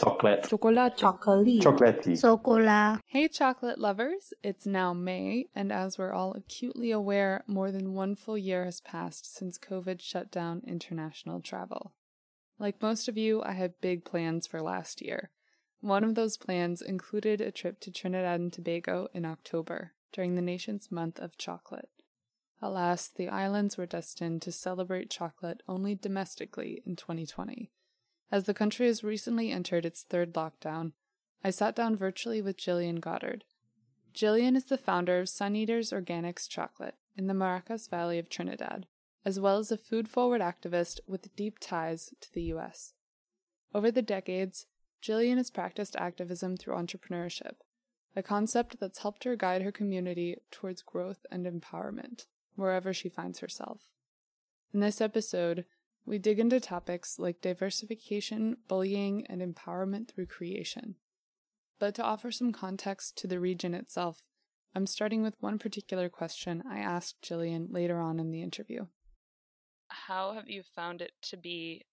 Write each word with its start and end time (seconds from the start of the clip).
Chocolate. 0.00 0.48
Chocolate. 0.48 0.96
Chocolate. 0.96 0.96
Chocolate. 0.96 2.02
Chocolatey. 2.02 2.12
Socola. 2.20 3.00
Hey, 3.06 3.28
chocolate 3.28 3.78
lovers! 3.78 4.32
It's 4.42 4.66
now 4.66 4.92
May, 4.92 5.46
and 5.54 5.72
as 5.72 5.98
we're 5.98 6.12
all 6.12 6.34
acutely 6.34 6.90
aware, 6.90 7.44
more 7.46 7.70
than 7.70 7.94
one 7.94 8.14
full 8.16 8.38
year 8.38 8.64
has 8.64 8.80
passed 8.80 9.34
since 9.34 9.58
COVID 9.58 10.00
shut 10.00 10.30
down 10.30 10.62
international 10.66 11.40
travel. 11.40 11.92
Like 12.58 12.82
most 12.82 13.08
of 13.08 13.16
you, 13.16 13.42
I 13.42 13.52
had 13.52 13.80
big 13.80 14.04
plans 14.04 14.46
for 14.46 14.60
last 14.60 15.00
year. 15.00 15.30
One 15.80 16.02
of 16.02 16.16
those 16.16 16.36
plans 16.36 16.82
included 16.82 17.40
a 17.40 17.52
trip 17.52 17.78
to 17.80 17.92
Trinidad 17.92 18.40
and 18.40 18.52
Tobago 18.52 19.08
in 19.14 19.24
October, 19.24 19.92
during 20.12 20.34
the 20.34 20.42
nation's 20.42 20.90
month 20.90 21.20
of 21.20 21.38
chocolate. 21.38 21.88
Alas, 22.60 23.08
the 23.08 23.28
islands 23.28 23.78
were 23.78 23.86
destined 23.86 24.42
to 24.42 24.50
celebrate 24.50 25.10
chocolate 25.10 25.62
only 25.68 25.94
domestically 25.94 26.82
in 26.84 26.96
2020. 26.96 27.70
As 28.30 28.44
the 28.44 28.54
country 28.54 28.86
has 28.86 29.02
recently 29.02 29.50
entered 29.50 29.86
its 29.86 30.02
third 30.02 30.34
lockdown, 30.34 30.92
I 31.42 31.50
sat 31.50 31.74
down 31.74 31.96
virtually 31.96 32.42
with 32.42 32.58
Jillian 32.58 33.00
Goddard. 33.00 33.44
Jillian 34.14 34.56
is 34.56 34.64
the 34.64 34.76
founder 34.76 35.20
of 35.20 35.28
Sun 35.28 35.56
Eaters 35.56 35.92
Organics 35.92 36.48
Chocolate 36.48 36.96
in 37.16 37.26
the 37.26 37.34
Maracas 37.34 37.88
Valley 37.88 38.18
of 38.18 38.28
Trinidad, 38.28 38.86
as 39.24 39.40
well 39.40 39.58
as 39.58 39.72
a 39.72 39.78
food 39.78 40.08
forward 40.08 40.40
activist 40.40 41.00
with 41.06 41.34
deep 41.36 41.58
ties 41.58 42.12
to 42.20 42.32
the 42.32 42.42
U.S. 42.44 42.92
Over 43.74 43.90
the 43.90 44.02
decades, 44.02 44.66
Jillian 45.02 45.36
has 45.36 45.50
practiced 45.50 45.96
activism 45.96 46.56
through 46.56 46.74
entrepreneurship, 46.74 47.56
a 48.16 48.22
concept 48.22 48.80
that's 48.80 48.98
helped 48.98 49.24
her 49.24 49.36
guide 49.36 49.62
her 49.62 49.72
community 49.72 50.36
towards 50.50 50.82
growth 50.82 51.24
and 51.30 51.46
empowerment, 51.46 52.26
wherever 52.56 52.92
she 52.92 53.08
finds 53.08 53.38
herself. 53.38 53.82
In 54.74 54.80
this 54.80 55.00
episode, 55.00 55.64
we 56.08 56.18
dig 56.18 56.40
into 56.40 56.58
topics 56.58 57.18
like 57.18 57.42
diversification, 57.42 58.56
bullying, 58.66 59.26
and 59.26 59.42
empowerment 59.42 60.08
through 60.08 60.26
creation. 60.26 60.94
But 61.78 61.94
to 61.96 62.02
offer 62.02 62.32
some 62.32 62.50
context 62.50 63.16
to 63.18 63.26
the 63.26 63.38
region 63.38 63.74
itself, 63.74 64.22
I'm 64.74 64.86
starting 64.86 65.22
with 65.22 65.34
one 65.40 65.58
particular 65.58 66.08
question 66.08 66.62
I 66.68 66.78
asked 66.78 67.22
Jillian 67.22 67.66
later 67.70 68.00
on 68.00 68.18
in 68.18 68.30
the 68.30 68.42
interview. 68.42 68.86
How 69.88 70.32
have 70.32 70.48
you 70.48 70.62
found 70.74 71.02
it 71.02 71.12
to 71.22 71.36
be 71.36 71.84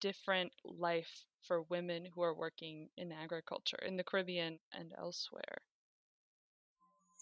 different 0.00 0.52
life 0.64 1.24
for 1.42 1.62
women 1.62 2.06
who 2.14 2.22
are 2.22 2.34
working 2.34 2.88
in 2.96 3.12
agriculture 3.12 3.78
in 3.86 3.96
the 3.96 4.04
Caribbean 4.04 4.58
and 4.72 4.92
elsewhere? 4.98 5.62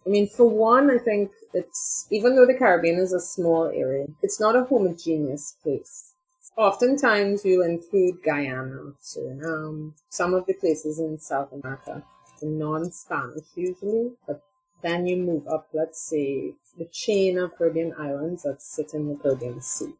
I 0.06 0.08
mean, 0.08 0.26
for 0.26 0.48
one, 0.48 0.90
I 0.90 0.96
think 0.96 1.32
it's, 1.52 2.06
even 2.10 2.34
though 2.34 2.46
the 2.46 2.56
Caribbean 2.58 2.98
is 2.98 3.12
a 3.12 3.20
small 3.20 3.66
area, 3.66 4.06
it's 4.22 4.40
not 4.40 4.56
a 4.56 4.64
homogeneous 4.64 5.56
place. 5.62 6.09
Oftentimes, 6.56 7.44
you'll 7.44 7.64
include 7.64 8.22
Guyana, 8.22 8.92
Suriname, 9.00 9.92
some 10.08 10.34
of 10.34 10.46
the 10.46 10.54
places 10.54 10.98
in 10.98 11.18
South 11.18 11.52
America, 11.52 12.02
non 12.42 12.90
Spanish 12.90 13.46
usually, 13.54 14.12
but 14.26 14.42
then 14.82 15.06
you 15.06 15.16
move 15.16 15.46
up, 15.46 15.68
let's 15.72 16.00
say, 16.00 16.54
the 16.76 16.86
chain 16.86 17.38
of 17.38 17.56
Caribbean 17.56 17.94
islands 17.98 18.42
that 18.42 18.62
sit 18.62 18.94
in 18.94 19.08
the 19.08 19.14
Caribbean 19.14 19.60
Sea. 19.60 19.94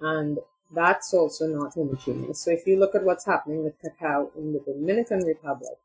And 0.00 0.38
that's 0.70 1.12
also 1.12 1.46
not 1.46 1.74
homogeneous. 1.74 2.40
So 2.40 2.50
if 2.50 2.66
you 2.66 2.78
look 2.78 2.94
at 2.94 3.04
what's 3.04 3.26
happening 3.26 3.64
with 3.64 3.80
cacao 3.80 4.30
in 4.36 4.52
the 4.52 4.60
Dominican 4.60 5.24
Republic, 5.24 5.78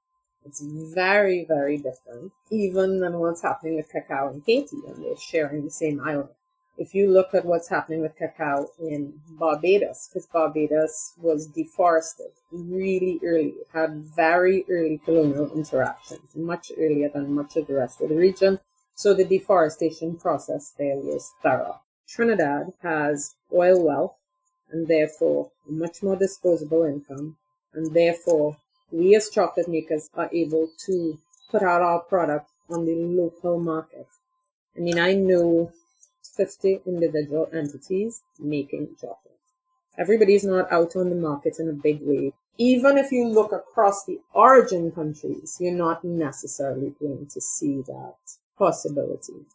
it's 0.45 0.61
very, 0.61 1.43
very 1.43 1.77
different, 1.77 2.31
even 2.49 2.99
than 2.99 3.19
what's 3.19 3.41
happening 3.41 3.75
with 3.75 3.91
cacao 3.91 4.29
in 4.31 4.41
Haiti, 4.45 4.77
and 4.87 5.03
they're 5.03 5.17
sharing 5.17 5.65
the 5.65 5.71
same 5.71 5.99
island 5.99 6.29
if 6.77 6.93
you 6.93 7.09
look 7.09 7.33
at 7.33 7.45
what's 7.45 7.69
happening 7.69 8.01
with 8.01 8.15
cacao 8.15 8.69
in 8.79 9.13
Barbados, 9.31 10.07
because 10.07 10.27
Barbados 10.27 11.13
was 11.17 11.47
deforested 11.47 12.31
really 12.51 13.19
early, 13.23 13.53
it 13.61 13.67
had 13.73 14.03
very 14.15 14.63
early 14.69 14.99
colonial 15.03 15.51
interactions, 15.53 16.35
much 16.35 16.71
earlier 16.77 17.09
than 17.09 17.33
much 17.33 17.55
of 17.55 17.67
the 17.67 17.73
rest 17.73 18.01
of 18.01 18.09
the 18.09 18.15
region. 18.15 18.59
So 18.95 19.13
the 19.13 19.25
deforestation 19.25 20.15
process 20.17 20.73
there 20.77 20.97
was 20.97 21.31
thorough. 21.41 21.81
Trinidad 22.07 22.73
has 22.81 23.35
oil 23.53 23.83
wealth 23.83 24.15
and 24.71 24.87
therefore 24.87 25.51
much 25.67 26.03
more 26.03 26.15
disposable 26.15 26.83
income, 26.83 27.37
and 27.73 27.93
therefore 27.93 28.57
we 28.91 29.15
as 29.15 29.29
chocolate 29.29 29.67
makers 29.67 30.09
are 30.13 30.29
able 30.31 30.69
to 30.85 31.17
put 31.49 31.63
out 31.63 31.81
our 31.81 31.99
product 31.99 32.49
on 32.69 32.85
the 32.85 32.95
local 32.95 33.59
market. 33.59 34.07
I 34.75 34.79
mean, 34.79 34.99
I 34.99 35.13
know 35.13 35.71
50 36.37 36.81
individual 36.85 37.49
entities 37.51 38.21
making 38.39 38.95
chocolate. 39.01 39.33
Everybody's 39.97 40.43
not 40.43 40.71
out 40.71 40.95
on 40.95 41.09
the 41.09 41.15
market 41.15 41.59
in 41.59 41.69
a 41.69 41.73
big 41.73 41.99
way. 42.01 42.33
Even 42.59 42.97
if 42.97 43.11
you 43.11 43.27
look 43.27 43.51
across 43.51 44.05
the 44.05 44.19
origin 44.33 44.91
countries, 44.91 45.57
you're 45.59 45.73
not 45.73 46.03
necessarily 46.03 46.93
going 46.99 47.27
to 47.27 47.41
see 47.41 47.81
that 47.81 48.15
possibility. 48.57 49.45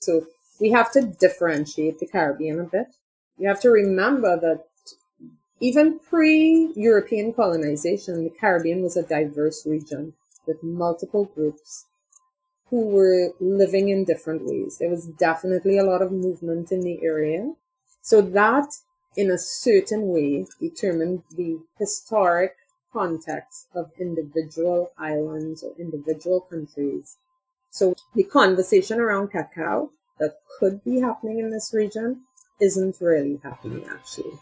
So 0.00 0.26
we 0.60 0.70
have 0.70 0.92
to 0.92 1.02
differentiate 1.02 1.98
the 1.98 2.06
Caribbean 2.06 2.60
a 2.60 2.64
bit. 2.64 2.96
You 3.38 3.48
have 3.48 3.60
to 3.62 3.70
remember 3.70 4.38
that 4.40 4.64
even 5.60 5.98
pre-European 5.98 7.32
colonization, 7.32 8.24
the 8.24 8.30
Caribbean 8.30 8.82
was 8.82 8.96
a 8.96 9.02
diverse 9.02 9.64
region 9.66 10.14
with 10.46 10.62
multiple 10.62 11.24
groups 11.34 11.86
who 12.70 12.86
were 12.86 13.32
living 13.40 13.88
in 13.88 14.04
different 14.04 14.42
ways. 14.44 14.78
There 14.78 14.90
was 14.90 15.06
definitely 15.06 15.78
a 15.78 15.84
lot 15.84 16.02
of 16.02 16.12
movement 16.12 16.72
in 16.72 16.80
the 16.80 17.02
area. 17.02 17.52
So 18.02 18.20
that, 18.20 18.68
in 19.16 19.30
a 19.30 19.38
certain 19.38 20.08
way, 20.08 20.46
determined 20.60 21.22
the 21.30 21.60
historic 21.78 22.56
context 22.92 23.68
of 23.74 23.90
individual 23.98 24.92
islands 24.98 25.62
or 25.62 25.72
individual 25.78 26.40
countries. 26.40 27.16
So 27.70 27.94
the 28.14 28.24
conversation 28.24 29.00
around 29.00 29.32
cacao 29.32 29.90
that 30.18 30.36
could 30.58 30.84
be 30.84 31.00
happening 31.00 31.40
in 31.40 31.50
this 31.50 31.72
region 31.74 32.22
isn't 32.60 33.00
really 33.00 33.40
happening 33.42 33.84
actually. 33.90 34.38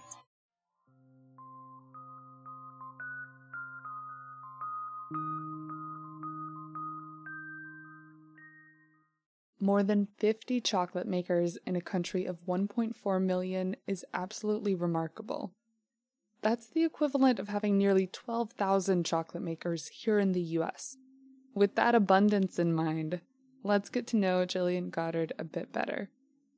More 9.63 9.85
than 9.85 10.09
50 10.19 10.61
chocolate 10.61 11.07
makers 11.07 11.57
in 11.65 11.77
a 11.77 11.81
country 11.81 12.27
of 12.27 12.45
1.4 12.47 13.23
million 13.23 13.77
is 13.87 14.05
absolutely 14.13 14.75
remarkable. 14.75 15.53
That's 16.41 16.67
the 16.67 16.83
equivalent 16.83 17.39
of 17.39 17.47
having 17.47 17.79
nearly 17.79 18.09
12,000 18.09 19.07
chocolate 19.07 19.45
makers 19.45 19.87
here 19.87 20.19
in 20.19 20.33
the 20.33 20.43
US. 20.59 20.97
With 21.55 21.77
that 21.77 21.95
abundance 21.95 22.59
in 22.59 22.75
mind, 22.75 23.21
let's 23.63 23.89
get 23.89 24.09
to 24.09 24.17
know 24.17 24.45
Jillian 24.45 24.91
Goddard 24.91 25.33
a 25.39 25.45
bit 25.45 25.73
better. 25.73 26.11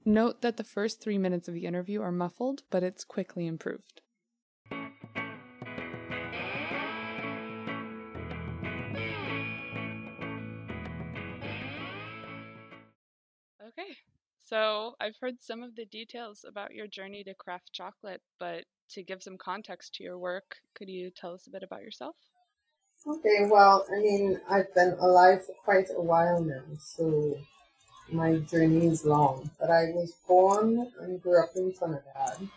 Note 0.06 0.40
that 0.40 0.56
the 0.56 0.64
first 0.64 1.02
three 1.02 1.18
minutes 1.18 1.46
of 1.46 1.52
the 1.52 1.66
interview 1.66 2.00
are 2.00 2.10
muffled, 2.10 2.62
but 2.70 2.82
it's 2.82 3.04
quickly 3.04 3.46
improved. 3.46 4.00
So 14.54 14.94
I've 15.00 15.16
heard 15.20 15.42
some 15.42 15.64
of 15.64 15.74
the 15.74 15.84
details 15.86 16.44
about 16.48 16.74
your 16.74 16.86
journey 16.86 17.24
to 17.24 17.34
craft 17.34 17.72
chocolate, 17.72 18.22
but 18.38 18.62
to 18.90 19.02
give 19.02 19.20
some 19.20 19.36
context 19.36 19.96
to 19.96 20.04
your 20.04 20.16
work, 20.16 20.58
could 20.76 20.88
you 20.88 21.10
tell 21.10 21.34
us 21.34 21.48
a 21.48 21.50
bit 21.50 21.64
about 21.64 21.82
yourself? 21.82 22.14
Okay, 23.04 23.48
well, 23.50 23.84
I 23.92 23.98
mean, 23.98 24.40
I've 24.48 24.72
been 24.72 24.92
alive 25.00 25.44
for 25.44 25.54
quite 25.64 25.88
a 25.96 26.00
while 26.00 26.40
now, 26.40 26.62
so 26.78 27.36
my 28.12 28.36
journey 28.36 28.86
is 28.86 29.04
long. 29.04 29.50
But 29.58 29.70
I 29.70 29.86
was 29.86 30.12
born 30.28 30.88
and 31.00 31.20
grew 31.20 31.42
up 31.42 31.50
in 31.56 31.74
Trinidad, 31.74 32.48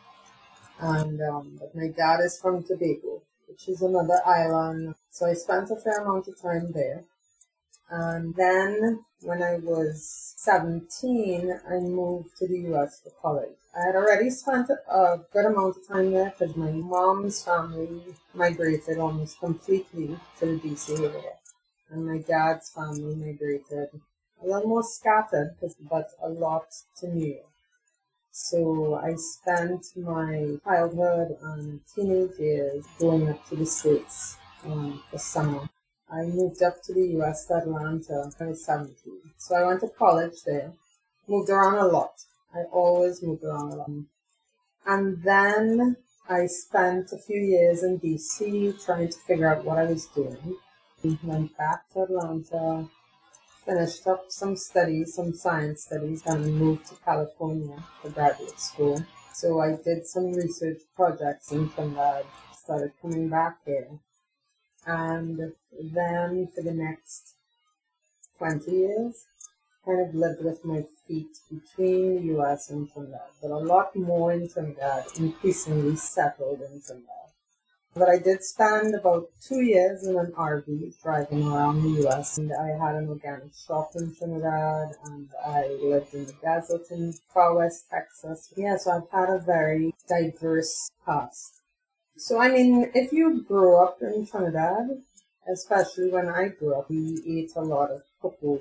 and 0.80 1.20
um, 1.24 1.58
but 1.60 1.74
my 1.74 1.88
dad 1.88 2.20
is 2.20 2.40
from 2.40 2.62
Tobago, 2.62 3.24
which 3.48 3.68
is 3.70 3.82
another 3.82 4.22
island. 4.24 4.94
So 5.10 5.26
I 5.26 5.34
spent 5.34 5.72
a 5.72 5.76
fair 5.76 6.04
amount 6.04 6.28
of 6.28 6.40
time 6.40 6.72
there. 6.74 7.04
And 7.90 8.36
then 8.36 9.06
when 9.22 9.42
I 9.42 9.58
was 9.58 10.34
17, 10.38 11.60
I 11.70 11.80
moved 11.80 12.38
to 12.38 12.48
the 12.48 12.60
US 12.74 13.02
for 13.02 13.12
college. 13.22 13.56
I 13.76 13.86
had 13.88 13.96
already 13.96 14.30
spent 14.30 14.70
a 14.70 15.20
good 15.32 15.46
amount 15.46 15.78
of 15.78 15.88
time 15.88 16.12
there 16.12 16.34
because 16.38 16.56
my 16.56 16.72
mom's 16.72 17.44
family 17.44 18.02
migrated 18.34 18.98
almost 18.98 19.40
completely 19.40 20.18
to 20.40 20.46
the 20.46 20.60
DC 20.60 21.00
area. 21.00 21.34
And 21.90 22.06
my 22.06 22.18
dad's 22.18 22.70
family 22.72 23.16
migrated 23.16 23.90
a 24.44 24.46
little 24.46 24.68
more 24.68 24.84
scattered, 24.84 25.56
but 25.90 26.10
a 26.22 26.30
lot 26.30 26.68
to 26.98 27.08
New 27.08 27.28
York. 27.28 27.46
So 28.32 28.96
I 28.96 29.16
spent 29.16 29.86
my 29.96 30.58
childhood 30.64 31.38
and 31.42 31.80
teenage 31.96 32.38
years 32.38 32.86
going 33.00 33.30
up 33.30 33.48
to 33.50 33.56
the 33.56 33.66
States 33.66 34.38
um, 34.64 35.02
for 35.10 35.18
summer. 35.18 35.67
I 36.10 36.24
moved 36.24 36.64
up 36.64 36.82
to 36.84 36.94
the 36.94 37.08
US 37.20 37.46
to 37.48 37.56
Atlanta 37.56 38.32
when 38.38 38.48
I 38.48 38.52
was 38.52 38.66
17. 38.66 38.96
So 39.38 39.56
I 39.56 39.66
went 39.66 39.82
to 39.82 39.90
college 39.90 40.44
there, 40.46 40.72
moved 41.28 41.50
around 41.50 41.78
a 41.78 41.88
lot. 41.88 42.14
I 42.54 42.64
always 42.72 43.22
moved 43.22 43.44
around 43.44 43.74
a 43.74 43.76
lot. 43.76 43.90
And 44.86 45.22
then 45.22 45.98
I 46.30 46.46
spent 46.46 47.12
a 47.12 47.18
few 47.18 47.40
years 47.40 47.84
in 47.84 48.00
DC 48.00 48.84
trying 48.86 49.10
to 49.10 49.18
figure 49.20 49.54
out 49.54 49.66
what 49.66 49.78
I 49.78 49.86
was 49.86 50.08
doing. 50.08 50.56
Went 51.24 51.58
back 51.58 51.90
to 51.94 52.04
Atlanta, 52.04 52.90
finished 53.66 54.08
up 54.08 54.26
some 54.30 54.56
studies, 54.56 55.14
some 55.14 55.34
science 55.34 55.84
studies, 55.84 56.24
and 56.26 56.58
moved 56.58 56.88
to 56.88 56.96
California 57.04 57.78
for 58.02 58.10
graduate 58.10 58.60
school. 58.60 59.02
So 59.34 59.60
I 59.60 59.76
did 59.84 60.08
some 60.08 60.34
research 60.34 60.82
projects 60.96 61.52
in 61.52 61.70
Trinidad, 61.70 62.26
started 62.58 62.92
coming 63.02 63.30
back 63.30 63.58
here. 63.66 63.88
And 64.86 65.54
then 65.82 66.48
for 66.54 66.62
the 66.62 66.74
next 66.74 67.36
20 68.38 68.72
years, 68.72 69.26
kind 69.86 70.02
of 70.08 70.14
lived 70.14 70.44
with 70.44 70.64
my 70.66 70.84
feet 71.08 71.38
between 71.50 72.16
the 72.16 72.38
US 72.38 72.70
and 72.70 72.92
Trinidad, 72.92 73.32
but 73.42 73.52
a 73.52 73.58
lot 73.58 73.96
more 73.96 74.34
in 74.34 74.50
Trinidad, 74.50 75.06
increasingly 75.18 75.96
settled 75.96 76.62
in 76.62 76.82
Trinidad. 76.82 77.14
But 77.96 78.10
I 78.10 78.20
did 78.20 78.44
spend 78.44 78.94
about 78.94 79.30
two 79.42 79.62
years 79.62 80.06
in 80.06 80.18
an 80.18 80.32
RV 80.38 81.02
driving 81.02 81.48
around 81.48 81.82
the 81.82 82.08
US, 82.08 82.38
and 82.38 82.52
I 82.54 82.68
had 82.68 82.96
an 82.96 83.08
organic 83.10 83.56
shop 83.56 83.92
in 83.96 84.14
Trinidad, 84.14 84.90
and 85.06 85.30
I 85.44 85.68
lived 85.82 86.14
in 86.14 86.26
the 86.26 86.34
desert 86.34 86.92
in 86.92 87.14
far 87.34 87.56
west 87.56 87.86
Texas. 87.90 88.54
Yeah, 88.56 88.78
so 88.78 88.92
I've 88.92 89.10
had 89.10 89.34
a 89.34 89.40
very 89.40 89.96
diverse 90.08 90.92
past. 91.06 91.62
So, 92.18 92.40
I 92.40 92.50
mean, 92.50 92.92
if 92.94 93.12
you 93.12 93.44
grew 93.48 93.78
up 93.78 94.00
in 94.02 94.28
Trinidad, 94.28 95.02
especially 95.52 96.10
when 96.12 96.30
I 96.30 96.50
grew 96.50 96.76
up, 96.76 96.90
we 96.90 97.22
ate 97.28 97.52
a 97.56 97.62
lot 97.62 97.92
of 97.92 98.02
cocoa 98.22 98.60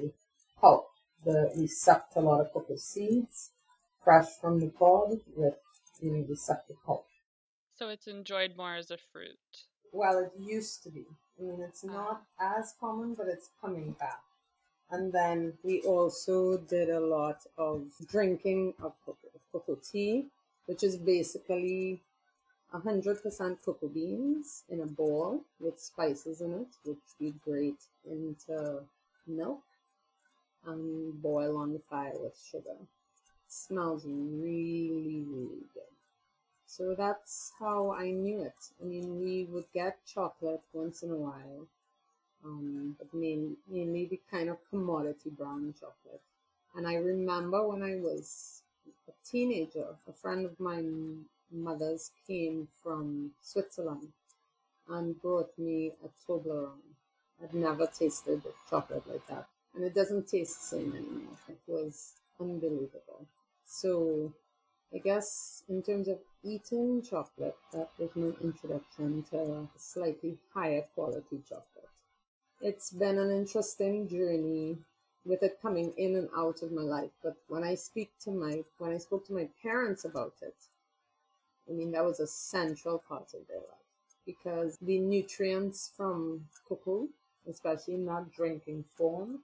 pulp. 0.60 0.88
The, 1.24 1.52
we 1.56 1.66
sucked 1.66 2.16
a 2.16 2.20
lot 2.20 2.40
of 2.40 2.52
cocoa 2.52 2.76
seeds 2.76 3.50
fresh 4.06 4.28
from 4.40 4.60
the 4.60 4.68
pod 4.68 5.18
with, 5.34 5.54
you 6.00 6.12
know, 6.12 6.24
we 6.28 6.36
sucked 6.36 6.68
the 6.68 6.74
pulp. 6.86 7.06
So 7.74 7.88
it's 7.88 8.06
enjoyed 8.06 8.56
more 8.56 8.76
as 8.76 8.92
a 8.92 8.98
fruit. 9.12 9.36
Well, 9.92 10.18
it 10.18 10.32
used 10.38 10.84
to 10.84 10.90
be. 10.90 11.04
I 11.38 11.42
mean, 11.42 11.60
it's 11.60 11.84
ah. 11.84 11.92
not 11.92 12.22
as 12.40 12.74
common, 12.78 13.14
but 13.14 13.26
it's 13.26 13.50
coming 13.60 13.96
back. 13.98 14.20
And 14.92 15.12
then 15.12 15.54
we 15.64 15.80
also 15.82 16.58
did 16.58 16.88
a 16.88 17.00
lot 17.00 17.38
of 17.58 17.88
drinking 18.08 18.74
of 18.80 18.92
cocoa, 19.04 19.40
cocoa 19.50 19.78
tea, 19.82 20.26
which 20.66 20.84
is 20.84 20.96
basically 20.96 22.00
100% 22.74 23.58
cocoa 23.64 23.88
beans 23.88 24.64
in 24.68 24.80
a 24.80 24.86
bowl 24.86 25.42
with 25.60 25.80
spices 25.80 26.40
in 26.40 26.52
it, 26.52 26.68
which 26.84 27.06
we 27.20 27.32
grate 27.44 27.84
into 28.10 28.80
milk 29.26 29.62
and 30.66 31.22
boil 31.22 31.56
on 31.56 31.72
the 31.72 31.78
fire 31.78 32.18
with 32.20 32.36
sugar. 32.50 32.76
It 32.80 33.48
smells 33.48 34.04
really, 34.04 35.24
really 35.28 35.64
good. 35.72 35.82
So 36.66 36.94
that's 36.94 37.52
how 37.58 37.92
I 37.92 38.10
knew 38.10 38.42
it. 38.42 38.70
I 38.82 38.84
mean, 38.84 39.20
we 39.20 39.44
would 39.44 39.66
get 39.72 40.04
chocolate 40.04 40.62
once 40.72 41.02
in 41.02 41.10
a 41.10 41.16
while, 41.16 41.66
um, 42.44 42.96
but 42.98 43.14
mainly, 43.14 44.06
the 44.06 44.20
kind 44.30 44.50
of 44.50 44.58
commodity 44.68 45.30
brown 45.30 45.74
chocolate. 45.78 46.20
And 46.74 46.86
I 46.86 46.96
remember 46.96 47.66
when 47.66 47.82
I 47.82 47.96
was 47.96 48.62
a 49.08 49.12
teenager, 49.24 49.86
a 50.08 50.12
friend 50.12 50.44
of 50.44 50.58
my 50.58 50.82
mother's 51.52 52.10
came 52.26 52.68
from 52.82 53.32
Switzerland 53.40 54.08
and 54.88 55.20
brought 55.20 55.56
me 55.58 55.92
a 56.04 56.08
Toblerone. 56.24 56.94
I'd 57.42 57.54
never 57.54 57.86
tasted 57.86 58.42
chocolate 58.68 59.06
like 59.08 59.26
that. 59.28 59.46
And 59.74 59.84
it 59.84 59.94
doesn't 59.94 60.28
taste 60.28 60.60
the 60.60 60.76
same 60.76 60.92
anymore. 60.92 61.36
It 61.48 61.58
was 61.66 62.14
unbelievable. 62.40 63.26
So 63.66 64.32
I 64.94 64.98
guess 64.98 65.64
in 65.68 65.82
terms 65.82 66.08
of 66.08 66.18
eating 66.42 67.02
chocolate, 67.02 67.56
that 67.72 67.90
was 67.98 68.10
my 68.14 68.32
introduction 68.42 69.24
to 69.30 69.68
slightly 69.76 70.38
higher 70.54 70.82
quality 70.94 71.42
chocolate. 71.48 71.90
It's 72.60 72.90
been 72.90 73.18
an 73.18 73.30
interesting 73.30 74.08
journey 74.08 74.78
with 75.26 75.42
it 75.42 75.58
coming 75.60 75.92
in 75.98 76.14
and 76.16 76.28
out 76.36 76.62
of 76.62 76.72
my 76.72 76.82
life. 76.82 77.10
But 77.22 77.36
when 77.48 77.64
I 77.64 77.74
speak 77.74 78.12
to 78.20 78.30
my 78.30 78.62
when 78.78 78.92
I 78.92 78.98
spoke 78.98 79.26
to 79.26 79.34
my 79.34 79.48
parents 79.62 80.04
about 80.04 80.34
it, 80.40 80.54
I 81.68 81.72
mean 81.72 81.90
that 81.92 82.04
was 82.04 82.20
a 82.20 82.26
central 82.26 82.98
part 82.98 83.34
of 83.34 83.46
their 83.48 83.58
life 83.58 83.86
because 84.24 84.76
the 84.80 84.98
nutrients 84.98 85.92
from 85.96 86.46
cocoa, 86.68 87.08
especially 87.48 87.94
in 87.94 88.06
that 88.06 88.32
drinking 88.32 88.84
form, 88.96 89.40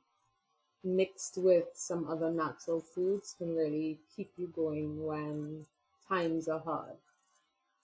mixed 0.84 1.38
with 1.38 1.66
some 1.74 2.08
other 2.08 2.30
natural 2.30 2.80
foods 2.80 3.34
can 3.38 3.54
really 3.54 3.98
keep 4.14 4.30
you 4.36 4.48
going 4.54 5.04
when 5.04 5.64
times 6.08 6.48
are 6.48 6.60
hard. 6.60 6.96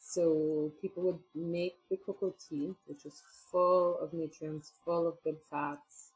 So 0.00 0.73
people 0.81 1.02
would 1.05 1.20
make 1.34 1.76
the 1.91 1.96
cocoa 1.96 2.34
tea, 2.49 2.75
which 2.87 3.05
is 3.05 3.23
full 3.50 3.99
of 3.99 4.12
nutrients, 4.12 4.73
full 4.84 5.06
of 5.06 5.23
good 5.23 5.38
fats, 5.50 6.12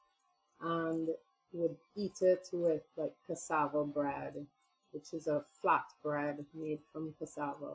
and 0.60 1.10
would 1.52 1.76
eat 1.96 2.22
it 2.22 2.48
with 2.52 2.82
like 2.96 3.14
cassava 3.26 3.84
bread, 3.84 4.46
which 4.92 5.12
is 5.12 5.26
a 5.26 5.44
flat 5.60 5.84
bread 6.02 6.44
made 6.54 6.80
from 6.92 7.14
cassava. 7.18 7.74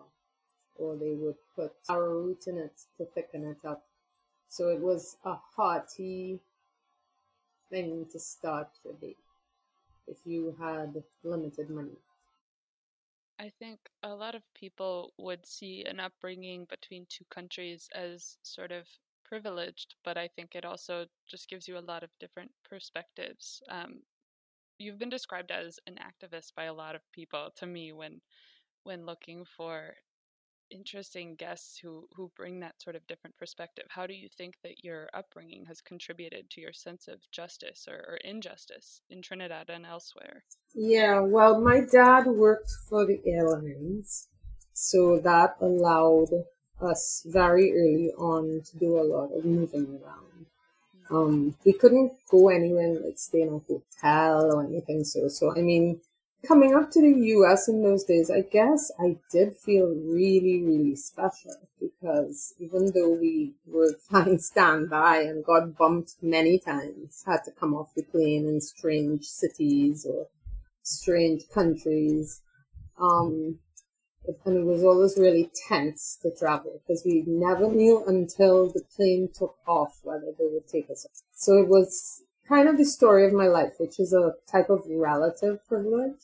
Or 0.79 0.95
they 0.95 1.13
would 1.13 1.35
put 1.55 1.73
arrowroot 1.89 2.47
in 2.47 2.57
it 2.57 2.73
to 2.97 3.05
thicken 3.05 3.45
it 3.45 3.65
up. 3.67 3.83
So 4.49 4.69
it 4.69 4.79
was 4.79 5.17
a 5.25 5.35
hearty 5.55 6.39
thing 7.69 8.05
to 8.11 8.19
start 8.19 8.69
your 8.83 8.93
day 8.93 9.15
if 10.07 10.17
you 10.25 10.55
had 10.59 11.03
limited 11.23 11.69
money. 11.69 11.97
I 13.39 13.51
think 13.59 13.79
a 14.03 14.15
lot 14.15 14.33
of 14.33 14.41
people 14.55 15.13
would 15.17 15.45
see 15.45 15.83
an 15.83 15.99
upbringing 15.99 16.65
between 16.69 17.05
two 17.09 17.25
countries 17.29 17.87
as 17.93 18.37
sort 18.41 18.71
of 18.71 18.87
privileged, 19.23 19.95
but 20.03 20.17
I 20.17 20.27
think 20.29 20.55
it 20.55 20.65
also 20.65 21.05
just 21.29 21.49
gives 21.49 21.67
you 21.67 21.77
a 21.77 21.87
lot 21.87 22.03
of 22.03 22.09
different 22.19 22.51
perspectives. 22.67 23.61
Um, 23.69 24.01
you've 24.79 24.97
been 24.97 25.09
described 25.09 25.51
as 25.51 25.79
an 25.85 25.97
activist 25.99 26.55
by 26.55 26.65
a 26.65 26.73
lot 26.73 26.95
of 26.95 27.01
people 27.11 27.49
to 27.57 27.65
me 27.65 27.91
when 27.91 28.21
when 28.83 29.05
looking 29.05 29.43
for 29.43 29.93
interesting 30.69 31.35
guests 31.35 31.77
who 31.77 32.07
who 32.15 32.31
bring 32.35 32.59
that 32.59 32.81
sort 32.81 32.95
of 32.95 33.05
different 33.07 33.35
perspective. 33.37 33.85
How 33.89 34.07
do 34.07 34.13
you 34.13 34.29
think 34.37 34.55
that 34.63 34.83
your 34.83 35.09
upbringing 35.13 35.65
has 35.65 35.81
contributed 35.81 36.49
to 36.51 36.61
your 36.61 36.73
sense 36.73 37.07
of 37.07 37.19
justice 37.31 37.87
or, 37.87 37.97
or 38.07 38.17
injustice 38.23 39.01
in 39.09 39.21
Trinidad 39.21 39.69
and 39.69 39.85
elsewhere? 39.85 40.43
Yeah, 40.73 41.21
well, 41.21 41.59
my 41.61 41.81
dad 41.81 42.27
worked 42.27 42.71
for 42.87 43.05
the 43.05 43.19
airlines, 43.25 44.27
so 44.73 45.19
that 45.19 45.57
allowed 45.61 46.29
us 46.81 47.23
very 47.25 47.73
early 47.73 48.11
on 48.17 48.61
to 48.63 48.77
do 48.77 48.99
a 48.99 49.03
lot 49.03 49.31
of 49.31 49.45
moving 49.45 49.99
around. 50.03 50.45
Um, 51.09 51.55
we 51.65 51.73
couldn't 51.73 52.13
go 52.29 52.49
anywhere 52.49 52.99
like 52.99 53.17
stay 53.17 53.41
in 53.41 53.47
a 53.49 53.59
hotel 53.59 54.53
or 54.53 54.63
anything. 54.63 55.03
So, 55.03 55.27
so 55.29 55.55
I 55.55 55.61
mean, 55.61 56.01
coming 56.45 56.75
up 56.75 56.91
to 56.91 57.01
the 57.01 57.27
US 57.35 57.67
in 57.67 57.83
those 57.83 58.03
days, 58.03 58.29
I 58.29 58.41
guess 58.41 58.91
I 58.99 59.17
did 59.31 59.55
feel 59.55 59.87
really, 59.87 60.63
really 60.63 60.95
special 60.95 61.55
because 61.79 62.53
even 62.59 62.91
though 62.93 63.13
we 63.13 63.53
were 63.65 63.93
flying 64.09 64.39
standby 64.39 65.19
and 65.19 65.43
got 65.43 65.77
bumped 65.77 66.15
many 66.21 66.59
times, 66.59 67.23
had 67.25 67.43
to 67.45 67.51
come 67.51 67.73
off 67.73 67.93
the 67.95 68.03
plane 68.03 68.47
in 68.47 68.61
strange 68.61 69.25
cities 69.25 70.05
or 70.05 70.27
strange 70.83 71.43
countries, 71.53 72.41
um, 72.99 73.59
and 74.45 74.57
it 74.57 74.65
was 74.65 74.83
always 74.83 75.17
really 75.17 75.49
tense 75.67 76.17
to 76.21 76.31
travel 76.37 76.81
because 76.85 77.03
we 77.05 77.23
never 77.25 77.71
knew 77.71 78.03
until 78.07 78.67
the 78.67 78.83
plane 78.95 79.29
took 79.33 79.55
off 79.67 79.99
whether 80.03 80.33
they 80.37 80.47
would 80.51 80.67
take 80.67 80.89
us. 80.89 81.05
So 81.33 81.57
it 81.57 81.67
was 81.67 82.23
kind 82.47 82.67
of 82.69 82.77
the 82.77 82.85
story 82.85 83.25
of 83.25 83.33
my 83.33 83.47
life, 83.47 83.73
which 83.77 83.99
is 83.99 84.13
a 84.13 84.35
type 84.49 84.69
of 84.69 84.83
relative 84.89 85.65
privilege. 85.67 86.21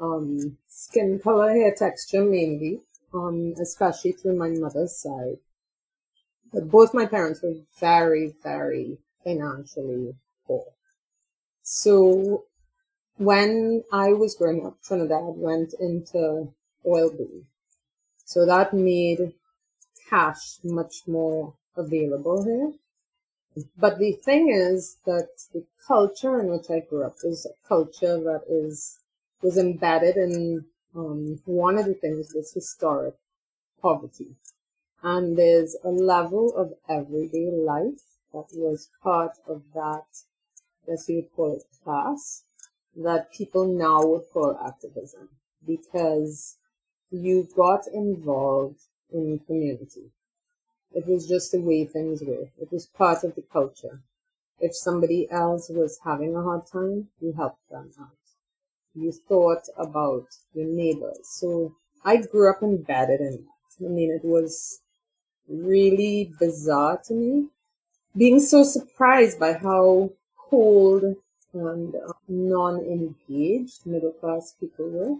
Um, 0.00 0.58
skin 0.66 1.20
color, 1.22 1.50
hair 1.50 1.72
texture 1.76 2.24
mainly, 2.24 2.80
um, 3.12 3.54
especially 3.60 4.12
through 4.12 4.36
my 4.36 4.48
mother's 4.48 4.96
side. 4.96 5.38
But 6.52 6.70
both 6.70 6.94
my 6.94 7.06
parents 7.06 7.42
were 7.42 7.54
very, 7.78 8.34
very 8.42 8.98
financially 9.22 10.14
poor. 10.46 10.64
So 11.62 12.44
when 13.16 13.84
I 13.92 14.12
was 14.12 14.34
growing 14.34 14.66
up, 14.66 14.82
Trinidad 14.82 15.36
went 15.36 15.74
into 15.78 16.52
oil 16.86 17.10
boom. 17.10 17.46
So 18.24 18.46
that 18.46 18.72
made 18.72 19.32
cash 20.10 20.58
much 20.64 21.06
more 21.06 21.54
available 21.76 22.44
here. 22.44 22.72
But 23.76 23.98
the 23.98 24.12
thing 24.12 24.48
is 24.50 24.96
that 25.06 25.28
the 25.52 25.64
culture 25.86 26.40
in 26.40 26.48
which 26.48 26.70
I 26.70 26.80
grew 26.80 27.04
up 27.04 27.16
is 27.22 27.46
a 27.46 27.68
culture 27.68 28.18
that 28.18 28.42
is 28.48 28.98
was 29.42 29.58
embedded 29.58 30.16
in 30.16 30.64
um, 30.96 31.40
one 31.44 31.78
of 31.78 31.86
the 31.86 31.94
things 31.94 32.32
was 32.34 32.52
historic 32.52 33.14
poverty. 33.80 34.36
And 35.02 35.36
there's 35.36 35.76
a 35.84 35.90
level 35.90 36.56
of 36.56 36.72
everyday 36.88 37.50
life 37.50 38.02
that 38.32 38.46
was 38.54 38.88
part 39.02 39.32
of 39.46 39.62
that, 39.74 40.06
as 40.90 41.08
you 41.08 41.16
would 41.16 41.32
call 41.36 41.56
it, 41.56 41.64
class, 41.84 42.44
that 42.96 43.32
people 43.32 43.66
now 43.66 44.04
would 44.06 44.24
call 44.32 44.58
activism 44.64 45.28
because 45.66 46.56
you 47.10 47.46
got 47.54 47.86
involved 47.86 48.80
in 49.12 49.38
community. 49.46 50.10
It 50.94 51.06
was 51.06 51.28
just 51.28 51.52
the 51.52 51.60
way 51.60 51.84
things 51.84 52.22
were. 52.22 52.48
It 52.60 52.70
was 52.72 52.86
part 52.86 53.24
of 53.24 53.34
the 53.34 53.42
culture. 53.42 54.00
If 54.60 54.76
somebody 54.76 55.28
else 55.30 55.68
was 55.68 55.98
having 56.04 56.36
a 56.36 56.42
hard 56.42 56.66
time, 56.66 57.08
you 57.20 57.32
helped 57.32 57.68
them 57.70 57.90
out. 58.00 58.10
You 58.94 59.12
thought 59.12 59.68
about 59.76 60.26
your 60.54 60.66
neighbors. 60.66 61.18
So 61.24 61.74
I 62.04 62.18
grew 62.18 62.50
up 62.50 62.62
embedded 62.62 63.20
in 63.20 63.46
that. 63.46 63.86
I 63.86 63.88
mean, 63.88 64.12
it 64.12 64.24
was 64.24 64.80
really 65.48 66.32
bizarre 66.38 67.00
to 67.06 67.14
me 67.14 67.48
being 68.16 68.40
so 68.40 68.62
surprised 68.62 69.38
by 69.38 69.54
how 69.54 70.10
cold 70.38 71.16
and 71.52 71.94
uh, 71.94 72.12
non-engaged 72.28 73.86
middle 73.86 74.12
class 74.12 74.54
people 74.58 74.88
were. 74.88 75.16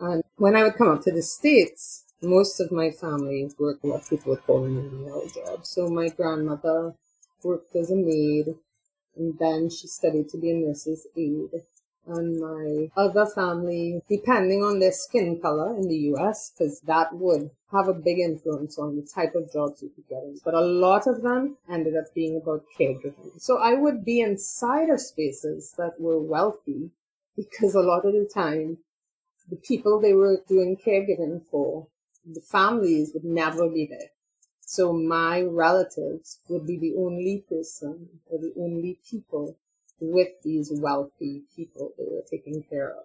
And 0.00 0.22
when 0.36 0.56
I 0.56 0.64
would 0.64 0.76
come 0.76 0.88
up 0.88 1.02
to 1.02 1.12
the 1.12 1.22
States, 1.22 2.04
most 2.22 2.60
of 2.60 2.70
my 2.72 2.90
family 2.90 3.50
worked 3.58 3.84
what 3.84 4.08
people 4.08 4.30
would 4.30 4.46
call 4.46 4.66
menial 4.66 5.28
jobs. 5.34 5.68
So 5.70 5.88
my 5.88 6.08
grandmother 6.08 6.94
worked 7.42 7.74
as 7.76 7.90
a 7.90 7.96
maid, 7.96 8.54
and 9.16 9.38
then 9.38 9.68
she 9.68 9.86
studied 9.86 10.28
to 10.30 10.38
be 10.38 10.50
a 10.50 10.54
nurse's 10.54 11.06
aide 11.16 11.62
and 12.06 12.40
my 12.40 12.90
other 12.96 13.26
family, 13.26 14.02
depending 14.08 14.62
on 14.62 14.80
their 14.80 14.92
skin 14.92 15.40
color 15.40 15.76
in 15.76 15.88
the 15.88 16.12
US, 16.14 16.50
because 16.50 16.80
that 16.80 17.14
would 17.14 17.50
have 17.70 17.88
a 17.88 17.94
big 17.94 18.18
influence 18.18 18.78
on 18.78 18.96
the 18.96 19.02
type 19.02 19.34
of 19.34 19.52
jobs 19.52 19.82
you 19.82 19.90
could 19.94 20.08
get 20.08 20.22
in. 20.24 20.38
But 20.44 20.54
a 20.54 20.60
lot 20.60 21.06
of 21.06 21.22
them 21.22 21.56
ended 21.70 21.96
up 21.96 22.12
being 22.14 22.36
about 22.36 22.64
caregiving. 22.78 23.40
So 23.40 23.58
I 23.58 23.74
would 23.74 24.04
be 24.04 24.20
inside 24.20 24.90
of 24.90 25.00
spaces 25.00 25.74
that 25.78 26.00
were 26.00 26.20
wealthy 26.20 26.90
because 27.36 27.74
a 27.74 27.80
lot 27.80 28.04
of 28.04 28.12
the 28.12 28.28
time, 28.32 28.78
the 29.48 29.56
people 29.56 30.00
they 30.00 30.12
were 30.12 30.42
doing 30.48 30.76
caregiving 30.76 31.42
for, 31.50 31.86
the 32.24 32.40
families 32.40 33.12
would 33.14 33.24
never 33.24 33.68
be 33.68 33.86
there. 33.86 34.10
So 34.60 34.92
my 34.92 35.42
relatives 35.42 36.38
would 36.48 36.66
be 36.66 36.78
the 36.78 36.94
only 36.96 37.44
person 37.48 38.08
or 38.30 38.38
the 38.38 38.52
only 38.58 38.98
people 39.08 39.56
with 40.00 40.28
these 40.42 40.72
wealthy 40.72 41.42
people 41.54 41.92
they 41.98 42.04
were 42.10 42.24
taking 42.30 42.62
care 42.62 42.90
of. 42.90 43.04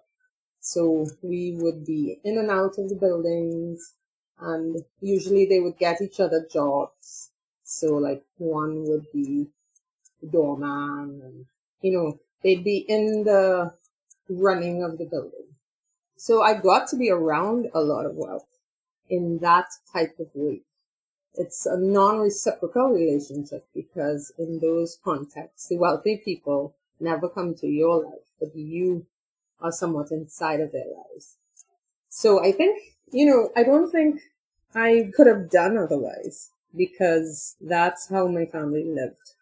So 0.60 1.06
we 1.22 1.52
would 1.60 1.84
be 1.84 2.20
in 2.24 2.38
and 2.38 2.50
out 2.50 2.78
of 2.78 2.88
the 2.88 2.96
buildings 2.96 3.94
and 4.40 4.82
usually 5.00 5.46
they 5.46 5.60
would 5.60 5.78
get 5.78 6.00
each 6.00 6.20
other 6.20 6.46
jobs. 6.50 7.30
So 7.64 7.96
like 7.96 8.24
one 8.38 8.84
would 8.84 9.06
be 9.12 9.48
doorman 10.30 11.20
and, 11.24 11.46
you 11.82 11.92
know, 11.92 12.18
they'd 12.42 12.64
be 12.64 12.78
in 12.88 13.24
the 13.24 13.74
running 14.28 14.82
of 14.82 14.98
the 14.98 15.04
building. 15.04 15.46
So 16.16 16.42
I 16.42 16.54
got 16.54 16.88
to 16.88 16.96
be 16.96 17.10
around 17.10 17.68
a 17.74 17.80
lot 17.80 18.06
of 18.06 18.14
wealth 18.16 18.57
in 19.08 19.38
that 19.38 19.68
type 19.92 20.16
of 20.18 20.28
way. 20.34 20.62
It's 21.34 21.66
a 21.66 21.78
non-reciprocal 21.78 22.90
relationship 22.90 23.66
because 23.74 24.32
in 24.38 24.58
those 24.60 24.98
contexts, 25.04 25.68
the 25.68 25.76
wealthy 25.76 26.20
people 26.24 26.74
never 27.00 27.28
come 27.28 27.54
to 27.56 27.66
your 27.66 28.04
life, 28.04 28.26
but 28.40 28.56
you 28.56 29.06
are 29.60 29.72
somewhat 29.72 30.10
inside 30.10 30.60
of 30.60 30.72
their 30.72 30.86
lives. 30.86 31.36
So 32.08 32.42
I 32.44 32.52
think, 32.52 32.80
you 33.12 33.26
know, 33.26 33.50
I 33.56 33.62
don't 33.62 33.90
think 33.90 34.20
I 34.74 35.10
could 35.14 35.26
have 35.26 35.50
done 35.50 35.76
otherwise 35.76 36.50
because 36.76 37.56
that's 37.60 38.08
how 38.08 38.26
my 38.26 38.44
family 38.44 38.84
lived. 38.84 39.34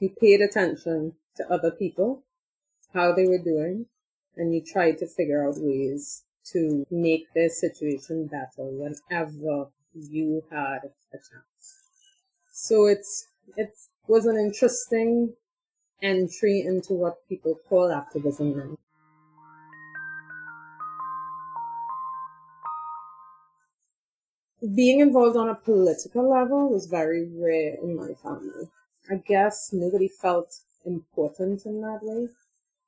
You 0.00 0.10
paid 0.10 0.40
attention 0.40 1.14
to 1.36 1.52
other 1.52 1.70
people, 1.70 2.24
how 2.92 3.12
they 3.12 3.26
were 3.26 3.42
doing, 3.42 3.86
and 4.36 4.54
you 4.54 4.62
tried 4.62 4.98
to 4.98 5.06
figure 5.06 5.46
out 5.46 5.56
ways 5.58 6.24
to 6.52 6.86
make 6.90 7.26
their 7.34 7.48
situation 7.48 8.26
better 8.26 8.68
whenever 8.70 9.68
you 9.94 10.42
had 10.50 10.80
a 11.12 11.16
chance. 11.16 11.82
So 12.52 12.86
it's, 12.86 13.28
it 13.56 13.72
was 14.06 14.26
an 14.26 14.36
interesting 14.36 15.34
entry 16.02 16.60
into 16.60 16.92
what 16.94 17.28
people 17.28 17.58
call 17.68 17.92
activism 17.92 18.56
now. 18.56 18.76
Being 24.74 25.00
involved 25.00 25.36
on 25.36 25.48
a 25.48 25.54
political 25.54 26.28
level 26.28 26.68
was 26.68 26.86
very 26.86 27.28
rare 27.28 27.76
in 27.80 27.94
my 27.94 28.14
family. 28.14 28.68
I 29.08 29.16
guess 29.16 29.72
nobody 29.72 30.08
felt 30.08 30.60
important 30.84 31.64
in 31.64 31.80
that 31.80 32.00
way. 32.02 32.28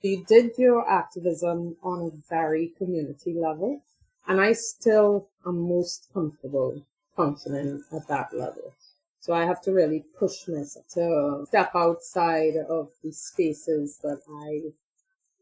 You 0.03 0.25
did 0.25 0.57
your 0.57 0.89
activism 0.89 1.77
on 1.83 2.01
a 2.07 2.29
very 2.29 2.69
community 2.69 3.35
level, 3.35 3.83
and 4.27 4.41
I 4.41 4.55
still 4.55 5.29
am 5.47 5.69
most 5.69 6.09
comfortable 6.15 6.83
functioning 7.15 7.85
at 7.93 8.09
that 8.09 8.33
level. 8.33 8.73
So 9.21 9.35
I 9.35 9.45
have 9.45 9.61
to 9.63 9.73
really 9.73 10.05
push 10.19 10.49
myself 10.49 10.89
to 10.95 11.45
step 11.49 11.73
outside 11.75 12.57
of 12.57 12.89
the 13.05 13.13
spaces 13.13 13.99
that 13.99 14.23
I 14.33 14.73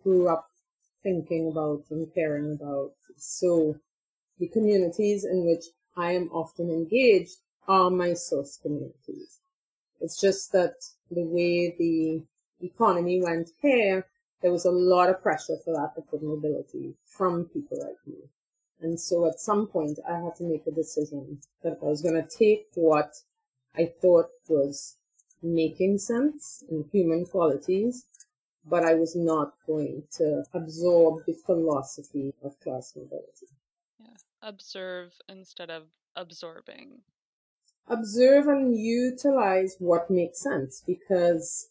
grew 0.03 0.29
up 0.29 0.50
thinking 1.05 1.47
about 1.49 1.85
and 1.91 2.12
caring 2.12 2.53
about. 2.53 2.95
So 3.17 3.79
the 4.41 4.49
communities 4.49 5.25
in 5.25 5.47
which 5.47 5.67
I 5.97 6.12
am 6.12 6.31
often 6.33 6.69
engaged 6.69 7.37
are 7.69 7.91
my 7.91 8.15
source 8.15 8.59
communities. 8.61 9.38
It's 10.00 10.21
just 10.21 10.50
that 10.53 10.75
the 11.11 11.23
way 11.23 11.77
the 11.79 12.23
economy 12.61 13.23
went 13.23 13.50
here, 13.62 14.07
there 14.40 14.52
was 14.52 14.64
a 14.64 14.71
lot 14.71 15.11
of 15.11 15.23
pressure 15.23 15.57
for 15.64 15.75
that 15.75 15.92
upward 15.97 16.23
mobility 16.23 16.95
from 17.04 17.47
people 17.47 17.78
like 17.80 17.99
me. 18.07 18.28
And 18.80 18.99
so 19.00 19.26
at 19.26 19.40
some 19.40 19.66
point 19.66 19.99
I 20.09 20.18
had 20.21 20.37
to 20.37 20.45
make 20.45 20.66
a 20.66 20.71
decision 20.71 21.40
that 21.62 21.78
I 21.83 21.85
was 21.85 22.02
going 22.02 22.14
to 22.14 22.28
take 22.28 22.68
what 22.75 23.14
I 23.76 23.92
thought 24.00 24.28
was 24.49 24.97
making 25.42 25.99
sense 25.99 26.62
in 26.71 26.85
human 26.92 27.25
qualities, 27.26 28.07
but 28.64 28.85
I 28.85 28.95
was 28.95 29.16
not 29.16 29.54
going 29.66 30.04
to 30.12 30.45
absorb 30.54 31.25
the 31.26 31.33
philosophy 31.33 32.35
of 32.42 32.59
class 32.61 32.95
mobility. 32.97 33.49
Yeah, 33.99 34.16
observe 34.42 35.12
instead 35.28 35.71
of 35.71 35.85
absorbing. 36.14 37.00
Observe 37.88 38.49
and 38.49 38.76
utilize 38.76 39.76
what 39.78 40.11
makes 40.11 40.40
sense 40.40 40.83
because 40.87 41.71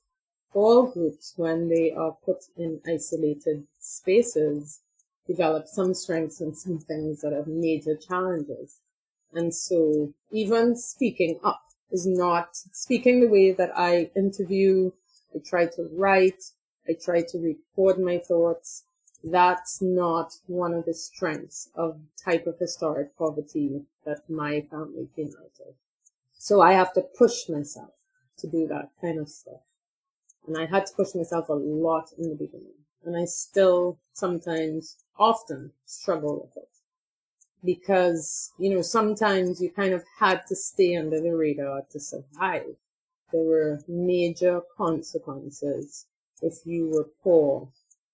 all 0.53 0.87
groups, 0.87 1.33
when 1.35 1.69
they 1.69 1.91
are 1.91 2.17
put 2.25 2.45
in 2.57 2.81
isolated 2.87 3.65
spaces, 3.79 4.81
develop 5.25 5.67
some 5.67 5.93
strengths 5.93 6.41
and 6.41 6.57
some 6.57 6.79
things 6.79 7.21
that 7.21 7.33
are 7.33 7.45
major 7.45 7.95
challenges. 7.95 8.79
And 9.33 9.53
so 9.53 10.13
even 10.31 10.75
speaking 10.75 11.39
up 11.43 11.61
is 11.91 12.05
not 12.05 12.55
speaking 12.55 13.21
the 13.21 13.27
way 13.27 13.51
that 13.51 13.71
I 13.77 14.09
interview. 14.15 14.91
I 15.35 15.39
try 15.39 15.65
to 15.67 15.89
write. 15.93 16.43
I 16.87 16.93
try 16.93 17.21
to 17.21 17.37
record 17.37 17.99
my 17.99 18.17
thoughts. 18.17 18.83
That's 19.23 19.81
not 19.81 20.33
one 20.47 20.73
of 20.73 20.85
the 20.85 20.93
strengths 20.93 21.69
of 21.75 21.99
type 22.23 22.47
of 22.47 22.59
historic 22.59 23.17
poverty 23.17 23.81
that 24.05 24.29
my 24.29 24.61
family 24.61 25.09
came 25.15 25.33
out 25.39 25.67
of. 25.67 25.73
So 26.37 26.61
I 26.61 26.73
have 26.73 26.93
to 26.93 27.01
push 27.01 27.49
myself 27.49 27.91
to 28.37 28.47
do 28.47 28.67
that 28.67 28.89
kind 29.01 29.19
of 29.19 29.27
stuff. 29.27 29.61
And 30.47 30.57
I 30.57 30.65
had 30.65 30.85
to 30.85 30.93
push 30.93 31.13
myself 31.13 31.49
a 31.49 31.53
lot 31.53 32.13
in 32.17 32.29
the 32.29 32.35
beginning. 32.35 32.73
And 33.03 33.17
I 33.17 33.25
still 33.25 33.99
sometimes 34.13 34.95
often 35.19 35.73
struggle 35.85 36.41
with 36.41 36.55
it 36.55 36.69
because, 37.63 38.53
you 38.57 38.73
know, 38.73 38.81
sometimes 38.81 39.61
you 39.61 39.69
kind 39.69 39.93
of 39.93 40.05
had 40.19 40.47
to 40.47 40.55
stay 40.55 40.95
under 40.95 41.19
the 41.19 41.35
radar 41.35 41.81
to 41.91 41.99
survive. 41.99 42.75
There 43.31 43.43
were 43.43 43.83
major 43.89 44.61
consequences 44.77 46.05
if 46.41 46.65
you 46.65 46.89
were 46.89 47.09
poor 47.23 47.69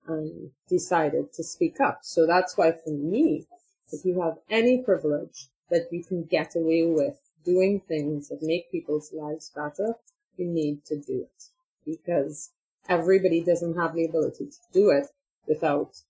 and 0.07 0.51
decided 0.67 1.33
to 1.33 1.43
speak 1.43 1.79
up. 1.79 1.99
So 2.01 2.25
that's 2.25 2.57
why 2.57 2.71
for 2.71 2.91
me, 2.91 3.45
if 3.91 4.03
you 4.05 4.21
have 4.21 4.39
any 4.49 4.79
privilege 4.79 5.49
that 5.69 5.87
you 5.91 6.03
can 6.03 6.23
get 6.23 6.55
away 6.55 6.83
with 6.87 7.19
doing 7.45 7.79
things 7.81 8.29
that 8.29 8.41
make 8.41 8.71
people's 8.71 9.13
lives 9.13 9.51
better, 9.55 9.95
you 10.37 10.47
need 10.47 10.83
to 10.85 10.97
do 10.99 11.21
it 11.21 11.52
because 11.85 12.51
everybody 12.89 13.41
doesn't 13.43 13.75
have 13.75 13.93
the 13.93 14.05
ability 14.05 14.45
to 14.45 14.57
do 14.71 14.89
it 14.89 15.07
without 15.47 16.01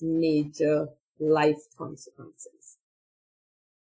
major 0.00 0.88
life 1.18 1.62
consequences. 1.76 2.78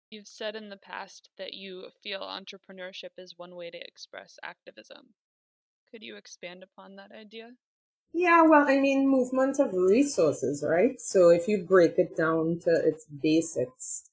You've 0.09 0.27
said 0.27 0.55
in 0.55 0.69
the 0.69 0.77
past 0.77 1.29
that 1.37 1.53
you 1.53 1.89
feel 2.01 2.21
entrepreneurship 2.21 3.11
is 3.17 3.37
one 3.37 3.55
way 3.55 3.69
to 3.69 3.77
express 3.77 4.39
activism. 4.41 5.13
Could 5.91 6.01
you 6.01 6.15
expand 6.15 6.63
upon 6.63 6.95
that 6.95 7.11
idea? 7.11 7.51
Yeah, 8.11 8.41
well, 8.41 8.67
I 8.67 8.79
mean, 8.79 9.07
movement 9.07 9.59
of 9.59 9.73
resources, 9.73 10.63
right? 10.67 10.99
So 10.99 11.29
if 11.29 11.47
you 11.47 11.63
break 11.63 11.99
it 11.99 12.17
down 12.17 12.59
to 12.63 12.71
its 12.71 13.05
basics, 13.05 14.09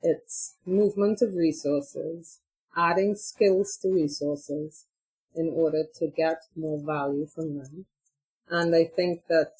it's 0.00 0.56
movement 0.64 1.22
of 1.22 1.34
resources, 1.34 2.40
adding 2.76 3.16
skills 3.16 3.76
to 3.82 3.88
resources 3.88 4.86
in 5.34 5.52
order 5.54 5.84
to 5.98 6.06
get 6.08 6.42
more 6.56 6.80
value 6.84 7.26
from 7.26 7.58
them. 7.58 7.86
And 8.48 8.74
I 8.74 8.84
think 8.84 9.26
that 9.28 9.52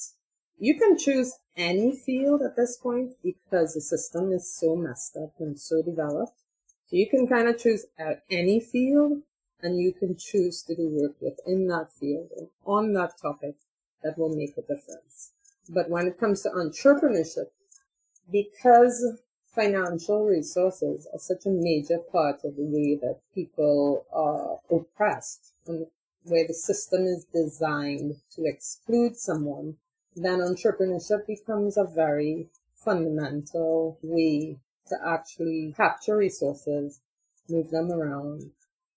you 0.59 0.79
can 0.79 0.99
choose 0.99 1.38
any 1.57 1.95
field 1.97 2.43
at 2.43 2.57
this 2.57 2.76
point 2.76 3.12
because 3.23 3.75
the 3.75 3.81
system 3.81 4.33
is 4.33 4.55
so 4.55 4.76
messed 4.76 5.17
up 5.17 5.35
and 5.38 5.59
so 5.59 5.83
developed 5.83 6.38
So 6.87 6.97
You 6.97 7.09
can 7.09 7.26
kind 7.26 7.49
of 7.49 7.59
choose 7.59 7.87
any 8.31 8.61
field 8.61 9.23
and 9.62 9.81
you 9.81 9.93
can 9.93 10.17
choose 10.17 10.62
to 10.64 10.75
do 10.75 10.88
work 10.88 11.17
within 11.21 11.69
that 11.69 11.93
field 11.93 12.29
and 12.37 12.49
on 12.67 12.93
that 12.95 13.19
topic 13.21 13.57
that 14.02 14.19
will 14.19 14.35
make 14.35 14.57
a 14.59 14.62
difference. 14.62 15.33
But 15.69 15.88
when 15.88 16.07
it 16.07 16.19
comes 16.19 16.43
to 16.43 16.50
entrepreneurship, 16.50 17.50
because 18.31 19.21
financial 19.47 20.25
resources 20.25 21.07
are 21.12 21.19
such 21.19 21.47
a 21.47 21.50
major 21.50 21.99
part 21.99 22.45
of 22.45 22.57
the 22.57 22.64
way 22.64 22.97
that 23.00 23.21
people 23.35 24.07
are 24.12 24.59
oppressed 24.75 25.51
where 25.66 26.47
the 26.47 26.54
system 26.54 27.04
is 27.04 27.25
designed 27.33 28.14
to 28.37 28.45
exclude 28.45 29.16
someone, 29.16 29.76
then 30.14 30.40
entrepreneurship 30.40 31.26
becomes 31.26 31.76
a 31.76 31.85
very 31.85 32.49
fundamental 32.75 33.99
way 34.02 34.59
to 34.88 34.97
actually 35.04 35.75
capture 35.76 36.16
resources, 36.16 37.00
move 37.49 37.71
them 37.71 37.90
around, 37.90 38.50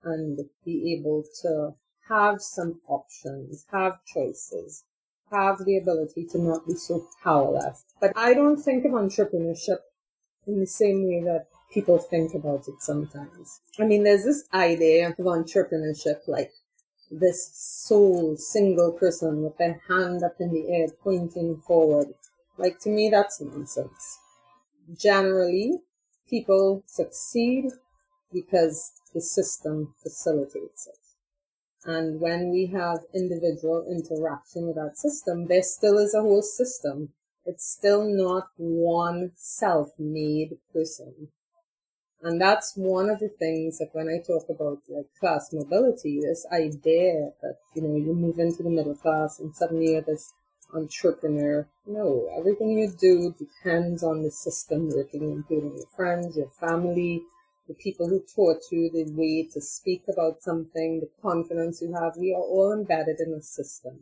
and 0.03 0.39
be 0.63 0.93
able 0.93 1.24
to 1.41 1.74
have 2.07 2.41
some 2.41 2.79
options, 2.88 3.65
have 3.72 4.03
choices, 4.05 4.84
have 5.31 5.65
the 5.65 5.77
ability 5.77 6.25
to 6.25 6.38
not 6.38 6.67
be 6.67 6.75
so 6.75 7.07
powerless. 7.24 7.84
But 8.00 8.12
I 8.15 8.34
don't 8.34 8.57
think 8.57 8.86
of 8.86 8.91
entrepreneurship 8.91 9.79
in 10.45 10.60
the 10.60 10.67
same 10.67 11.07
way 11.07 11.24
that 11.24 11.48
people 11.75 12.00
think 12.00 12.34
about 12.34 12.67
it 12.70 12.82
sometimes. 12.82 13.60
I 13.77 13.84
mean, 13.84 14.03
there's 14.03 14.24
this 14.24 14.46
idea 14.53 15.10
of 15.10 15.17
entrepreneurship 15.17 16.22
like 16.25 16.51
this 17.12 17.51
sole 17.53 18.38
single 18.38 18.94
person 18.94 19.44
with 19.44 19.58
their 19.58 19.82
hand 19.89 20.24
up 20.24 20.38
in 20.39 20.53
the 20.53 20.70
air 20.74 20.88
pointing 21.03 21.58
forward. 21.67 22.08
Like 22.58 22.79
to 22.79 22.89
me, 22.89 23.10
that's 23.10 23.41
nonsense. 23.41 24.20
Generally, 24.98 25.82
people 26.29 26.84
succeed 26.88 27.65
because 28.32 28.94
the 29.13 29.22
system 29.22 29.94
facilitates 30.01 30.88
it. 30.88 31.00
And 31.86 32.22
when 32.22 32.51
we 32.51 32.67
have 32.67 33.00
individual 33.13 33.86
interaction 33.89 34.67
with 34.67 34.77
that 34.77 34.98
system, 34.98 35.48
there 35.48 35.63
still 35.63 35.98
is 36.00 36.13
a 36.13 36.22
whole 36.22 36.41
system. 36.41 37.13
It's 37.46 37.65
still 37.65 38.03
not 38.05 38.48
one 38.58 39.32
self-made 39.36 40.58
person. 40.74 41.29
And 42.22 42.41
that's 42.41 42.74
one 42.75 43.10
of 43.10 43.19
the 43.19 43.29
things 43.29 43.77
that 43.77 43.89
when 43.93 44.07
I 44.07 44.17
talk 44.25 44.50
about 44.50 44.79
like 44.89 45.07
class 45.19 45.53
mobility, 45.53 46.22
this 46.22 46.45
idea 46.51 47.31
that, 47.41 47.57
you 47.75 47.81
know, 47.81 47.95
you 47.95 48.13
move 48.13 48.39
into 48.39 48.63
the 48.63 48.69
middle 48.69 48.95
class 48.95 49.39
and 49.39 49.55
suddenly 49.55 49.91
you're 49.93 50.01
this 50.01 50.34
entrepreneur. 50.74 51.67
No, 51.86 52.29
everything 52.38 52.72
you 52.72 52.89
do 52.89 53.36
depends 53.38 54.03
on 54.03 54.24
the 54.24 54.31
system 54.31 54.89
working, 54.89 55.29
including 55.31 55.75
your 55.75 55.88
friends, 55.95 56.36
your 56.36 56.50
family, 56.50 57.22
the 57.67 57.74
people 57.74 58.07
who 58.07 58.24
taught 58.36 58.62
you 58.72 58.89
the 58.89 59.12
way 59.12 59.48
to 59.53 59.62
speak 59.62 60.03
about 60.07 60.41
something, 60.41 61.00
the 61.00 61.10
confidence 61.22 61.81
you 61.81 61.93
have, 61.93 62.17
we 62.17 62.34
are 62.34 62.41
all 62.41 62.74
embedded 62.74 63.19
in 63.19 63.34
a 63.34 63.41
system. 63.41 64.00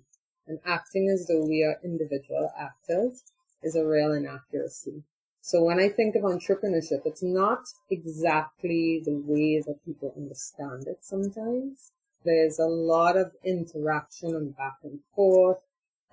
And 0.48 0.60
acting 0.66 1.10
as 1.10 1.28
though 1.28 1.46
we 1.46 1.64
are 1.64 1.80
individual 1.84 2.52
actors 2.58 3.24
is 3.64 3.76
a 3.76 3.86
real 3.86 4.14
inaccuracy. 4.14 5.04
So 5.46 5.62
when 5.62 5.78
I 5.78 5.90
think 5.90 6.16
of 6.16 6.22
entrepreneurship, 6.22 7.02
it's 7.04 7.22
not 7.22 7.66
exactly 7.92 9.02
the 9.04 9.22
way 9.26 9.60
that 9.60 9.84
people 9.84 10.14
understand 10.16 10.88
it 10.88 11.00
sometimes. 11.02 11.92
There's 12.24 12.60
a 12.60 12.66
lot 12.66 13.18
of 13.18 13.34
interaction 13.44 14.38
and 14.38 14.56
back 14.56 14.78
and 14.84 15.02
forth 15.14 15.58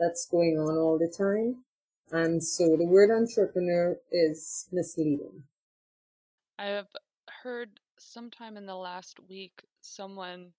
that's 0.00 0.26
going 0.26 0.58
on 0.58 0.76
all 0.76 0.98
the 0.98 1.06
time. 1.06 1.62
And 2.10 2.42
so 2.42 2.76
the 2.76 2.84
word 2.84 3.12
entrepreneur 3.12 3.98
is 4.10 4.66
misleading. 4.72 5.44
I 6.58 6.64
have 6.64 6.88
heard 7.44 7.78
sometime 8.00 8.56
in 8.56 8.66
the 8.66 8.74
last 8.74 9.20
week 9.28 9.62
someone 9.80 10.54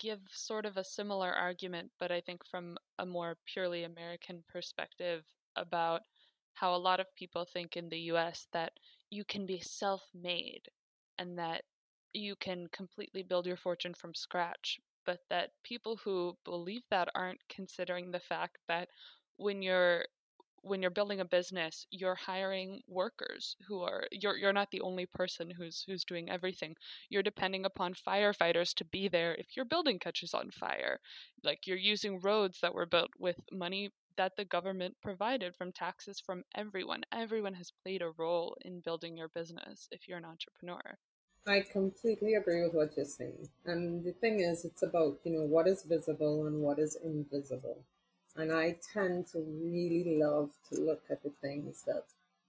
give 0.00 0.20
sort 0.30 0.64
of 0.64 0.76
a 0.76 0.84
similar 0.84 1.32
argument, 1.32 1.90
but 1.98 2.12
I 2.12 2.20
think 2.20 2.46
from 2.48 2.78
a 3.00 3.04
more 3.04 3.36
purely 3.52 3.82
American 3.82 4.44
perspective 4.48 5.24
about 5.56 6.02
how 6.54 6.74
a 6.74 6.78
lot 6.78 7.00
of 7.00 7.14
people 7.16 7.44
think 7.44 7.76
in 7.76 7.88
the 7.88 8.00
US 8.12 8.46
that 8.52 8.72
you 9.10 9.24
can 9.24 9.46
be 9.46 9.60
self 9.60 10.02
made 10.14 10.68
and 11.18 11.38
that 11.38 11.64
you 12.12 12.36
can 12.36 12.66
completely 12.72 13.22
build 13.22 13.46
your 13.46 13.56
fortune 13.56 13.94
from 13.94 14.14
scratch, 14.14 14.80
but 15.06 15.20
that 15.30 15.50
people 15.62 15.96
who 15.96 16.36
believe 16.44 16.82
that 16.90 17.08
aren't 17.14 17.40
considering 17.48 18.10
the 18.10 18.20
fact 18.20 18.58
that 18.68 18.88
when 19.36 19.62
you're 19.62 20.04
when 20.62 20.82
you're 20.82 20.90
building 20.90 21.20
a 21.20 21.24
business, 21.24 21.86
you're 21.90 22.14
hiring 22.14 22.82
workers 22.86 23.56
who 23.66 23.80
are 23.80 24.06
you're 24.12 24.36
you're 24.36 24.52
not 24.52 24.70
the 24.70 24.80
only 24.82 25.06
person 25.06 25.50
who's 25.50 25.84
who's 25.86 26.04
doing 26.04 26.30
everything. 26.30 26.74
You're 27.08 27.22
depending 27.22 27.64
upon 27.64 27.94
firefighters 27.94 28.74
to 28.74 28.84
be 28.84 29.08
there 29.08 29.34
if 29.36 29.56
your 29.56 29.64
building 29.64 29.98
catches 29.98 30.34
on 30.34 30.50
fire. 30.50 31.00
Like 31.42 31.66
you're 31.66 31.78
using 31.78 32.20
roads 32.20 32.58
that 32.60 32.74
were 32.74 32.86
built 32.86 33.10
with 33.18 33.36
money 33.52 33.90
that 34.16 34.36
the 34.36 34.44
government 34.44 34.96
provided 35.02 35.54
from 35.54 35.72
taxes 35.72 36.20
from 36.20 36.44
everyone. 36.54 37.02
Everyone 37.12 37.54
has 37.54 37.72
played 37.82 38.02
a 38.02 38.10
role 38.16 38.56
in 38.62 38.80
building 38.80 39.16
your 39.16 39.28
business 39.28 39.88
if 39.90 40.08
you're 40.08 40.18
an 40.18 40.24
entrepreneur. 40.24 40.98
I 41.46 41.60
completely 41.60 42.34
agree 42.34 42.62
with 42.62 42.74
what 42.74 42.96
you're 42.96 43.06
saying. 43.06 43.48
And 43.64 44.04
the 44.04 44.12
thing 44.12 44.40
is, 44.40 44.64
it's 44.64 44.82
about, 44.82 45.18
you 45.24 45.32
know, 45.32 45.42
what 45.42 45.66
is 45.66 45.82
visible 45.82 46.46
and 46.46 46.60
what 46.60 46.78
is 46.78 46.96
invisible. 47.02 47.78
And 48.36 48.52
I 48.52 48.76
tend 48.92 49.26
to 49.28 49.38
really 49.38 50.18
love 50.18 50.50
to 50.68 50.80
look 50.80 51.02
at 51.10 51.22
the 51.22 51.32
things 51.40 51.82
that 51.86 52.04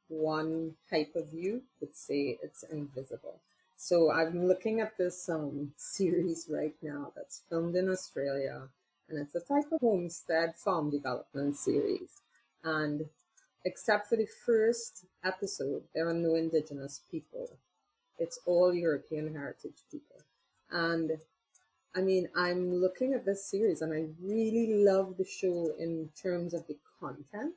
one 0.10 0.76
type 0.90 1.16
of 1.16 1.30
view 1.30 1.64
would 1.80 1.96
say 1.96 2.38
it's 2.44 2.64
invisible. 2.64 3.40
So 3.78 4.12
I'm 4.12 4.48
looking 4.48 4.80
at 4.82 4.98
this 4.98 5.28
um, 5.30 5.72
series 5.78 6.48
right 6.50 6.76
now 6.82 7.14
that's 7.16 7.44
filmed 7.50 7.76
in 7.76 7.90
Australia, 7.90 8.68
and 9.12 9.20
it's 9.20 9.36
a 9.36 9.40
type 9.40 9.72
of 9.72 9.82
homestead 9.82 10.54
farm 10.56 10.90
development 10.90 11.58
series. 11.58 12.22
And 12.64 13.04
except 13.66 14.08
for 14.08 14.16
the 14.16 14.28
first 14.46 15.06
episode, 15.24 15.84
there 15.94 16.08
are 16.08 16.14
no 16.14 16.36
indigenous 16.36 17.02
people. 17.12 17.58
It's 18.18 18.40
all 18.46 18.74
European 18.74 19.34
heritage 19.34 19.84
people. 19.92 20.18
And 20.72 21.12
I 21.94 22.02
mean, 22.02 22.30
I'm 22.38 22.74
looking 22.74 23.14
at 23.14 23.26
this 23.26 23.50
series 23.50 23.82
and 23.82 23.94
I 23.94 24.06
really 24.24 24.86
love 24.86 25.18
the 25.18 25.26
show 25.26 25.72
in 25.78 26.10
terms 26.22 26.54
of 26.54 26.66
the 26.68 26.78
content, 27.00 27.56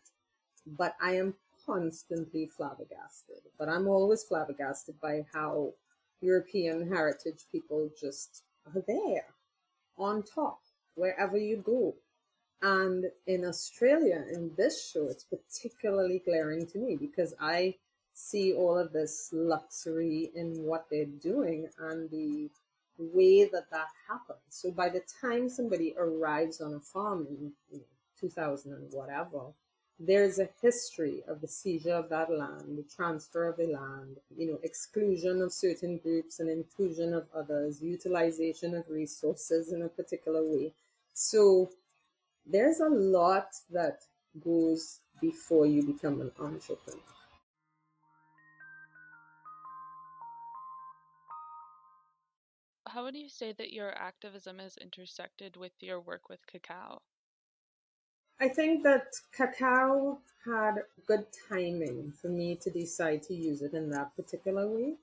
but 0.67 0.97
I 1.01 1.13
am 1.17 1.35
constantly 1.65 2.51
flabbergasted. 2.57 3.43
But 3.59 3.69
I'm 3.69 3.87
always 3.87 4.25
flabbergasted 4.25 4.97
by 5.01 5.25
how 5.33 5.75
European 6.21 6.89
heritage 6.89 7.47
people 7.53 7.91
just 8.01 8.43
are 8.67 8.83
there 8.89 9.27
on 9.97 10.25
top 10.25 10.64
wherever 10.95 11.37
you 11.37 11.57
go. 11.57 11.95
And 12.63 13.07
in 13.27 13.45
Australia, 13.45 14.25
in 14.33 14.53
this 14.57 14.91
show, 14.91 15.09
it's 15.09 15.25
particularly 15.25 16.23
glaring 16.25 16.67
to 16.69 16.79
me 16.79 16.97
because 16.97 17.35
I 17.41 17.75
see 18.15 18.55
all 18.55 18.79
of 18.79 18.93
this 18.93 19.31
luxury 19.33 20.31
in 20.35 20.63
what 20.63 20.87
they're 20.91 21.05
doing 21.05 21.69
and 21.79 22.09
the 22.11 22.49
way 22.97 23.45
that 23.45 23.71
that 23.71 23.89
happens. 24.09 24.39
So 24.49 24.71
by 24.71 24.89
the 24.89 25.03
time 25.21 25.49
somebody 25.49 25.95
arrives 25.99 26.61
on 26.61 26.75
a 26.75 26.81
farm 26.81 27.27
in 27.29 27.53
you 27.71 27.79
know, 27.79 27.85
2000 28.21 28.73
and 28.73 28.93
whatever, 28.93 29.53
there's 29.99 30.39
a 30.39 30.49
history 30.61 31.23
of 31.29 31.41
the 31.41 31.49
seizure 31.49 31.95
of 31.95 32.09
that 32.09 32.31
land, 32.31 32.79
the 32.79 32.85
transfer 32.97 33.49
of 33.49 33.57
the 33.57 33.67
land, 33.67 34.17
you 34.37 34.51
know, 34.51 34.59
exclusion 34.63 35.41
of 35.41 35.53
certain 35.53 35.99
groups 35.99 36.41
and 36.41 36.51
inclusion 36.51 37.15
of 37.15 37.27
others, 37.35 37.83
utilization 37.83 38.75
of 38.75 38.85
resources 38.89 39.73
in 39.73 39.83
a 39.83 39.89
particular 39.89 40.43
way. 40.43 40.73
So 41.15 41.71
there's 42.45 42.81
a 42.81 42.89
lot 42.89 43.47
that 43.71 44.01
goes 44.39 45.01
before 45.21 45.67
you 45.67 45.83
become 45.83 46.21
an 46.21 46.33
entrepreneur. 46.39 47.01
how 52.95 53.03
would 53.03 53.17
you 53.17 53.29
say 53.29 53.53
that 53.53 53.73
your 53.73 53.91
activism 53.99 54.61
has 54.61 54.77
intersected 54.77 55.57
with 55.57 55.73
your 55.81 56.01
work 56.01 56.29
with 56.29 56.47
cacao? 56.47 57.03
I 58.39 58.49
think 58.49 58.85
that 58.85 59.07
cacao 59.37 60.21
had 60.45 60.85
good 61.05 61.27
timing 61.49 62.13
for 62.13 62.29
me 62.29 62.55
to 62.63 62.71
decide 62.71 63.25
to 63.25 63.35
use 63.35 63.63
it 63.63 63.75
in 63.75 63.91
that 63.91 64.15
particular 64.15 64.69
way. 64.69 64.95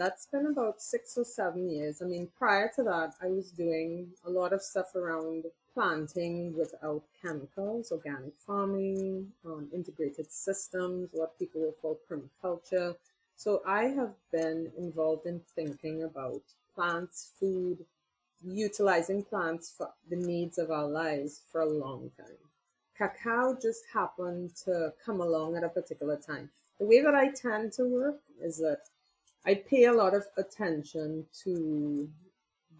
That's 0.00 0.24
been 0.24 0.46
about 0.46 0.80
six 0.80 1.18
or 1.18 1.26
seven 1.26 1.68
years. 1.68 2.00
I 2.00 2.06
mean, 2.06 2.26
prior 2.38 2.70
to 2.74 2.82
that, 2.84 3.12
I 3.20 3.26
was 3.26 3.50
doing 3.50 4.08
a 4.24 4.30
lot 4.30 4.54
of 4.54 4.62
stuff 4.62 4.94
around 4.94 5.44
planting 5.74 6.56
without 6.56 7.02
chemicals, 7.20 7.92
organic 7.92 8.32
farming, 8.46 9.30
um, 9.44 9.68
integrated 9.74 10.32
systems, 10.32 11.10
what 11.12 11.38
people 11.38 11.60
would 11.60 11.78
call 11.82 11.98
permaculture. 12.10 12.96
So 13.36 13.60
I 13.66 13.88
have 13.88 14.14
been 14.32 14.72
involved 14.78 15.26
in 15.26 15.42
thinking 15.54 16.04
about 16.04 16.40
plants, 16.74 17.32
food, 17.38 17.84
utilizing 18.42 19.22
plants 19.22 19.74
for 19.76 19.90
the 20.08 20.16
needs 20.16 20.56
of 20.56 20.70
our 20.70 20.88
lives 20.88 21.42
for 21.52 21.60
a 21.60 21.68
long 21.68 22.10
time. 22.16 22.38
Cacao 22.96 23.54
just 23.60 23.84
happened 23.92 24.56
to 24.64 24.94
come 25.04 25.20
along 25.20 25.58
at 25.58 25.64
a 25.64 25.68
particular 25.68 26.16
time. 26.16 26.48
The 26.78 26.86
way 26.86 27.02
that 27.02 27.14
I 27.14 27.28
tend 27.32 27.74
to 27.74 27.84
work 27.84 28.20
is 28.40 28.56
that 28.60 28.80
I 29.46 29.54
pay 29.54 29.84
a 29.84 29.92
lot 29.92 30.14
of 30.14 30.26
attention 30.36 31.26
to 31.44 32.08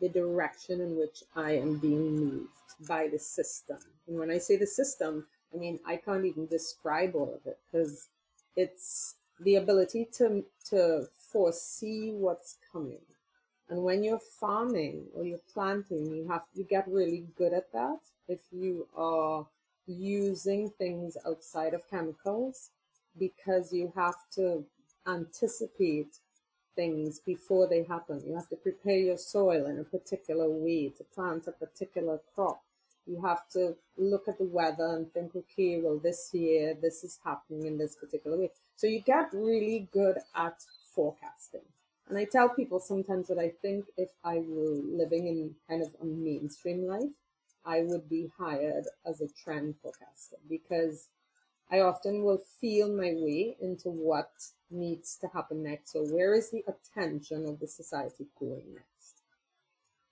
the 0.00 0.08
direction 0.08 0.80
in 0.80 0.96
which 0.96 1.22
I 1.34 1.52
am 1.52 1.78
being 1.78 2.16
moved 2.16 2.50
by 2.86 3.08
the 3.08 3.18
system. 3.18 3.78
And 4.06 4.18
when 4.18 4.30
I 4.30 4.38
say 4.38 4.56
the 4.56 4.66
system, 4.66 5.26
I 5.54 5.58
mean 5.58 5.78
I 5.86 5.96
can't 5.96 6.24
even 6.24 6.46
describe 6.46 7.14
all 7.14 7.34
of 7.34 7.46
it 7.46 7.58
because 7.64 8.08
it's 8.56 9.16
the 9.40 9.56
ability 9.56 10.08
to 10.18 10.44
to 10.70 11.08
foresee 11.16 12.12
what's 12.12 12.56
coming. 12.72 13.04
And 13.68 13.84
when 13.84 14.02
you're 14.02 14.18
farming 14.18 15.06
or 15.14 15.24
you're 15.24 15.46
planting, 15.52 16.06
you 16.14 16.28
have 16.28 16.42
you 16.54 16.64
get 16.64 16.88
really 16.88 17.26
good 17.36 17.52
at 17.52 17.72
that 17.72 18.00
if 18.28 18.40
you 18.52 18.86
are 18.96 19.46
using 19.86 20.70
things 20.70 21.16
outside 21.26 21.74
of 21.74 21.88
chemicals 21.90 22.70
because 23.18 23.72
you 23.72 23.92
have 23.96 24.14
to 24.32 24.64
anticipate 25.06 26.18
things 26.74 27.20
before 27.20 27.68
they 27.68 27.84
happen. 27.84 28.22
You 28.26 28.34
have 28.34 28.48
to 28.48 28.56
prepare 28.56 28.98
your 28.98 29.18
soil 29.18 29.66
in 29.66 29.78
a 29.78 29.84
particular 29.84 30.48
way 30.48 30.88
to 30.96 31.04
plant 31.04 31.46
a 31.46 31.52
particular 31.52 32.20
crop. 32.34 32.62
You 33.06 33.20
have 33.22 33.48
to 33.50 33.76
look 33.96 34.28
at 34.28 34.38
the 34.38 34.44
weather 34.44 34.94
and 34.96 35.12
think, 35.12 35.34
okay, 35.34 35.80
well, 35.80 35.98
this 35.98 36.30
year 36.32 36.76
this 36.80 37.02
is 37.02 37.18
happening 37.24 37.66
in 37.66 37.78
this 37.78 37.96
particular 37.96 38.38
way. 38.38 38.50
So 38.76 38.86
you 38.86 39.00
get 39.00 39.30
really 39.32 39.88
good 39.92 40.18
at 40.34 40.62
forecasting. 40.94 41.62
And 42.08 42.18
I 42.18 42.24
tell 42.24 42.48
people 42.48 42.80
sometimes 42.80 43.28
that 43.28 43.38
I 43.38 43.52
think 43.62 43.86
if 43.96 44.10
I 44.24 44.36
were 44.38 44.80
living 44.82 45.28
in 45.28 45.54
kind 45.68 45.82
of 45.82 45.94
a 46.00 46.04
mainstream 46.04 46.86
life, 46.86 47.10
I 47.64 47.82
would 47.82 48.08
be 48.08 48.30
hired 48.38 48.86
as 49.06 49.20
a 49.20 49.28
trend 49.28 49.76
forecaster 49.82 50.36
because 50.48 51.08
I 51.70 51.80
often 51.80 52.24
will 52.24 52.42
feel 52.60 52.88
my 52.88 53.12
way 53.14 53.56
into 53.60 53.88
what 53.90 54.30
needs 54.70 55.16
to 55.20 55.28
happen 55.28 55.62
next. 55.62 55.92
So, 55.92 56.02
where 56.02 56.34
is 56.34 56.50
the 56.50 56.64
attention 56.66 57.46
of 57.46 57.60
the 57.60 57.68
society 57.68 58.26
going 58.38 58.74
next? 58.74 59.22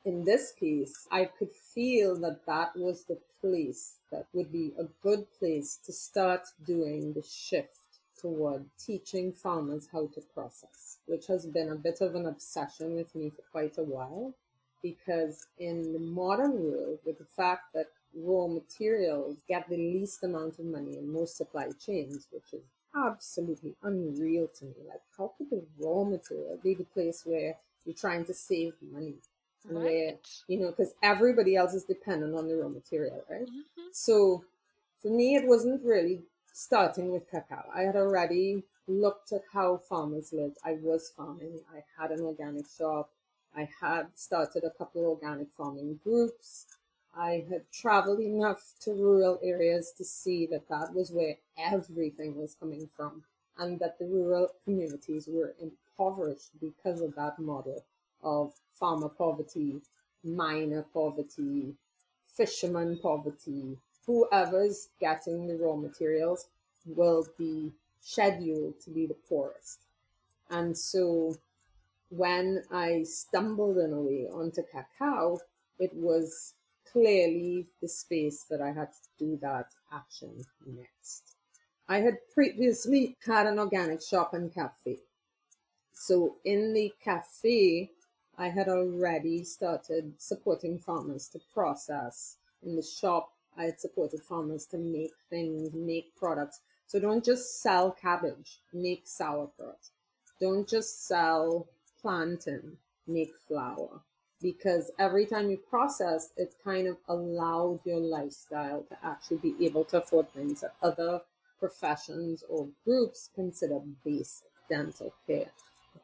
In 0.05 0.25
this 0.25 0.53
case, 0.53 1.09
I 1.11 1.25
could 1.25 1.53
feel 1.53 2.19
that 2.21 2.47
that 2.47 2.77
was 2.77 3.05
the 3.05 3.19
place 3.41 3.97
that 4.13 4.27
would 4.33 4.53
be 4.53 4.73
a 4.79 4.85
good 5.03 5.27
place 5.39 5.79
to 5.85 5.93
start 5.93 6.43
doing 6.65 7.13
the 7.13 7.23
shift 7.23 8.01
toward 8.21 8.65
teaching 8.79 9.33
farmers 9.33 9.89
how 9.93 10.07
to 10.15 10.21
process, 10.35 10.99
which 11.07 11.27
has 11.27 11.47
been 11.47 11.71
a 11.71 11.77
bit 11.77 12.01
of 12.01 12.15
an 12.15 12.27
obsession 12.27 12.95
with 12.95 13.15
me 13.15 13.31
for 13.31 13.43
quite 13.51 13.79
a 13.79 13.83
while. 13.83 14.35
Because 14.81 15.47
in 15.59 15.93
the 15.93 15.99
modern 15.99 16.53
world, 16.53 17.01
with 17.05 17.19
the 17.19 17.25
fact 17.25 17.73
that 17.75 17.89
raw 18.15 18.47
materials 18.47 19.37
get 19.49 19.69
the 19.69 19.77
least 19.77 20.23
amount 20.25 20.59
of 20.59 20.65
money 20.65 20.97
in 20.97 21.13
most 21.13 21.37
supply 21.37 21.69
chains, 21.79 22.27
which 22.31 22.53
is 22.53 22.63
absolutely 22.97 23.75
unreal 23.83 24.49
to 24.59 24.65
me. 24.65 24.75
Like, 24.89 25.03
how 25.17 25.33
could 25.37 25.51
the 25.51 25.63
raw 25.79 26.05
material 26.05 26.59
be 26.63 26.75
the 26.75 26.85
place 26.85 27.23
where 27.25 27.57
you're 27.85 27.95
trying 27.95 28.25
to 28.27 28.35
save 28.35 28.75
money? 28.93 29.15
And 29.69 29.77
right. 29.77 29.85
where, 29.85 30.15
you 30.47 30.61
know, 30.61 30.71
because 30.71 30.95
everybody 31.03 31.57
else 31.57 31.75
is 31.75 31.85
dependent 31.85 32.35
on 32.35 32.49
the 32.49 32.57
raw 32.57 32.69
material, 32.69 33.25
right? 33.29 33.43
Mm-hmm. 33.43 33.89
So 33.93 34.45
for 35.03 35.09
me, 35.09 35.35
it 35.35 35.47
wasn't 35.47 35.85
really 35.85 36.23
starting 36.53 37.11
with 37.11 37.31
cacao. 37.31 37.65
I 37.75 37.83
had 37.83 37.97
already 37.97 38.63
looked 38.87 39.33
at 39.33 39.43
how 39.53 39.77
farmers 39.77 40.33
lived. 40.33 40.57
I 40.65 40.79
was 40.81 41.13
farming, 41.15 41.61
I 41.75 41.83
had 42.01 42.11
an 42.11 42.21
organic 42.21 42.67
shop, 42.69 43.11
I 43.57 43.69
had 43.81 44.07
started 44.15 44.65
a 44.65 44.71
couple 44.71 45.03
of 45.03 45.09
organic 45.09 45.49
farming 45.53 46.01
groups. 46.03 46.67
I 47.19 47.45
had 47.51 47.71
traveled 47.73 48.21
enough 48.21 48.75
to 48.83 48.93
rural 48.93 49.41
areas 49.43 49.93
to 49.99 50.05
see 50.05 50.47
that 50.47 50.69
that 50.69 50.95
was 50.95 51.11
where 51.11 51.35
everything 51.59 52.37
was 52.37 52.55
coming 52.55 52.89
from, 52.97 53.25
and 53.59 53.81
that 53.81 53.99
the 53.99 54.07
rural 54.07 54.51
communities 54.65 55.29
were 55.29 55.55
impoverished 55.61 56.51
because 56.61 57.01
of 57.01 57.17
that 57.17 57.41
model 57.41 57.85
of 58.23 58.55
farmer 58.73 59.09
poverty, 59.09 59.81
miner 60.23 60.85
poverty, 60.95 61.75
fisherman 62.25 62.99
poverty. 63.03 63.79
Whoever's 64.07 64.89
getting 65.01 65.49
the 65.49 65.57
raw 65.57 65.75
materials 65.75 66.47
will 66.87 67.27
be 67.37 67.73
scheduled 68.01 68.81
to 68.83 68.91
be 68.91 69.07
the 69.07 69.17
poorest. 69.29 69.81
And 70.51 70.79
so 70.79 71.37
when 72.11 72.63
I 72.71 73.03
stumbled 73.03 73.79
in 73.79 73.93
a 73.93 74.01
way 74.01 74.29
onto 74.33 74.63
cacao, 74.63 75.41
it 75.79 75.93
was 75.95 76.55
clearly 76.93 77.67
the 77.81 77.89
space 77.89 78.45
that 78.51 78.61
I 78.61 78.73
had 78.73 78.93
to 78.93 79.09
do 79.19 79.39
that 79.43 79.67
action 79.93 80.45
next. 80.67 81.35
I 81.89 82.01
had 82.01 82.19
previously 82.35 83.17
had 83.25 83.47
an 83.47 83.59
organic 83.59 84.03
shop 84.03 84.35
and 84.35 84.53
cafe. 84.53 84.99
So 85.93 86.37
in 86.45 86.75
the 86.75 86.93
cafe, 87.03 87.91
I 88.37 88.49
had 88.49 88.69
already 88.69 89.45
started 89.45 90.15
supporting 90.19 90.79
farmers 90.79 91.29
to 91.31 91.41
process. 91.53 92.37
In 92.63 92.77
the 92.77 92.83
shop, 92.83 93.33
I 93.57 93.65
had 93.65 93.81
supported 93.81 94.23
farmers 94.23 94.67
to 94.67 94.79
make 94.79 95.13
things, 95.31 95.73
make 95.75 96.15
products. 96.15 96.61
So 96.87 97.01
don't 97.01 97.25
just 97.25 97.61
sell 97.61 97.91
cabbage, 97.91 98.61
make 98.73 99.03
sauerkraut. 99.07 99.91
Don't 100.41 100.69
just 100.69 101.07
sell 101.07 101.67
plantain, 102.01 102.77
make 103.07 103.33
flour 103.49 104.03
because 104.41 104.91
every 104.99 105.27
time 105.27 105.51
you 105.51 105.57
process, 105.57 106.31
it 106.37 106.55
kind 106.63 106.87
of 106.87 106.97
allowed 107.09 107.81
your 107.85 108.01
lifestyle 108.01 108.85
to 108.89 108.97
actually 109.05 109.39
be 109.39 109.55
able 109.65 109.85
to 109.87 109.99
afford 110.03 110.31
things 110.33 110.61
that 110.61 110.75
other 110.83 111.21
professions 111.59 112.45
or 112.49 112.69
groups 112.85 113.31
consider 113.35 113.81
basic 114.05 114.49
dental 114.69 115.13
care 115.27 115.51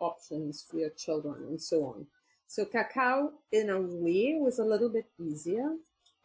options 0.01 0.65
for 0.69 0.79
your 0.79 0.91
children 0.91 1.45
and 1.49 1.61
so 1.61 1.85
on. 1.85 2.07
So 2.47 2.65
cacao, 2.65 3.33
in 3.53 3.71
a 3.71 3.81
way, 3.81 4.37
was 4.41 4.59
a 4.59 4.65
little 4.65 4.89
bit 4.89 5.07
easier 5.19 5.77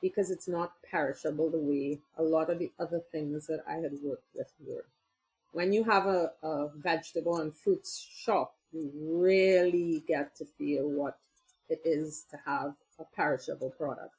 because 0.01 0.31
it's 0.31 0.47
not 0.47 0.73
perishable 0.89 1.49
the 1.49 1.59
way 1.59 1.99
a 2.17 2.23
lot 2.23 2.49
of 2.49 2.59
the 2.59 2.71
other 2.79 3.01
things 3.11 3.47
that 3.47 3.63
I 3.67 3.75
had 3.75 3.93
worked 4.03 4.27
with 4.35 4.51
were. 4.65 4.85
When 5.51 5.73
you 5.73 5.83
have 5.83 6.05
a, 6.05 6.31
a 6.43 6.69
vegetable 6.75 7.37
and 7.37 7.55
fruit 7.55 7.87
shop, 7.87 8.55
you 8.71 8.91
really 8.95 10.03
get 10.07 10.35
to 10.35 10.45
feel 10.45 10.87
what 10.87 11.17
it 11.69 11.81
is 11.85 12.25
to 12.31 12.39
have 12.45 12.73
a 12.99 13.05
perishable 13.15 13.69
product. 13.71 14.15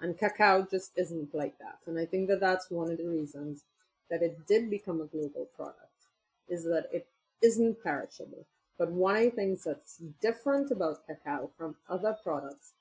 And 0.00 0.18
cacao 0.18 0.66
just 0.70 0.92
isn't 0.96 1.34
like 1.34 1.58
that. 1.58 1.78
And 1.86 1.98
I 1.98 2.06
think 2.06 2.28
that 2.28 2.40
that's 2.40 2.70
one 2.70 2.90
of 2.90 2.98
the 2.98 3.08
reasons 3.08 3.64
that 4.10 4.22
it 4.22 4.46
did 4.46 4.70
become 4.70 5.00
a 5.00 5.06
global 5.06 5.48
product 5.56 5.86
is 6.48 6.64
that 6.64 6.86
it 6.92 7.06
isn't 7.42 7.82
perishable. 7.82 8.46
But 8.78 8.90
one 8.90 9.16
of 9.16 9.24
the 9.24 9.30
things 9.30 9.64
that's 9.64 9.98
different 10.20 10.70
about 10.70 11.06
cacao 11.06 11.50
from 11.56 11.76
other 11.88 12.16
products 12.22 12.72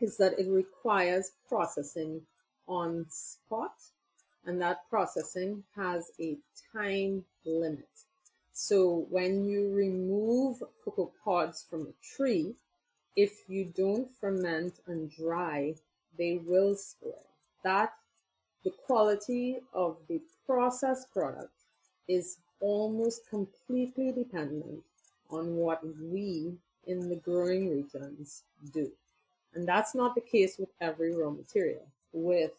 is 0.00 0.18
that 0.18 0.38
it 0.38 0.48
requires 0.48 1.32
processing 1.48 2.20
on 2.68 3.06
spot, 3.08 3.74
and 4.44 4.60
that 4.60 4.88
processing 4.90 5.64
has 5.74 6.10
a 6.20 6.36
time 6.72 7.24
limit. 7.44 7.88
So 8.52 9.06
when 9.10 9.44
you 9.44 9.72
remove 9.72 10.62
cocoa 10.84 11.12
pods 11.24 11.64
from 11.68 11.82
a 11.82 12.16
tree, 12.16 12.54
if 13.16 13.48
you 13.48 13.64
don't 13.76 14.10
ferment 14.20 14.74
and 14.86 15.10
dry, 15.10 15.74
they 16.18 16.40
will 16.44 16.74
spoil. 16.74 17.24
That 17.64 17.94
the 18.64 18.70
quality 18.70 19.58
of 19.72 19.96
the 20.08 20.20
processed 20.44 21.12
product 21.12 21.52
is 22.08 22.38
almost 22.60 23.28
completely 23.28 24.12
dependent 24.12 24.82
on 25.30 25.56
what 25.56 25.80
we 26.00 26.54
in 26.86 27.08
the 27.08 27.16
growing 27.16 27.70
regions 27.70 28.42
do. 28.72 28.90
And 29.54 29.66
that's 29.66 29.94
not 29.94 30.14
the 30.14 30.20
case 30.20 30.56
with 30.58 30.68
every 30.80 31.14
raw 31.14 31.30
material. 31.30 31.86
With 32.12 32.52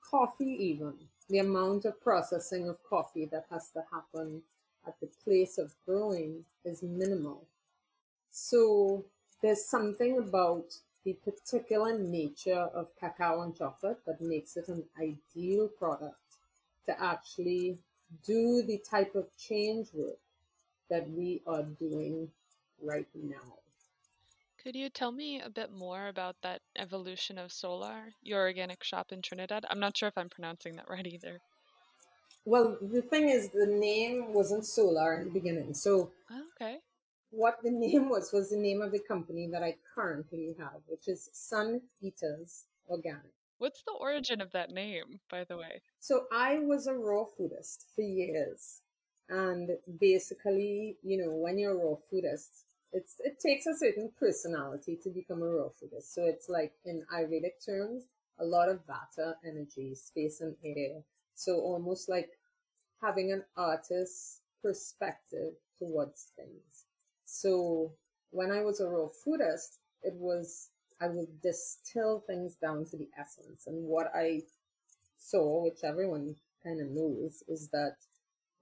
coffee, 0.00 0.56
even, 0.60 0.94
the 1.28 1.38
amount 1.38 1.86
of 1.86 2.00
processing 2.00 2.68
of 2.68 2.82
coffee 2.88 3.24
that 3.32 3.46
has 3.50 3.70
to 3.70 3.82
happen 3.90 4.42
at 4.86 4.94
the 5.00 5.08
place 5.24 5.58
of 5.58 5.74
growing 5.86 6.44
is 6.64 6.82
minimal. 6.82 7.46
So 8.30 9.04
there's 9.44 9.66
something 9.66 10.16
about 10.16 10.64
the 11.04 11.12
particular 11.22 11.98
nature 11.98 12.66
of 12.74 12.88
cacao 12.98 13.42
and 13.42 13.54
chocolate 13.54 13.98
that 14.06 14.18
makes 14.22 14.56
it 14.56 14.68
an 14.68 14.82
ideal 14.98 15.68
product 15.68 16.16
to 16.86 16.98
actually 16.98 17.76
do 18.24 18.62
the 18.62 18.78
type 18.90 19.14
of 19.14 19.26
change 19.36 19.88
work 19.92 20.16
that 20.88 21.06
we 21.10 21.42
are 21.46 21.62
doing 21.62 22.30
right 22.82 23.06
now. 23.14 23.58
Could 24.62 24.74
you 24.74 24.88
tell 24.88 25.12
me 25.12 25.42
a 25.42 25.50
bit 25.50 25.70
more 25.70 26.08
about 26.08 26.36
that 26.42 26.62
evolution 26.76 27.36
of 27.36 27.52
Solar, 27.52 28.14
your 28.22 28.40
organic 28.40 28.82
shop 28.82 29.12
in 29.12 29.20
Trinidad? 29.20 29.66
I'm 29.68 29.80
not 29.80 29.94
sure 29.94 30.08
if 30.08 30.16
I'm 30.16 30.30
pronouncing 30.30 30.76
that 30.76 30.88
right 30.88 31.06
either. 31.06 31.38
Well, 32.46 32.78
the 32.80 33.02
thing 33.02 33.28
is, 33.28 33.50
the 33.50 33.66
name 33.66 34.32
wasn't 34.32 34.64
Solar 34.64 35.20
in 35.20 35.24
the 35.24 35.30
beginning. 35.30 35.74
So, 35.74 36.12
oh, 36.30 36.42
okay 36.56 36.78
what 37.34 37.58
the 37.62 37.70
name 37.84 38.08
was 38.08 38.32
was 38.32 38.50
the 38.50 38.56
name 38.56 38.82
of 38.82 38.92
the 38.92 39.00
company 39.00 39.48
that 39.52 39.62
I 39.62 39.76
currently 39.94 40.54
have, 40.58 40.80
which 40.86 41.08
is 41.08 41.30
Sun 41.32 41.80
Eaters 42.00 42.64
Organic. 42.88 43.32
What's 43.58 43.82
the 43.82 43.92
origin 43.92 44.40
of 44.40 44.50
that 44.52 44.70
name, 44.70 45.20
by 45.30 45.44
the 45.44 45.56
way? 45.56 45.80
So 46.00 46.26
I 46.32 46.58
was 46.58 46.86
a 46.86 46.94
raw 46.94 47.24
foodist 47.24 47.84
for 47.94 48.02
years. 48.02 48.80
And 49.28 49.70
basically, 50.00 50.98
you 51.02 51.16
know, 51.16 51.32
when 51.32 51.58
you're 51.58 51.72
a 51.72 51.84
raw 51.84 51.96
foodist, 52.12 52.64
it's 52.92 53.14
it 53.20 53.40
takes 53.40 53.66
a 53.66 53.76
certain 53.76 54.10
personality 54.18 54.98
to 55.02 55.10
become 55.10 55.42
a 55.42 55.46
raw 55.46 55.68
foodist. 55.68 56.12
So 56.14 56.24
it's 56.24 56.48
like 56.48 56.72
in 56.84 57.04
Ayurvedic 57.12 57.64
terms, 57.64 58.04
a 58.38 58.44
lot 58.44 58.68
of 58.68 58.80
vata 58.86 59.34
energy, 59.44 59.94
space 59.94 60.40
and 60.40 60.56
air. 60.64 61.02
So 61.34 61.54
almost 61.54 62.08
like 62.08 62.30
having 63.02 63.32
an 63.32 63.44
artist's 63.56 64.40
perspective 64.62 65.54
towards 65.78 66.32
things. 66.36 66.73
So 67.34 67.92
when 68.30 68.52
I 68.52 68.62
was 68.62 68.78
a 68.78 68.86
raw 68.86 69.08
foodist, 69.08 69.78
it 70.02 70.14
was 70.14 70.70
I 71.00 71.08
would 71.08 71.42
distill 71.42 72.20
things 72.20 72.54
down 72.54 72.84
to 72.86 72.96
the 72.96 73.08
essence. 73.18 73.66
And 73.66 73.88
what 73.88 74.12
I 74.14 74.42
saw, 75.18 75.64
which 75.64 75.82
everyone 75.82 76.36
kind 76.62 76.80
of 76.80 76.90
knows, 76.90 77.42
is 77.48 77.68
that 77.70 77.96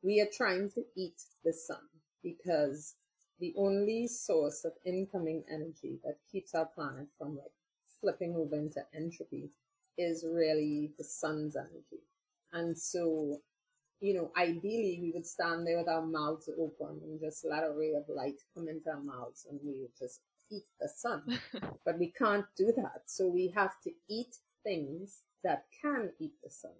we 0.02 0.22
are 0.22 0.28
trying 0.32 0.70
to 0.70 0.84
eat 0.96 1.22
the 1.44 1.52
sun 1.52 1.86
because 2.22 2.94
the 3.38 3.52
only 3.58 4.06
source 4.06 4.64
of 4.64 4.72
incoming 4.86 5.44
energy 5.50 5.98
that 6.02 6.16
keeps 6.30 6.54
our 6.54 6.66
planet 6.66 7.08
from 7.18 7.36
like 7.36 7.52
flipping 8.00 8.34
over 8.34 8.56
into 8.56 8.82
entropy 8.94 9.50
is 9.98 10.24
really 10.26 10.92
the 10.96 11.04
sun's 11.04 11.56
energy. 11.56 12.02
And 12.54 12.76
so, 12.78 13.42
you 14.02 14.14
know, 14.14 14.32
ideally 14.36 14.98
we 15.00 15.12
would 15.14 15.24
stand 15.24 15.64
there 15.64 15.78
with 15.78 15.88
our 15.88 16.04
mouths 16.04 16.50
open 16.58 17.00
and 17.04 17.20
just 17.20 17.46
let 17.48 17.62
a 17.62 17.70
ray 17.70 17.92
of 17.94 18.04
light 18.08 18.40
come 18.52 18.68
into 18.68 18.90
our 18.90 19.00
mouths 19.00 19.46
and 19.48 19.60
we 19.64 19.80
would 19.80 19.96
just 19.96 20.20
eat 20.50 20.64
the 20.80 20.88
sun. 20.88 21.22
but 21.84 21.98
we 21.98 22.08
can't 22.18 22.44
do 22.56 22.72
that. 22.76 23.02
So 23.06 23.28
we 23.28 23.52
have 23.54 23.80
to 23.84 23.90
eat 24.08 24.34
things 24.64 25.20
that 25.44 25.66
can 25.80 26.10
eat 26.18 26.32
the 26.42 26.50
sun 26.50 26.72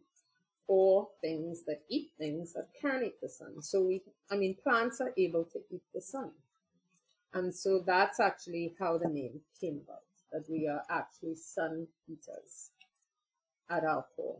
or 0.67 1.09
things 1.21 1.63
that 1.67 1.83
eat 1.89 2.11
things 2.19 2.55
that 2.55 2.69
can 2.81 3.05
eat 3.05 3.21
the 3.23 3.29
sun. 3.29 3.63
So 3.63 3.83
we, 3.83 4.03
I 4.31 4.37
mean, 4.37 4.57
plants 4.61 5.01
are 5.01 5.13
able 5.17 5.45
to 5.45 5.61
eat 5.71 5.83
the 5.95 6.01
sun. 6.01 6.33
And 7.35 7.55
so 7.55 7.83
that's 7.87 8.19
actually 8.19 8.75
how 8.81 8.99
the 8.99 9.09
name 9.09 9.41
came 9.61 9.81
about, 9.85 10.03
that 10.33 10.51
we 10.51 10.67
are 10.67 10.83
actually 10.91 11.37
sun 11.37 11.87
eaters 12.09 12.71
at 13.71 13.85
our 13.85 14.05
core. 14.17 14.39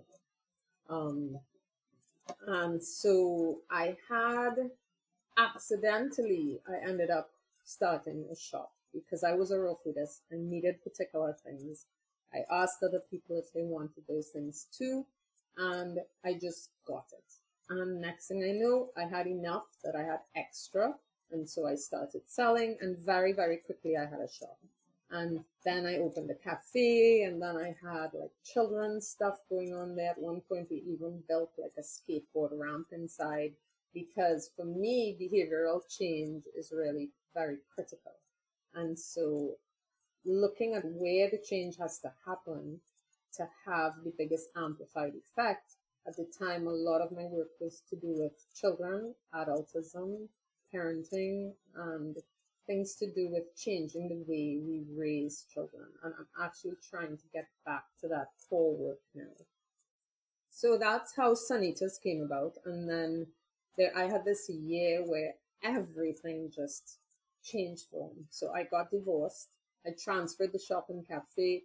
Um, 0.91 1.39
and 2.47 2.83
so 2.83 3.61
I 3.71 3.97
had 4.09 4.71
accidentally, 5.39 6.61
I 6.69 6.89
ended 6.89 7.11
up 7.11 7.31
starting 7.65 8.27
a 8.31 8.37
shop 8.37 8.73
because 8.93 9.25
I 9.25 9.33
was 9.33 9.51
a 9.51 9.59
raw 9.59 9.75
foodist 9.75 10.21
and 10.31 10.51
needed 10.51 10.83
particular 10.83 11.37
things. 11.45 11.87
I 12.35 12.45
asked 12.51 12.83
other 12.83 13.01
people 13.11 13.39
if 13.39 13.53
they 13.53 13.63
wanted 13.63 14.05
those 14.09 14.29
things 14.29 14.67
too, 14.77 15.07
and 15.57 15.99
I 16.25 16.35
just 16.35 16.71
got 16.87 17.07
it. 17.13 17.25
And 17.71 18.01
next 18.01 18.29
thing 18.29 18.43
I 18.43 18.53
know, 18.53 18.91
I 18.97 19.05
had 19.05 19.27
enough 19.27 19.67
that 19.85 19.95
I 19.97 20.03
had 20.03 20.21
extra, 20.37 20.95
and 21.31 21.49
so 21.49 21.67
I 21.67 21.75
started 21.75 22.23
selling, 22.27 22.77
and 22.81 22.99
very, 22.99 23.33
very 23.33 23.59
quickly 23.59 23.97
I 23.97 24.03
had 24.03 24.21
a 24.21 24.31
shop. 24.31 24.59
And 25.13 25.45
then 25.65 25.85
I 25.85 25.99
opened 25.99 26.31
a 26.31 26.35
cafe, 26.35 27.23
and 27.25 27.41
then 27.41 27.57
I 27.57 27.77
had 27.87 28.15
like 28.15 28.33
children's 28.45 29.09
stuff 29.09 29.37
going 29.51 29.75
on 29.75 29.95
there. 29.95 30.13
At 30.13 30.19
one 30.19 30.41
point, 30.49 30.69
we 30.71 30.79
even 30.79 31.23
built 31.29 31.53
like 31.59 31.75
a 31.79 31.83
skateboard 31.83 32.51
ramp 32.53 32.87
inside 32.93 33.53
because 33.93 34.51
for 34.57 34.65
me, 34.65 35.17
behavioral 35.21 35.81
change 35.89 36.45
is 36.59 36.73
really 36.75 37.11
very 37.35 37.59
critical. 37.75 38.13
And 38.75 38.99
so 38.99 39.57
looking 40.25 40.75
at 40.75 40.85
where 40.85 41.29
the 41.31 41.43
change 41.45 41.77
has 41.79 41.99
to 42.01 42.13
happen 42.27 42.81
to 43.35 43.47
have 43.67 43.93
the 44.05 44.15
biggest 44.17 44.49
amplified 44.57 45.13
effect, 45.15 45.75
at 46.07 46.17
the 46.17 46.27
time, 46.39 46.67
a 46.67 46.71
lot 46.71 47.01
of 47.01 47.13
my 47.13 47.25
work 47.25 47.51
was 47.61 47.83
to 47.91 47.97
do 47.97 48.15
with 48.17 48.33
children, 48.55 49.15
adultism, 49.35 50.29
parenting, 50.75 51.53
and 51.77 52.17
things 52.67 52.95
to 52.97 53.11
do 53.11 53.29
with 53.31 53.57
changing 53.57 54.09
the 54.09 54.25
way 54.29 54.59
we 54.65 54.85
raise 54.97 55.47
children. 55.53 55.87
And 56.03 56.15
I'm 56.19 56.45
actually 56.45 56.77
trying 56.89 57.17
to 57.17 57.25
get 57.33 57.49
back 57.67 57.85
to 58.01 58.09
that 58.09 58.29
core 58.49 58.77
work 58.77 59.01
now. 59.15 59.35
So 60.51 60.79
that's 60.79 61.17
how 61.17 61.35
Sun 61.35 61.65
Eaters 61.65 61.99
came 61.99 62.23
about. 62.23 62.59
And 62.65 62.89
then 62.89 63.27
there, 63.77 63.93
I 63.97 64.03
had 64.05 64.25
this 64.25 64.49
year 64.49 65.03
where 65.05 65.35
everything 65.63 66.51
just 66.55 66.99
changed 67.43 67.87
for 67.91 68.11
me. 68.15 68.25
So 68.31 68.53
I 68.53 68.65
got 68.65 68.91
divorced. 68.91 69.49
I 69.87 69.91
transferred 69.91 70.53
the 70.53 70.59
shop 70.59 70.87
and 70.91 71.07
cafe. 71.07 71.63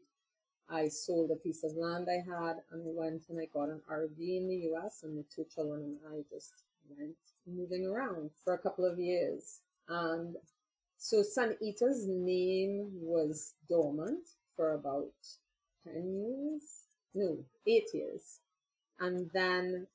I 0.69 0.87
sold 0.89 1.31
a 1.31 1.35
piece 1.35 1.63
of 1.63 1.75
land 1.75 2.07
I 2.09 2.23
had 2.29 2.57
and 2.71 2.81
I 2.85 2.91
went 2.93 3.23
and 3.29 3.39
I 3.39 3.45
got 3.53 3.69
an 3.69 3.81
RV 3.89 4.19
in 4.19 4.47
the 4.49 4.73
US 4.73 5.03
and 5.03 5.17
the 5.17 5.23
two 5.33 5.45
children 5.53 5.97
and 6.03 6.13
I 6.13 6.23
just 6.29 6.53
went 6.89 7.15
moving 7.45 7.85
around 7.85 8.31
for 8.43 8.53
a 8.53 8.57
couple 8.57 8.85
of 8.85 8.99
years. 8.99 9.61
And 9.87 10.35
so 10.97 11.21
Sun 11.21 11.57
Eater's 11.61 12.07
name 12.07 12.89
was 12.93 13.53
dormant 13.69 14.27
for 14.55 14.73
about 14.73 15.13
10 15.83 15.93
years. 15.93 16.63
No, 17.13 17.37
eight 17.67 17.89
years. 17.93 18.39
And 18.99 19.29
then 19.33 19.87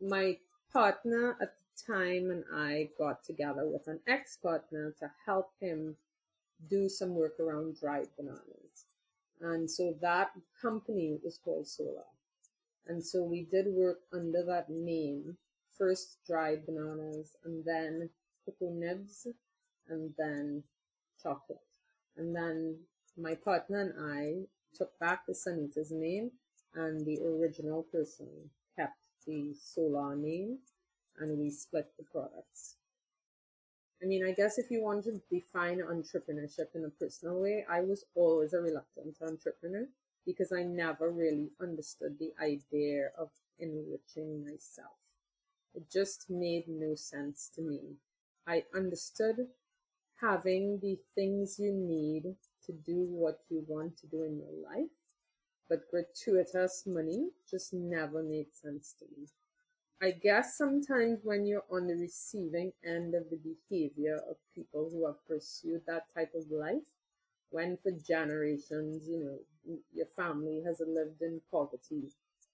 my 0.00 0.38
partner 0.72 1.36
at 1.40 1.54
the 1.54 1.92
time 1.92 2.30
and 2.30 2.44
I 2.52 2.90
got 2.98 3.24
together 3.24 3.68
with 3.68 3.86
an 3.88 4.00
ex-partner 4.06 4.94
to 5.00 5.10
help 5.26 5.50
him 5.60 5.96
do 6.68 6.88
some 6.88 7.14
work 7.14 7.38
around 7.38 7.76
dried 7.78 8.08
bananas. 8.16 8.86
And 9.40 9.70
so 9.70 9.94
that 10.00 10.30
company 10.60 11.18
was 11.22 11.38
called 11.38 11.68
Solar. 11.68 12.08
And 12.86 13.04
so 13.04 13.22
we 13.22 13.46
did 13.50 13.66
work 13.68 13.98
under 14.12 14.42
that 14.46 14.70
name, 14.70 15.36
first 15.76 16.18
dried 16.26 16.64
bananas 16.66 17.36
and 17.44 17.64
then 17.64 18.10
cocoa 18.44 18.72
nibs 18.72 19.26
and 19.88 20.12
then 20.18 20.62
chocolate. 21.22 21.58
And 22.16 22.34
then 22.34 22.78
my 23.16 23.34
partner 23.34 23.80
and 23.80 23.94
I 23.98 24.46
took 24.74 24.98
back 24.98 25.26
the 25.26 25.34
Sun 25.34 25.68
Eaters 25.68 25.90
name 25.90 26.30
and 26.74 27.04
the 27.04 27.18
original 27.22 27.82
person 27.84 28.28
kept 28.76 28.98
the 29.26 29.54
Solar 29.54 30.16
name 30.16 30.58
and 31.18 31.38
we 31.38 31.50
split 31.50 31.90
the 31.98 32.04
products. 32.04 32.76
I 34.02 34.06
mean, 34.06 34.24
I 34.24 34.32
guess 34.32 34.58
if 34.58 34.70
you 34.70 34.82
want 34.82 35.04
to 35.04 35.20
define 35.30 35.78
entrepreneurship 35.78 36.74
in 36.74 36.84
a 36.84 36.90
personal 36.90 37.40
way, 37.40 37.64
I 37.68 37.80
was 37.80 38.04
always 38.14 38.52
a 38.52 38.60
reluctant 38.60 39.16
entrepreneur 39.20 39.88
because 40.24 40.52
I 40.52 40.62
never 40.62 41.10
really 41.10 41.50
understood 41.60 42.18
the 42.18 42.32
idea 42.40 43.10
of 43.18 43.30
enriching 43.58 44.44
myself. 44.44 44.98
It 45.74 45.90
just 45.90 46.30
made 46.30 46.68
no 46.68 46.94
sense 46.94 47.50
to 47.54 47.62
me. 47.62 47.96
I 48.46 48.64
understood 48.74 49.48
having 50.20 50.78
the 50.80 50.98
things 51.14 51.58
you 51.58 51.72
need 51.72 52.36
to 52.66 52.72
do 52.72 53.06
what 53.10 53.40
you 53.48 53.64
want 53.66 53.96
to 53.98 54.06
do 54.06 54.24
in 54.24 54.38
your 54.38 54.52
life, 54.70 54.90
but 55.68 55.90
gratuitous 55.90 56.84
money 56.86 57.30
just 57.50 57.72
never 57.72 58.22
made 58.22 58.54
sense 58.54 58.94
to 58.98 59.06
me. 59.16 59.28
I 60.00 60.12
guess 60.12 60.56
sometimes 60.56 61.20
when 61.24 61.46
you're 61.46 61.64
on 61.70 61.86
the 61.88 61.94
receiving 61.94 62.72
end 62.84 63.14
of 63.14 63.30
the 63.30 63.36
behavior 63.38 64.20
of 64.28 64.36
people 64.54 64.90
who 64.92 65.06
have 65.06 65.26
pursued 65.26 65.82
that 65.86 66.06
type 66.14 66.34
of 66.34 66.50
life, 66.50 66.84
when 67.50 67.76
for 67.78 67.92
generations, 67.92 69.08
you 69.08 69.18
know, 69.24 69.78
your 69.92 70.06
family 70.06 70.62
has 70.64 70.80
lived 70.86 71.22
in 71.22 71.40
poverty 71.50 72.10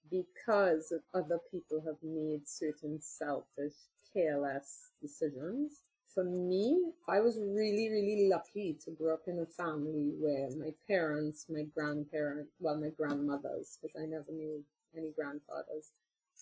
because 0.09 0.93
other 1.13 1.39
people 1.51 1.81
have 1.85 1.97
made 2.03 2.47
certain 2.47 2.99
selfish, 3.01 3.73
careless 4.13 4.91
decisions. 5.01 5.81
For 6.15 6.23
me, 6.23 6.93
I 7.09 7.19
was 7.19 7.37
really, 7.37 7.89
really 7.89 8.29
lucky 8.29 8.77
to 8.85 8.91
grow 8.91 9.15
up 9.15 9.27
in 9.27 9.37
a 9.39 9.45
family 9.45 10.13
where 10.17 10.49
my 10.51 10.73
parents, 10.87 11.45
my 11.49 11.63
grandparents, 11.63 12.53
well, 12.57 12.77
my 12.77 12.87
grandmothers, 12.87 13.77
because 13.81 14.01
I 14.01 14.05
never 14.05 14.31
knew 14.31 14.63
any 14.95 15.11
grandfathers, 15.11 15.91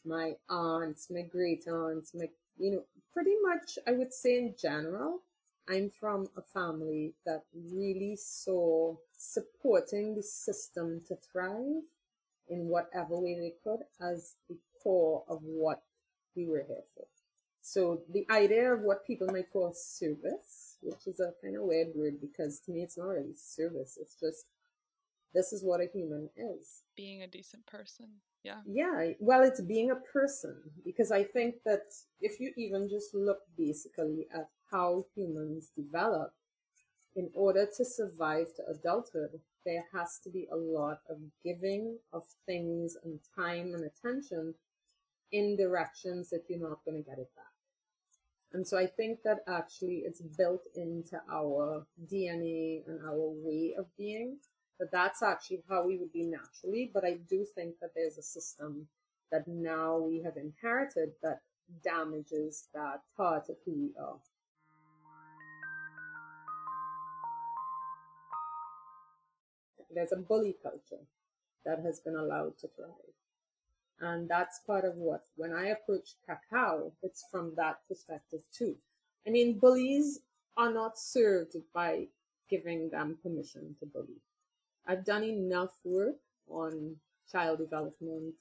my 0.05 0.33
aunts, 0.47 1.09
my 1.09 1.23
great 1.23 1.67
aunts, 1.67 2.13
my, 2.13 2.29
you 2.59 2.71
know, 2.71 2.83
pretty 3.13 3.33
much 3.41 3.79
I 3.87 3.93
would 3.93 4.13
say 4.13 4.37
in 4.37 4.53
general, 4.61 5.21
I'm 5.67 5.89
from 5.89 6.27
a 6.37 6.43
family 6.43 7.15
that 7.25 7.43
really 7.71 8.15
saw 8.15 8.95
supporting 9.17 10.15
the 10.15 10.21
system 10.21 11.01
to 11.07 11.15
thrive 11.15 11.81
in 12.47 12.67
whatever 12.67 13.17
way 13.19 13.39
they 13.39 13.55
could 13.63 13.83
as 13.99 14.35
the 14.49 14.57
core 14.83 15.23
of 15.27 15.39
what 15.41 15.81
we 16.35 16.47
were 16.47 16.63
here 16.67 16.83
for. 16.93 17.07
So 17.63 18.01
the 18.13 18.27
idea 18.29 18.71
of 18.71 18.81
what 18.81 19.07
people 19.07 19.27
might 19.31 19.51
call 19.51 19.73
service, 19.73 20.77
which 20.81 21.07
is 21.07 21.19
a 21.19 21.33
kind 21.41 21.57
of 21.57 21.63
weird 21.63 21.87
word 21.95 22.21
because 22.21 22.59
to 22.65 22.71
me 22.71 22.83
it's 22.83 22.97
not 22.97 23.07
really 23.07 23.33
service, 23.35 23.97
it's 23.99 24.15
just 24.19 24.45
this 25.33 25.51
is 25.51 25.63
what 25.63 25.81
a 25.81 25.87
human 25.91 26.29
is. 26.37 26.83
Being 26.95 27.23
a 27.23 27.27
decent 27.27 27.65
person 27.65 28.09
yeah 28.43 28.59
yeah 28.65 29.11
well 29.19 29.41
it's 29.41 29.61
being 29.61 29.91
a 29.91 29.95
person 29.95 30.55
because 30.85 31.11
i 31.11 31.23
think 31.23 31.55
that 31.65 31.93
if 32.21 32.39
you 32.39 32.51
even 32.57 32.89
just 32.89 33.13
look 33.13 33.39
basically 33.57 34.27
at 34.33 34.49
how 34.69 35.05
humans 35.15 35.71
develop 35.75 36.33
in 37.15 37.29
order 37.33 37.65
to 37.65 37.85
survive 37.85 38.47
to 38.55 38.63
adulthood 38.69 39.39
there 39.65 39.85
has 39.93 40.19
to 40.21 40.29
be 40.29 40.47
a 40.51 40.55
lot 40.55 40.99
of 41.09 41.17
giving 41.43 41.97
of 42.11 42.23
things 42.45 42.97
and 43.03 43.19
time 43.35 43.73
and 43.73 43.85
attention 43.85 44.53
in 45.31 45.55
directions 45.55 46.29
that 46.29 46.43
you're 46.49 46.69
not 46.69 46.83
going 46.85 47.01
to 47.01 47.09
get 47.09 47.19
it 47.19 47.29
back 47.35 47.52
And 48.53 48.67
so 48.67 48.77
I 48.77 48.85
think 48.85 49.19
that 49.23 49.39
actually 49.47 50.03
it's 50.05 50.21
built 50.21 50.61
into 50.75 51.19
our 51.31 51.85
DNA 52.11 52.87
and 52.87 52.99
our 53.03 53.33
way 53.43 53.73
of 53.77 53.87
being, 53.97 54.37
that 54.79 54.91
that's 54.91 55.23
actually 55.23 55.63
how 55.67 55.85
we 55.85 55.97
would 55.97 56.13
be 56.13 56.23
naturally. 56.23 56.91
But 56.93 57.03
I 57.03 57.17
do 57.27 57.45
think 57.55 57.75
that 57.81 57.91
there's 57.95 58.17
a 58.17 58.23
system 58.23 58.87
that 59.31 59.47
now 59.47 59.97
we 59.97 60.21
have 60.21 60.37
inherited 60.37 61.13
that 61.23 61.39
damages 61.83 62.67
that 62.75 63.01
part 63.17 63.49
of 63.49 63.55
who 63.65 63.71
we 63.71 63.91
are. 63.99 64.19
There's 69.95 70.11
a 70.11 70.17
bully 70.17 70.55
culture 70.61 71.03
that 71.65 71.79
has 71.79 71.99
been 71.99 72.15
allowed 72.15 72.57
to 72.59 72.67
thrive. 72.75 73.22
And 73.99 74.27
that's 74.27 74.59
part 74.65 74.85
of 74.85 74.95
what, 74.95 75.21
when 75.35 75.53
I 75.53 75.67
approach 75.67 76.15
cacao, 76.25 76.91
it's 77.01 77.25
from 77.31 77.53
that 77.55 77.77
perspective 77.87 78.41
too. 78.51 78.75
I 79.25 79.29
mean, 79.29 79.59
bullies 79.59 80.19
are 80.57 80.73
not 80.73 80.97
served 80.97 81.55
by 81.73 82.07
giving 82.49 82.89
them 82.89 83.17
permission 83.23 83.75
to 83.79 83.85
bully. 83.85 84.21
I've 84.85 85.05
done 85.05 85.23
enough 85.23 85.71
work 85.83 86.17
on 86.49 86.97
child 87.31 87.59
development. 87.59 88.35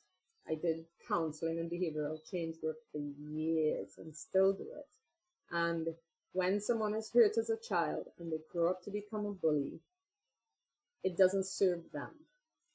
I 0.48 0.54
did 0.54 0.84
counseling 1.06 1.60
and 1.60 1.70
behavioral 1.70 2.18
change 2.28 2.56
work 2.62 2.76
for 2.90 2.98
years 2.98 3.92
and 3.98 4.14
still 4.14 4.52
do 4.52 4.66
it. 4.76 4.88
And 5.50 5.88
when 6.32 6.60
someone 6.60 6.94
is 6.94 7.10
hurt 7.14 7.38
as 7.38 7.50
a 7.50 7.56
child 7.56 8.06
and 8.18 8.32
they 8.32 8.38
grow 8.50 8.70
up 8.70 8.82
to 8.84 8.90
become 8.90 9.26
a 9.26 9.32
bully, 9.32 9.80
it 11.04 11.16
doesn't 11.16 11.46
serve 11.46 11.82
them. 11.92 12.10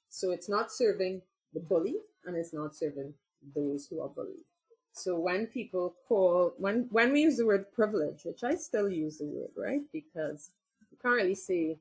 So 0.09 0.31
it's 0.31 0.47
not 0.47 0.71
serving 0.71 1.23
the 1.53 1.59
bully 1.59 1.97
and 2.25 2.35
it's 2.35 2.53
not 2.53 2.75
serving 2.75 3.13
those 3.55 3.87
who 3.87 4.01
are 4.01 4.09
bullied. 4.09 4.45
So 4.91 5.17
when 5.19 5.45
people 5.45 5.93
call, 6.07 6.53
when, 6.57 6.87
when 6.89 7.11
we 7.13 7.21
use 7.21 7.37
the 7.37 7.45
word 7.45 7.71
privilege, 7.71 8.23
which 8.25 8.43
I 8.43 8.55
still 8.55 8.89
use 8.89 9.19
the 9.19 9.25
word, 9.25 9.51
right? 9.55 9.81
Because 9.93 10.49
you 10.91 10.97
can't 11.01 11.15
really 11.15 11.35
say, 11.35 11.77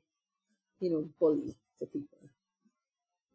you 0.81 0.90
know, 0.90 1.09
bully 1.18 1.55
to 1.79 1.87
people. 1.87 2.18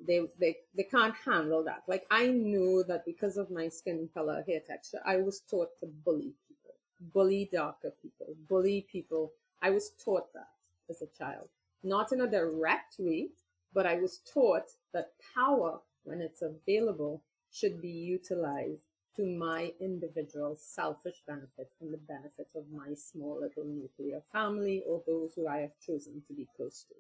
They, 0.06 0.22
they, 0.40 0.58
they 0.76 0.84
can't 0.84 1.16
handle 1.26 1.64
that. 1.64 1.84
Like 1.88 2.06
I 2.12 2.28
know 2.28 2.84
that 2.84 3.06
because 3.06 3.38
of 3.38 3.52
my 3.52 3.70
skin 3.70 4.08
color, 4.14 4.44
hair 4.48 4.60
texture, 4.66 5.00
I 5.06 5.18
was 5.18 5.42
taught 5.50 5.70
to 5.80 5.88
bully 6.06 6.34
people, 6.48 6.76
bully 7.14 7.50
darker 7.52 7.92
people, 8.02 8.36
bully 8.48 8.86
people. 8.92 9.32
I 9.62 9.72
was 9.72 9.92
taught 10.04 10.32
that 10.34 10.50
as 10.90 11.02
a 11.02 11.08
child, 11.18 11.50
not 11.84 12.12
in 12.12 12.22
a 12.22 12.28
direct 12.28 12.96
way, 13.00 13.30
but 13.74 13.86
I 13.86 13.96
was 13.96 14.22
taught 14.32 14.70
that 14.94 15.12
power 15.36 15.80
when 16.04 16.22
it's 16.22 16.42
available, 16.42 17.22
should 17.52 17.82
be 17.82 17.90
utilized 17.90 18.82
to 19.16 19.26
my 19.26 19.74
individual 19.82 20.56
selfish 20.58 21.22
benefit 21.28 21.70
and 21.82 21.94
the 21.94 21.98
benefit 21.98 22.48
of 22.56 22.64
my 22.72 22.94
small 22.94 23.42
little 23.42 23.66
nuclear 23.66 24.22
family 24.32 24.84
or 24.88 25.04
those 25.06 25.34
who 25.36 25.48
I 25.48 25.58
have 25.60 25.78
chosen 25.86 26.22
to 26.28 26.34
be 26.34 26.48
close 26.56 26.86
to. 26.90 26.96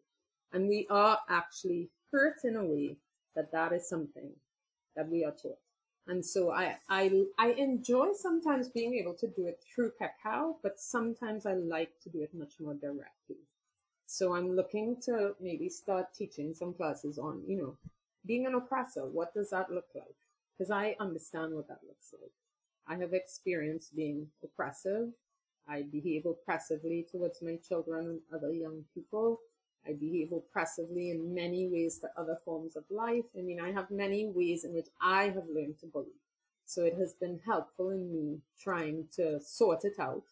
And 0.52 0.68
we 0.68 0.88
are 0.90 1.20
actually 1.30 1.90
hurt 2.12 2.40
in 2.44 2.58
a 2.58 2.66
way 2.66 2.98
that 3.36 3.52
that 3.54 3.72
is 3.72 3.88
something 3.88 4.32
that 4.96 5.10
we 5.10 5.24
are 5.24 5.32
taught. 5.32 5.60
And 6.08 6.26
so 6.26 6.52
I, 6.52 6.76
I, 6.90 7.24
I 7.38 7.52
enjoy 7.52 8.10
sometimes 8.14 8.68
being 8.70 8.96
able 8.96 9.14
to 9.14 9.28
do 9.28 9.48
it 9.48 9.64
through 9.74 9.92
cacao, 9.98 10.58
but 10.62 10.80
sometimes 10.80 11.46
I 11.46 11.54
like 11.54 11.92
to 12.04 12.10
do 12.10 12.22
it 12.22 12.34
much 12.34 12.54
more 12.60 12.74
directly. 12.74 13.38
So 14.08 14.36
I'm 14.36 14.56
looking 14.56 14.98
to 15.06 15.36
maybe 15.40 15.70
start 15.70 16.14
teaching 16.14 16.54
some 16.54 16.74
classes 16.74 17.18
on, 17.18 17.44
you 17.48 17.58
know, 17.58 17.78
being 18.26 18.46
an 18.46 18.56
oppressor, 18.56 19.06
what 19.06 19.34
does 19.34 19.50
that 19.50 19.72
look 19.72 19.88
like? 19.96 20.16
Because 20.58 20.72
I 20.72 20.96
understand 21.00 21.54
what 21.54 21.68
that 21.68 21.80
looks 21.88 22.14
like. 22.20 22.32
I 22.88 23.00
have 23.02 23.14
experienced 23.14 23.96
being 23.96 24.28
oppressive. 24.44 25.10
I 25.68 25.84
behave 25.84 26.26
oppressively 26.26 27.06
towards 27.12 27.42
my 27.42 27.58
children 27.68 28.08
and 28.08 28.22
other 28.34 28.52
young 28.52 28.86
people. 28.94 29.40
I 29.88 29.94
behave 29.94 30.32
oppressively 30.32 31.10
in 31.10 31.34
many 31.34 31.68
ways 31.68 32.00
to 32.00 32.10
other 32.18 32.38
forms 32.46 32.76
of 32.76 32.84
life. 32.90 33.26
I 33.38 33.42
mean, 33.42 33.60
I 33.60 33.72
have 33.72 33.90
many 33.90 34.28
ways 34.28 34.64
in 34.64 34.74
which 34.74 34.90
I 35.02 35.26
have 35.26 35.48
learned 35.50 35.80
to 35.80 35.88
bully. 35.88 36.20
So 36.66 36.84
it 36.84 36.96
has 36.98 37.14
been 37.14 37.40
helpful 37.46 37.90
in 37.90 38.12
me 38.12 38.40
trying 38.60 39.08
to 39.16 39.40
sort 39.42 39.84
it 39.84 40.00
out 40.00 40.24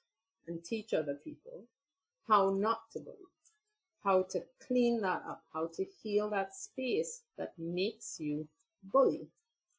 and 0.47 0.63
teach 0.63 0.93
other 0.93 1.15
people 1.15 1.65
how 2.27 2.51
not 2.51 2.91
to 2.91 2.99
bully 2.99 3.29
how 4.03 4.23
to 4.31 4.43
clean 4.65 5.01
that 5.01 5.23
up, 5.27 5.43
how 5.53 5.69
to 5.75 5.85
heal 6.01 6.29
that 6.29 6.53
space 6.53 7.23
that 7.37 7.53
makes 7.57 8.19
you 8.19 8.47
bully, 8.83 9.27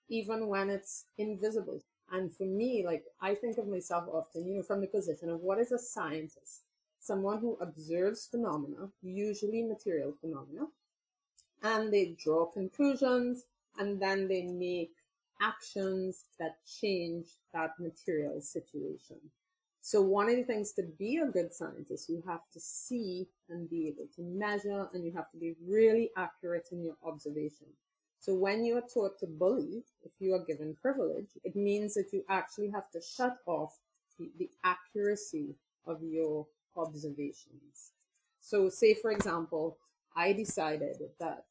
even 0.09 0.47
when 0.49 0.71
it's 0.71 1.07
invisible. 1.19 1.81
And 2.13 2.35
for 2.35 2.45
me, 2.45 2.85
like, 2.85 3.05
I 3.21 3.35
think 3.35 3.59
of 3.59 3.69
myself 3.69 4.05
often, 4.13 4.47
you 4.47 4.57
know, 4.57 4.63
from 4.63 4.81
the 4.81 4.89
position 4.89 5.31
of 5.31 5.41
what 5.41 5.59
is 5.59 5.73
a 5.73 5.79
scientist? 5.79 6.63
Someone 6.99 7.39
who 7.39 7.57
observes 7.61 8.27
phenomena, 8.27 8.91
usually 9.03 9.63
material 9.63 10.15
phenomena, 10.21 10.67
and 11.63 11.93
they 11.93 12.17
draw 12.23 12.47
conclusions 12.47 13.45
and 13.79 14.01
then 14.01 14.29
they 14.29 14.43
make 14.43 14.93
actions 15.41 16.25
that 16.39 16.57
change 16.67 17.29
that 17.53 17.71
material 17.79 18.41
situation. 18.41 19.17
So 19.83 20.03
one 20.03 20.29
of 20.29 20.37
the 20.37 20.45
things 20.45 20.73
to 20.73 20.83
be 20.83 21.19
a 21.19 21.27
good 21.27 21.55
scientist, 21.55 22.09
you 22.09 22.23
have 22.27 22.43
to 22.53 22.61
see 22.61 23.29
and 23.49 23.69
be 23.69 23.89
able 23.89 24.09
to 24.17 24.23
measure 24.23 24.89
and 24.93 25.05
you 25.05 25.13
have 25.13 25.31
to 25.31 25.39
be 25.39 25.55
really 25.67 26.11
accurate 26.17 26.69
in 26.71 26.85
your 26.85 26.97
observation. 27.05 27.67
So 28.19 28.35
when 28.35 28.65
you 28.65 28.77
are 28.77 28.83
taught 28.83 29.19
to 29.21 29.27
bully, 29.27 29.83
if 30.05 30.13
you 30.19 30.35
are 30.35 30.45
given 30.45 30.77
privilege, 30.83 31.31
it 31.43 31.57
means 31.57 31.95
that 31.95 32.13
you 32.13 32.23
actually 32.29 32.71
have 32.71 32.91
to 32.91 33.01
shut 33.01 33.39
off 33.47 33.79
the, 34.19 34.31
the 34.39 34.51
accuracy 34.65 35.55
of 35.87 36.03
your 36.03 36.47
observations. 36.77 37.93
So 38.41 38.69
say, 38.69 38.93
for 38.93 39.11
example, 39.11 39.79
I 40.15 40.35
decided 40.35 40.97
that 41.19 41.45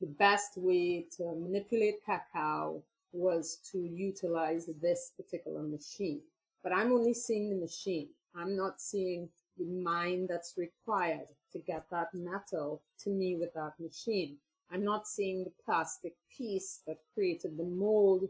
the 0.00 0.06
best 0.06 0.56
way 0.56 1.06
to 1.18 1.34
manipulate 1.34 2.04
cacao 2.06 2.82
was 3.12 3.58
to 3.72 3.78
utilize 3.78 4.70
this 4.80 5.12
particular 5.16 5.62
machine 5.62 6.22
but 6.62 6.72
I'm 6.72 6.92
only 6.92 7.14
seeing 7.14 7.50
the 7.50 7.56
machine. 7.56 8.08
I'm 8.34 8.56
not 8.56 8.80
seeing 8.80 9.28
the 9.58 9.64
mind 9.64 10.28
that's 10.28 10.54
required 10.56 11.28
to 11.52 11.58
get 11.58 11.84
that 11.90 12.08
metal 12.14 12.82
to 13.02 13.10
me 13.10 13.36
with 13.36 13.52
that 13.54 13.72
machine. 13.78 14.36
I'm 14.72 14.84
not 14.84 15.08
seeing 15.08 15.44
the 15.44 15.52
plastic 15.64 16.14
piece 16.36 16.80
that 16.86 16.98
created 17.14 17.56
the 17.56 17.64
mold 17.64 18.24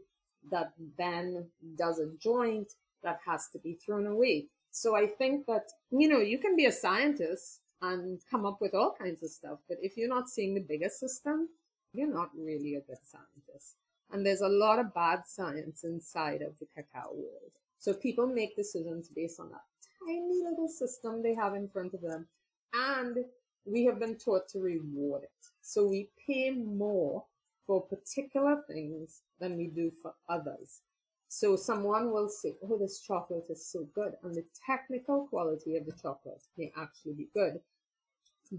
that 0.51 0.73
then 0.97 1.47
does 1.77 1.99
a 1.99 2.11
joint 2.19 2.73
that 3.03 3.21
has 3.27 3.49
to 3.49 3.59
be 3.59 3.75
thrown 3.75 4.07
away. 4.07 4.47
So 4.71 4.97
I 4.97 5.07
think 5.07 5.47
that, 5.47 5.71
you 5.91 6.09
know, 6.09 6.21
you 6.21 6.39
can 6.39 6.57
be 6.57 6.67
a 6.67 6.73
scientist 6.73 7.61
and 7.83 8.21
come 8.31 8.47
up 8.47 8.59
with 8.61 8.75
all 8.75 8.95
kinds 8.99 9.23
of 9.23 9.31
stuff, 9.31 9.59
but 9.69 9.79
if 9.83 9.97
you're 9.97 10.09
not 10.09 10.29
seeing 10.29 10.55
the 10.55 10.61
bigger 10.61 10.89
system, 10.89 11.49
you're 11.93 12.13
not 12.13 12.31
really 12.37 12.75
a 12.77 12.81
good 12.81 12.99
scientist. 13.03 13.77
And 14.13 14.25
there's 14.25 14.43
a 14.43 14.49
lot 14.49 14.79
of 14.79 14.95
bad 14.95 15.23
science 15.27 15.85
inside 15.85 16.43
of 16.43 16.59
the 16.59 16.67
cacao 16.67 17.11
world. 17.13 17.53
So 17.81 17.95
people 17.95 18.27
make 18.27 18.55
decisions 18.57 19.09
based 19.09 19.41
on 19.41 19.49
that 19.51 19.63
tiny 20.07 20.43
little 20.45 20.69
system 20.69 21.23
they 21.23 21.35
have 21.35 21.55
in 21.55 21.67
front 21.67 21.95
of 21.95 22.03
them. 22.03 22.27
And 22.75 23.25
we 23.65 23.85
have 23.87 23.99
been 23.99 24.17
taught 24.17 24.49
to 24.51 24.61
reward 24.61 25.23
it. 25.23 25.31
So 25.63 25.89
we 25.89 26.11
pay 26.27 26.51
more 26.51 27.25
for 27.67 27.81
particular 27.81 28.63
things 28.69 29.23
than 29.41 29.57
we 29.57 29.69
do 29.69 29.91
for 30.03 30.13
others. 30.29 30.83
So 31.29 31.57
someone 31.57 32.13
will 32.13 32.29
say, 32.29 32.57
oh, 32.63 32.77
this 32.77 33.01
chocolate 33.01 33.47
is 33.49 33.65
so 33.65 33.89
good. 33.95 34.13
And 34.23 34.35
the 34.35 34.45
technical 34.67 35.27
quality 35.29 35.77
of 35.77 35.87
the 35.87 35.93
chocolate 36.03 36.43
may 36.59 36.73
actually 36.77 37.15
be 37.15 37.29
good. 37.33 37.61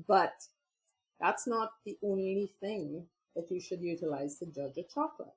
But 0.07 0.33
that's 1.19 1.45
not 1.45 1.73
the 1.85 1.97
only 2.03 2.51
thing 2.59 3.05
that 3.35 3.51
you 3.51 3.59
should 3.59 3.81
utilize 3.81 4.39
to 4.39 4.47
judge 4.47 4.77
a 4.77 4.83
chocolate. 4.83 5.35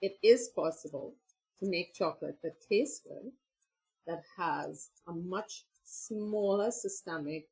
It 0.00 0.16
is 0.22 0.48
possible 0.56 1.14
to 1.60 1.68
make 1.68 1.94
chocolate 1.94 2.38
that 2.42 2.60
tastes 2.68 3.00
good, 3.06 3.30
that 4.06 4.22
has 4.36 4.90
a 5.06 5.12
much 5.12 5.64
smaller 5.84 6.70
systemic 6.70 7.48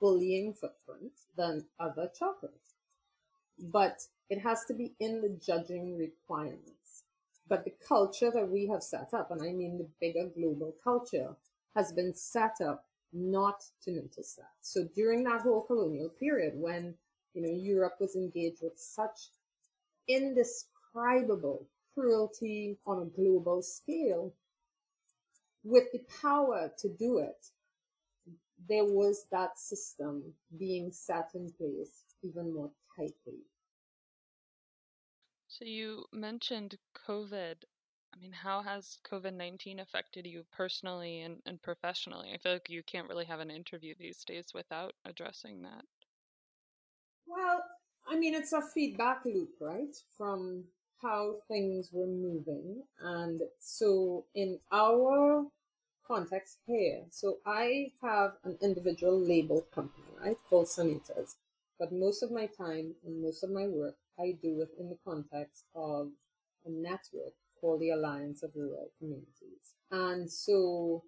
bullying 0.00 0.54
footprint 0.54 1.12
than 1.36 1.64
other 1.80 2.08
chocolates. 2.18 2.74
But 3.58 4.02
it 4.30 4.38
has 4.40 4.64
to 4.66 4.74
be 4.74 4.94
in 5.00 5.20
the 5.20 5.38
judging 5.44 5.96
requirements. 5.96 7.04
But 7.48 7.64
the 7.64 7.74
culture 7.86 8.30
that 8.30 8.48
we 8.48 8.66
have 8.68 8.82
set 8.82 9.12
up, 9.12 9.30
and 9.30 9.42
I 9.42 9.52
mean 9.52 9.78
the 9.78 9.88
bigger 10.00 10.28
global 10.34 10.74
culture, 10.82 11.34
has 11.74 11.92
been 11.92 12.14
set 12.14 12.60
up 12.60 12.86
not 13.12 13.62
to 13.82 13.92
notice 13.92 14.34
that. 14.36 14.52
So 14.60 14.84
during 14.94 15.24
that 15.24 15.42
whole 15.42 15.62
colonial 15.62 16.08
period, 16.08 16.54
when 16.56 16.94
you 17.34 17.42
know 17.42 17.52
Europe 17.52 17.96
was 18.00 18.16
engaged 18.16 18.62
with 18.62 18.78
such 18.78 19.28
indescribable 20.08 21.66
cruelty 21.94 22.78
on 22.86 23.02
a 23.02 23.04
global 23.06 23.62
scale, 23.62 24.32
with 25.64 25.84
the 25.92 26.00
power 26.20 26.72
to 26.78 26.88
do 26.88 27.18
it, 27.18 27.46
there 28.68 28.84
was 28.84 29.26
that 29.30 29.58
system 29.58 30.34
being 30.58 30.90
set 30.92 31.30
in 31.34 31.50
place 31.50 32.04
even 32.22 32.54
more 32.54 32.70
tightly. 32.96 33.40
So 35.48 35.64
you 35.64 36.04
mentioned 36.12 36.78
COVID 37.08 37.56
I 38.14 38.18
mean, 38.20 38.32
how 38.32 38.62
has 38.62 38.98
COVID 39.10 39.34
19 39.34 39.80
affected 39.80 40.26
you 40.26 40.44
personally 40.52 41.22
and, 41.22 41.40
and 41.46 41.60
professionally? 41.62 42.30
I 42.34 42.38
feel 42.38 42.52
like 42.52 42.68
you 42.68 42.82
can't 42.82 43.08
really 43.08 43.24
have 43.24 43.40
an 43.40 43.50
interview 43.50 43.94
these 43.98 44.22
days 44.24 44.52
without 44.54 44.92
addressing 45.04 45.62
that. 45.62 45.84
Well, 47.26 47.64
I 48.06 48.18
mean, 48.18 48.34
it's 48.34 48.52
a 48.52 48.60
feedback 48.60 49.24
loop, 49.24 49.50
right? 49.60 49.96
From 50.16 50.64
how 51.02 51.36
things 51.48 51.90
were 51.92 52.06
moving. 52.06 52.82
And 53.02 53.42
so 53.58 54.24
in 54.34 54.58
our 54.70 55.44
context 56.06 56.58
here, 56.66 57.02
so 57.10 57.38
I 57.46 57.92
have 58.02 58.32
an 58.44 58.58
individual 58.62 59.18
labeled 59.18 59.70
company, 59.74 60.04
right, 60.24 60.36
called 60.48 60.68
Sun 60.68 60.90
Eaters. 60.90 61.36
But 61.78 61.92
most 61.92 62.22
of 62.22 62.30
my 62.30 62.46
time 62.46 62.94
and 63.04 63.22
most 63.22 63.42
of 63.42 63.50
my 63.50 63.66
work, 63.66 63.96
I 64.18 64.36
do 64.42 64.60
it 64.60 64.70
in 64.78 64.88
the 64.88 64.98
context 65.04 65.64
of 65.74 66.10
a 66.64 66.70
network 66.70 67.34
called 67.60 67.80
the 67.80 67.90
Alliance 67.90 68.42
of 68.42 68.50
Rural 68.54 68.90
Communities. 68.98 69.74
And 69.90 70.30
so 70.30 71.02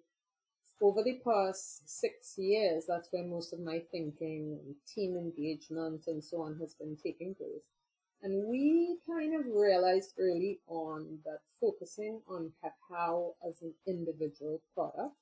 over 0.81 1.01
the 1.03 1.19
past 1.23 1.87
six 1.87 2.37
years, 2.37 2.85
that's 2.87 3.09
where 3.11 3.23
most 3.23 3.53
of 3.53 3.59
my 3.59 3.81
thinking 3.91 4.59
and 4.65 4.75
team 4.85 5.15
engagement 5.15 6.03
and 6.07 6.23
so 6.23 6.41
on 6.41 6.57
has 6.59 6.73
been 6.73 6.97
taking 7.01 7.35
place. 7.35 7.63
And 8.25 8.47
we 8.47 8.97
kind 9.07 9.39
of 9.39 9.45
realized 9.53 10.15
early 10.17 10.59
on 10.65 11.19
that 11.25 11.41
focusing 11.61 12.21
on 12.27 12.53
cacao 12.59 13.35
as 13.47 13.61
an 13.61 13.75
individual 13.85 14.63
product 14.73 15.13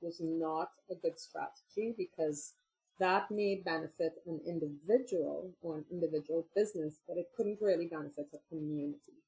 was 0.00 0.22
not 0.22 0.70
a 0.90 0.94
good 0.94 1.20
strategy 1.20 1.94
because 1.98 2.54
that 2.98 3.30
may 3.30 3.56
benefit 3.62 4.14
an 4.24 4.40
individual 4.46 5.50
or 5.60 5.76
an 5.76 5.84
individual 5.92 6.46
business, 6.56 6.98
but 7.06 7.18
it 7.18 7.26
couldn't 7.36 7.58
really 7.60 7.88
benefit 7.88 8.28
a 8.32 8.38
community. 8.48 9.20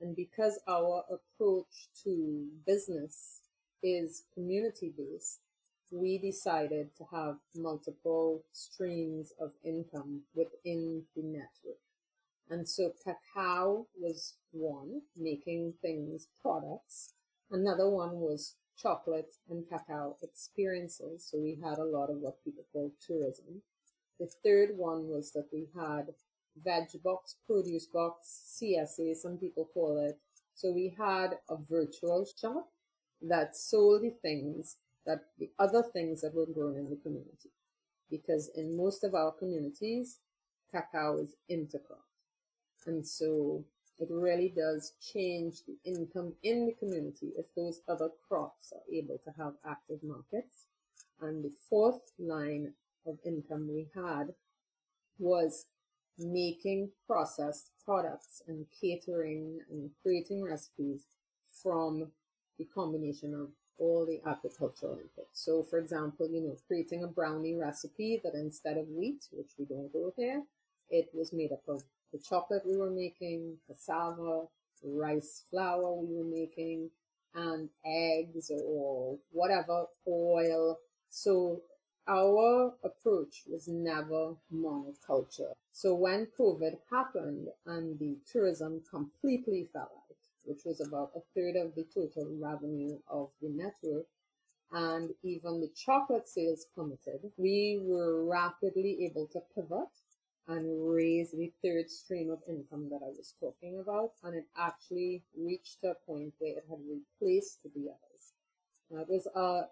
And 0.00 0.14
because 0.14 0.60
our 0.68 1.02
approach 1.10 1.88
to 2.04 2.46
business 2.64 3.40
is 3.82 4.26
community 4.32 4.92
based, 4.96 5.40
we 5.90 6.18
decided 6.18 6.94
to 6.98 7.04
have 7.10 7.38
multiple 7.56 8.44
streams 8.52 9.32
of 9.40 9.50
income 9.64 10.20
within 10.36 11.02
the 11.16 11.22
network. 11.24 11.85
And 12.48 12.68
so 12.68 12.92
cacao 13.02 13.86
was 13.98 14.34
one, 14.52 15.02
making 15.16 15.74
things 15.82 16.28
products. 16.40 17.14
Another 17.50 17.88
one 17.88 18.20
was 18.20 18.54
chocolate 18.76 19.34
and 19.50 19.68
cacao 19.68 20.16
experiences. 20.22 21.26
So 21.28 21.38
we 21.38 21.58
had 21.62 21.78
a 21.78 21.84
lot 21.84 22.10
of 22.10 22.18
what 22.18 22.44
people 22.44 22.64
call 22.72 22.92
tourism. 23.04 23.62
The 24.20 24.30
third 24.44 24.76
one 24.76 25.08
was 25.08 25.32
that 25.32 25.48
we 25.52 25.68
had 25.76 26.06
veg 26.64 26.88
box, 27.02 27.36
produce 27.46 27.86
box, 27.86 28.58
CSA, 28.60 29.16
some 29.16 29.38
people 29.38 29.68
call 29.74 29.98
it. 29.98 30.18
So 30.54 30.72
we 30.72 30.94
had 30.96 31.38
a 31.50 31.56
virtual 31.56 32.26
shop 32.40 32.68
that 33.22 33.56
sold 33.56 34.02
the 34.02 34.14
things 34.22 34.76
that 35.04 35.20
the 35.38 35.50
other 35.58 35.82
things 35.82 36.20
that 36.22 36.34
were 36.34 36.46
grown 36.46 36.76
in 36.76 36.90
the 36.90 36.96
community. 36.96 37.50
Because 38.10 38.50
in 38.54 38.76
most 38.76 39.04
of 39.04 39.14
our 39.14 39.32
communities, 39.32 40.20
cacao 40.72 41.18
is 41.18 41.34
intercrop. 41.50 42.05
And 42.86 43.06
so 43.06 43.64
it 43.98 44.08
really 44.10 44.52
does 44.54 44.92
change 45.00 45.62
the 45.66 45.76
income 45.84 46.34
in 46.42 46.66
the 46.66 46.74
community 46.74 47.32
if 47.36 47.46
those 47.54 47.80
other 47.88 48.10
crops 48.28 48.72
are 48.72 48.94
able 48.94 49.18
to 49.24 49.30
have 49.38 49.54
active 49.68 50.02
markets. 50.02 50.66
And 51.20 51.44
the 51.44 51.52
fourth 51.68 52.12
line 52.18 52.74
of 53.06 53.18
income 53.24 53.68
we 53.72 53.88
had 53.94 54.34
was 55.18 55.66
making 56.18 56.90
processed 57.06 57.70
products 57.84 58.42
and 58.46 58.66
catering 58.80 59.60
and 59.70 59.90
creating 60.02 60.42
recipes 60.42 61.04
from 61.62 62.10
the 62.58 62.66
combination 62.74 63.34
of 63.34 63.48
all 63.78 64.06
the 64.06 64.20
agricultural 64.28 64.96
inputs. 64.96 65.34
So, 65.34 65.62
for 65.62 65.78
example, 65.78 66.28
you 66.30 66.40
know, 66.40 66.56
creating 66.66 67.04
a 67.04 67.08
brownie 67.08 67.54
recipe 67.54 68.20
that 68.24 68.34
instead 68.34 68.78
of 68.78 68.88
wheat, 68.88 69.26
which 69.32 69.52
we 69.58 69.66
don't 69.66 69.92
grow 69.92 70.12
here, 70.16 70.42
it 70.88 71.10
was 71.12 71.32
made 71.32 71.52
up 71.52 71.62
of 71.68 71.82
the 72.16 72.22
chocolate 72.22 72.62
we 72.66 72.76
were 72.76 72.90
making, 72.90 73.56
cassava, 73.66 74.44
rice 74.82 75.44
flour 75.50 75.94
we 75.94 76.16
were 76.16 76.24
making, 76.24 76.90
and 77.34 77.68
eggs 77.84 78.50
or 78.64 79.18
whatever, 79.32 79.84
oil. 80.08 80.78
So 81.10 81.60
our 82.08 82.72
approach 82.84 83.42
was 83.50 83.68
never 83.68 84.34
monoculture. 84.54 85.52
So 85.72 85.94
when 85.94 86.28
COVID 86.38 86.78
happened 86.90 87.48
and 87.66 87.98
the 87.98 88.16
tourism 88.30 88.82
completely 88.90 89.68
fell 89.72 89.82
out, 89.82 90.16
which 90.44 90.60
was 90.64 90.80
about 90.80 91.10
a 91.16 91.20
third 91.34 91.56
of 91.56 91.74
the 91.74 91.84
total 91.92 92.28
revenue 92.40 92.98
of 93.10 93.28
the 93.42 93.48
network, 93.48 94.06
and 94.72 95.10
even 95.22 95.60
the 95.60 95.70
chocolate 95.76 96.28
sales 96.28 96.66
plummeted, 96.74 97.30
we 97.36 97.80
were 97.82 98.24
rapidly 98.24 99.04
able 99.04 99.26
to 99.26 99.40
pivot 99.54 99.88
and 100.48 100.94
raise 100.94 101.32
the 101.32 101.52
third 101.62 101.90
stream 101.90 102.30
of 102.30 102.38
income 102.48 102.88
that 102.90 103.00
I 103.02 103.10
was 103.16 103.34
talking 103.40 103.80
about. 103.80 104.12
And 104.22 104.36
it 104.36 104.46
actually 104.56 105.24
reached 105.36 105.82
a 105.84 105.94
point 106.06 106.34
where 106.38 106.58
it 106.58 106.64
had 106.68 106.78
replaced 106.88 107.62
the 107.64 107.90
others. 107.90 108.32
Now, 108.90 109.00
it 109.00 109.08
was 109.08 109.26
a 109.34 109.68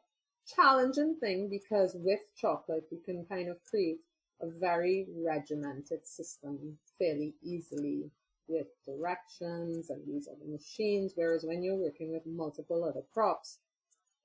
challenging 0.46 1.16
thing 1.20 1.48
because 1.48 1.94
with 1.94 2.20
chocolate, 2.36 2.84
you 2.90 2.98
can 3.04 3.24
kind 3.26 3.48
of 3.48 3.62
create 3.68 4.00
a 4.40 4.46
very 4.48 5.06
regimented 5.16 6.06
system 6.06 6.78
fairly 6.98 7.34
easily 7.42 8.10
with 8.48 8.66
directions 8.84 9.90
and 9.90 10.02
these 10.06 10.28
other 10.28 10.50
machines. 10.50 11.12
Whereas 11.14 11.44
when 11.44 11.62
you're 11.62 11.76
working 11.76 12.12
with 12.12 12.26
multiple 12.26 12.84
other 12.84 13.02
crops, 13.12 13.58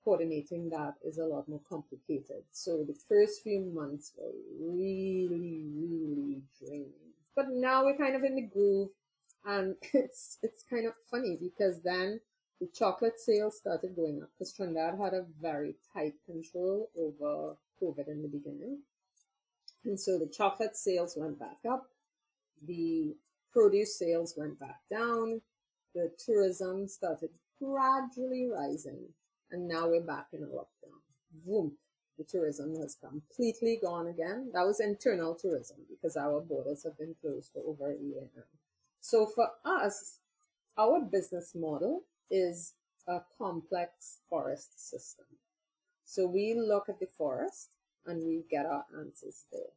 coordinating 0.09 0.69
that 0.71 0.95
is 1.05 1.19
a 1.19 1.23
lot 1.23 1.47
more 1.47 1.61
complicated. 1.69 2.41
So 2.51 2.83
the 2.83 2.97
first 3.07 3.43
few 3.43 3.59
months 3.75 4.11
were 4.17 4.31
really, 4.59 5.67
really 5.75 6.41
draining. 6.59 7.13
But 7.35 7.49
now 7.49 7.85
we're 7.85 7.97
kind 7.97 8.15
of 8.15 8.23
in 8.23 8.35
the 8.35 8.41
groove 8.41 8.89
and 9.45 9.75
it's 9.93 10.39
it's 10.41 10.63
kind 10.67 10.87
of 10.87 10.93
funny 11.11 11.37
because 11.39 11.81
then 11.83 12.19
the 12.59 12.67
chocolate 12.73 13.19
sales 13.19 13.57
started 13.57 13.95
going 13.95 14.19
up 14.23 14.29
because 14.33 14.51
Trinidad 14.51 14.97
had 14.99 15.13
a 15.13 15.27
very 15.39 15.75
tight 15.93 16.15
control 16.25 16.89
over 16.97 17.55
COVID 17.81 18.07
in 18.07 18.23
the 18.23 18.27
beginning. 18.27 18.79
And 19.85 19.99
so 19.99 20.17
the 20.17 20.27
chocolate 20.27 20.75
sales 20.75 21.13
went 21.15 21.39
back 21.39 21.59
up, 21.69 21.85
the 22.65 23.15
produce 23.53 23.97
sales 23.97 24.33
went 24.35 24.59
back 24.59 24.79
down, 24.89 25.41
the 25.93 26.11
tourism 26.25 26.87
started 26.87 27.29
gradually 27.61 28.49
rising, 28.51 29.05
and 29.51 29.67
now 29.67 29.87
we're 29.87 30.01
back 30.01 30.27
in 30.33 30.43
a 30.43 30.47
lockdown. 30.47 30.99
Boom. 31.45 31.73
The 32.17 32.23
tourism 32.25 32.75
has 32.81 32.95
completely 32.95 33.79
gone 33.81 34.07
again. 34.07 34.51
That 34.53 34.65
was 34.65 34.81
internal 34.81 35.35
tourism 35.35 35.77
because 35.89 36.17
our 36.17 36.41
borders 36.41 36.83
have 36.83 36.97
been 36.97 37.15
closed 37.21 37.51
for 37.53 37.63
over 37.65 37.91
a 37.91 37.97
year 37.97 38.29
now. 38.35 38.43
So 38.99 39.25
for 39.25 39.49
us, 39.63 40.19
our 40.77 40.99
business 41.01 41.53
model 41.55 42.03
is 42.29 42.73
a 43.07 43.19
complex 43.37 44.19
forest 44.29 44.89
system. 44.89 45.25
So 46.03 46.27
we 46.27 46.55
look 46.55 46.89
at 46.89 46.99
the 46.99 47.07
forest 47.07 47.69
and 48.05 48.25
we 48.25 48.43
get 48.49 48.65
our 48.65 48.83
answers 48.99 49.45
there. 49.51 49.73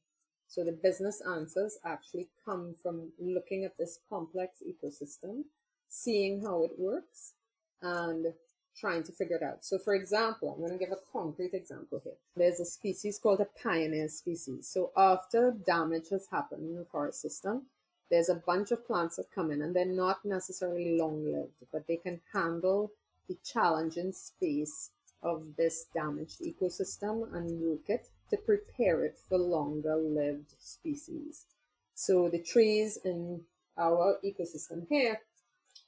So 0.48 0.64
the 0.64 0.72
business 0.72 1.22
answers 1.26 1.78
actually 1.84 2.28
come 2.44 2.74
from 2.82 3.12
looking 3.18 3.64
at 3.64 3.78
this 3.78 4.00
complex 4.08 4.62
ecosystem, 4.62 5.44
seeing 5.88 6.42
how 6.42 6.64
it 6.64 6.72
works, 6.78 7.34
and 7.80 8.34
trying 8.76 9.02
to 9.04 9.12
figure 9.12 9.36
it 9.36 9.42
out. 9.42 9.64
So, 9.64 9.78
for 9.78 9.94
example, 9.94 10.50
I'm 10.50 10.60
going 10.60 10.78
to 10.78 10.84
give 10.84 10.92
a 10.92 11.12
concrete 11.12 11.54
example 11.54 12.00
here. 12.02 12.14
There's 12.36 12.60
a 12.60 12.64
species 12.64 13.18
called 13.18 13.40
a 13.40 13.62
pioneer 13.62 14.08
species. 14.08 14.68
So, 14.68 14.90
after 14.96 15.54
damage 15.66 16.08
has 16.10 16.26
happened 16.30 16.62
in 16.62 16.76
the 16.76 16.84
forest 16.84 17.20
system, 17.20 17.66
there's 18.10 18.28
a 18.28 18.42
bunch 18.46 18.70
of 18.70 18.86
plants 18.86 19.16
that 19.16 19.30
come 19.34 19.50
in 19.50 19.62
and 19.62 19.74
they're 19.74 19.86
not 19.86 20.24
necessarily 20.24 20.98
long 20.98 21.24
lived, 21.24 21.64
but 21.72 21.86
they 21.86 21.96
can 21.96 22.20
handle 22.32 22.92
the 23.28 23.36
challenging 23.44 24.12
space 24.12 24.90
of 25.22 25.44
this 25.56 25.86
damaged 25.94 26.40
ecosystem 26.40 27.32
and 27.34 27.60
work 27.60 27.88
it 27.88 28.08
to 28.30 28.36
prepare 28.36 29.04
it 29.04 29.18
for 29.28 29.38
longer 29.38 29.96
lived 29.96 30.54
species. 30.58 31.46
So, 31.94 32.28
the 32.28 32.42
trees 32.42 32.98
in 33.04 33.42
our 33.78 34.18
ecosystem 34.24 34.86
here, 34.88 35.20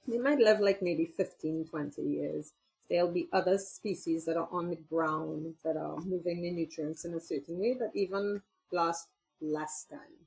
they 0.06 0.18
might 0.18 0.38
live 0.38 0.60
like 0.60 0.82
maybe 0.82 1.06
15, 1.06 1.66
20 1.70 2.02
years 2.02 2.52
there'll 2.88 3.12
be 3.12 3.28
other 3.32 3.58
species 3.58 4.24
that 4.24 4.36
are 4.36 4.48
on 4.50 4.70
the 4.70 4.76
ground 4.76 5.54
that 5.64 5.76
are 5.76 5.96
moving 6.00 6.42
the 6.42 6.50
nutrients 6.50 7.04
in 7.04 7.14
a 7.14 7.20
certain 7.20 7.58
way 7.58 7.74
that 7.78 7.90
even 7.94 8.42
last 8.72 9.08
less 9.40 9.86
time. 9.90 10.26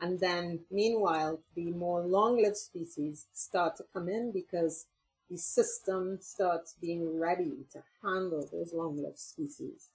And 0.00 0.20
then, 0.20 0.60
meanwhile, 0.70 1.40
the 1.54 1.70
more 1.72 2.02
long 2.02 2.40
lived 2.40 2.56
species 2.56 3.26
start 3.32 3.76
to 3.76 3.84
come 3.92 4.08
in 4.08 4.32
because 4.32 4.86
the 5.28 5.36
system 5.36 6.18
starts 6.20 6.76
being 6.80 7.18
ready 7.18 7.66
to 7.72 7.82
handle 8.02 8.48
those 8.50 8.72
long 8.72 8.96
lived 9.02 9.18
species. 9.18 9.90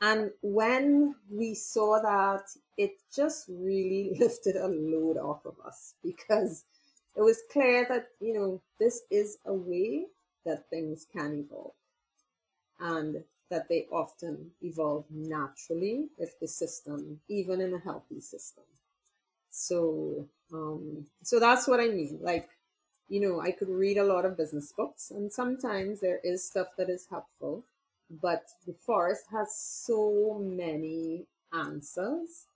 And 0.00 0.30
when 0.42 1.14
we 1.30 1.54
saw 1.54 2.00
that, 2.00 2.44
it 2.76 2.92
just 3.14 3.46
really 3.48 4.16
lifted 4.20 4.56
a 4.56 4.68
load 4.68 5.16
off 5.16 5.44
of 5.44 5.54
us 5.64 5.94
because 6.02 6.64
it 7.16 7.22
was 7.22 7.42
clear 7.52 7.86
that, 7.88 8.08
you 8.20 8.34
know, 8.34 8.62
this 8.78 9.02
is 9.10 9.38
a 9.46 9.52
way 9.52 10.06
that 10.44 10.68
things 10.70 11.06
can 11.12 11.34
evolve 11.34 11.74
and 12.80 13.22
that 13.50 13.68
they 13.68 13.86
often 13.90 14.50
evolve 14.62 15.04
naturally 15.10 16.08
if 16.18 16.38
the 16.38 16.46
system, 16.46 17.20
even 17.28 17.60
in 17.60 17.74
a 17.74 17.78
healthy 17.78 18.20
system. 18.20 18.64
So, 19.50 20.26
um, 20.52 21.06
so 21.22 21.40
that's 21.40 21.66
what 21.66 21.80
I 21.80 21.88
mean. 21.88 22.18
Like, 22.22 22.48
you 23.08 23.20
know, 23.20 23.40
I 23.40 23.50
could 23.50 23.68
read 23.68 23.98
a 23.98 24.04
lot 24.04 24.24
of 24.24 24.36
business 24.36 24.72
books, 24.72 25.10
and 25.10 25.32
sometimes 25.32 26.00
there 26.00 26.20
is 26.22 26.44
stuff 26.44 26.68
that 26.78 26.88
is 26.88 27.06
helpful, 27.10 27.64
but 28.22 28.44
the 28.66 28.72
forest 28.72 29.24
has 29.32 29.52
so 29.54 30.40
many 30.40 31.26
answers 31.52 32.46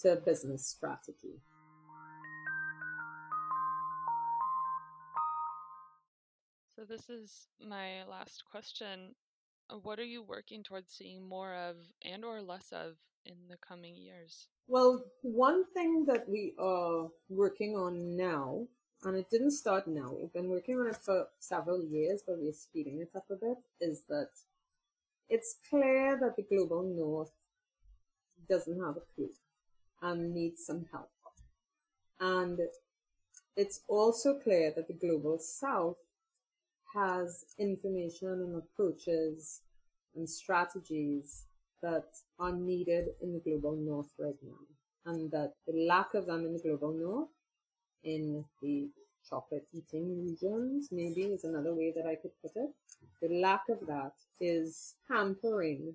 to 0.00 0.16
business 0.16 0.66
strategy. 0.66 1.40
So, 6.82 6.86
this 6.86 7.08
is 7.08 7.46
my 7.64 8.04
last 8.10 8.42
question. 8.50 9.14
Uh, 9.70 9.76
What 9.84 10.00
are 10.00 10.10
you 10.14 10.20
working 10.20 10.64
towards 10.64 10.92
seeing 10.92 11.22
more 11.22 11.54
of 11.54 11.76
and 12.04 12.24
or 12.24 12.42
less 12.42 12.72
of 12.72 12.96
in 13.24 13.36
the 13.48 13.56
coming 13.58 13.94
years? 13.94 14.48
Well, 14.66 15.04
one 15.20 15.64
thing 15.74 16.06
that 16.06 16.28
we 16.28 16.54
are 16.58 17.08
working 17.28 17.76
on 17.76 18.16
now, 18.16 18.66
and 19.04 19.16
it 19.16 19.30
didn't 19.30 19.52
start 19.52 19.86
now, 19.86 20.12
we've 20.12 20.32
been 20.32 20.48
working 20.48 20.80
on 20.80 20.88
it 20.88 20.96
for 20.96 21.28
several 21.38 21.84
years, 21.84 22.24
but 22.26 22.38
we're 22.40 22.52
speeding 22.52 22.98
it 23.00 23.10
up 23.14 23.26
a 23.30 23.36
bit, 23.36 23.58
is 23.80 24.02
that 24.08 24.30
it's 25.28 25.58
clear 25.70 26.18
that 26.18 26.34
the 26.34 26.42
global 26.42 26.82
north 26.82 27.30
doesn't 28.48 28.80
have 28.80 28.96
a 28.96 29.06
clue 29.14 29.30
and 30.00 30.34
needs 30.34 30.66
some 30.66 30.86
help. 30.90 31.12
And 32.18 32.58
it's 33.56 33.82
also 33.86 34.40
clear 34.40 34.72
that 34.74 34.88
the 34.88 34.94
global 34.94 35.38
south 35.38 35.98
has 36.94 37.44
information 37.58 38.28
and 38.28 38.56
approaches 38.56 39.62
and 40.14 40.28
strategies 40.28 41.44
that 41.82 42.04
are 42.38 42.52
needed 42.52 43.08
in 43.22 43.32
the 43.32 43.40
global 43.40 43.76
north 43.76 44.12
right 44.18 44.36
now. 44.42 44.58
And 45.04 45.30
that 45.32 45.54
the 45.66 45.86
lack 45.86 46.14
of 46.14 46.26
them 46.26 46.44
in 46.44 46.52
the 46.52 46.60
global 46.60 46.92
north, 46.92 47.30
in 48.04 48.44
the 48.60 48.88
chocolate 49.28 49.66
eating 49.72 50.26
regions, 50.28 50.88
maybe 50.92 51.22
is 51.22 51.44
another 51.44 51.74
way 51.74 51.92
that 51.96 52.06
I 52.06 52.14
could 52.14 52.30
put 52.40 52.52
it. 52.56 52.70
The 53.20 53.40
lack 53.40 53.68
of 53.68 53.86
that 53.86 54.12
is 54.40 54.94
hampering 55.08 55.94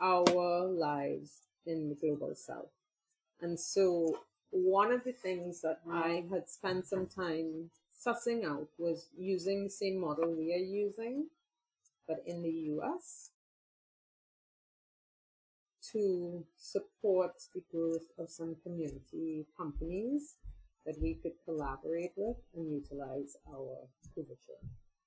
our 0.00 0.64
lives 0.66 1.42
in 1.66 1.88
the 1.88 1.94
global 1.94 2.34
south. 2.34 2.70
And 3.40 3.58
so 3.58 4.18
one 4.50 4.90
of 4.92 5.04
the 5.04 5.12
things 5.12 5.60
that 5.60 5.80
I 5.90 6.24
had 6.30 6.48
spent 6.48 6.86
some 6.86 7.06
time 7.06 7.70
sussing 7.98 8.44
out 8.44 8.68
was 8.78 9.08
using 9.16 9.64
the 9.64 9.70
same 9.70 10.00
model 10.00 10.34
we 10.36 10.52
are 10.54 10.56
using, 10.56 11.26
but 12.06 12.22
in 12.26 12.42
the 12.42 12.72
US 12.76 13.30
to 15.92 16.44
support 16.56 17.32
the 17.54 17.62
growth 17.72 18.06
of 18.18 18.30
some 18.30 18.56
community 18.62 19.46
companies 19.56 20.36
that 20.84 20.96
we 21.00 21.14
could 21.14 21.32
collaborate 21.44 22.12
with 22.16 22.36
and 22.54 22.70
utilize 22.70 23.36
our 23.52 23.88
couverture 24.16 24.62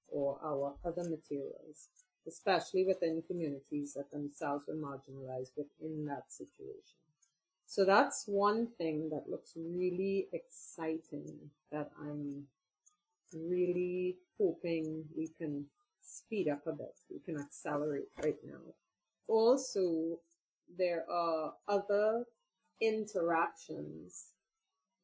or 0.07 0.39
our 0.43 0.75
other 0.85 1.03
materials, 1.03 1.89
especially 2.27 2.85
within 2.85 3.23
communities 3.27 3.93
that 3.93 4.11
themselves 4.11 4.65
were 4.67 4.75
marginalized 4.75 5.51
within 5.55 6.05
that 6.05 6.31
situation. 6.31 6.97
So 7.65 7.85
that's 7.85 8.25
one 8.27 8.67
thing 8.77 9.09
that 9.11 9.29
looks 9.29 9.53
really 9.55 10.27
exciting 10.33 11.51
that 11.71 11.89
I'm 11.99 12.47
really 13.33 14.17
hoping 14.37 15.05
we 15.15 15.29
can 15.37 15.65
speed 16.01 16.47
up 16.47 16.65
a 16.67 16.71
bit. 16.71 16.95
We 17.09 17.19
can 17.19 17.39
accelerate 17.39 18.09
right 18.23 18.37
now. 18.43 18.61
Also, 19.27 20.19
there 20.77 21.05
are 21.09 21.53
other 21.67 22.23
interactions 22.81 24.27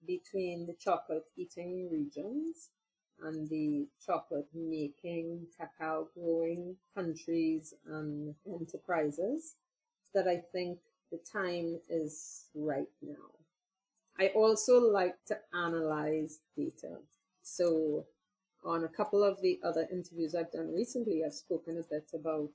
between 0.05 0.65
the 0.65 0.75
chocolate 0.79 1.25
eating 1.37 1.89
regions 1.91 2.69
and 3.23 3.49
the 3.49 3.87
chocolate 4.05 4.47
making, 4.53 5.47
cacao 5.57 6.07
growing 6.13 6.75
countries 6.95 7.73
and 7.87 8.35
enterprises 8.45 9.55
that 10.13 10.27
I 10.27 10.41
think 10.51 10.79
the 11.11 11.19
time 11.31 11.79
is 11.89 12.45
right 12.53 12.87
now. 13.01 13.31
I 14.19 14.27
also 14.29 14.79
like 14.79 15.15
to 15.27 15.37
analyze 15.53 16.39
data. 16.55 16.97
So 17.43 18.05
on 18.63 18.83
a 18.83 18.89
couple 18.89 19.23
of 19.23 19.41
the 19.41 19.59
other 19.63 19.87
interviews 19.91 20.35
I've 20.35 20.51
done 20.51 20.73
recently, 20.73 21.23
I've 21.25 21.33
spoken 21.33 21.77
a 21.77 21.83
bit 21.89 22.09
about 22.13 22.51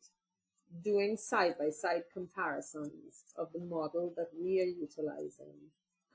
doing 0.83 1.17
side 1.17 1.55
by 1.59 1.71
side 1.71 2.05
comparisons 2.13 3.25
of 3.37 3.53
the 3.53 3.61
model 3.61 4.13
that 4.17 4.29
we 4.41 4.61
are 4.61 4.65
utilizing 4.65 5.55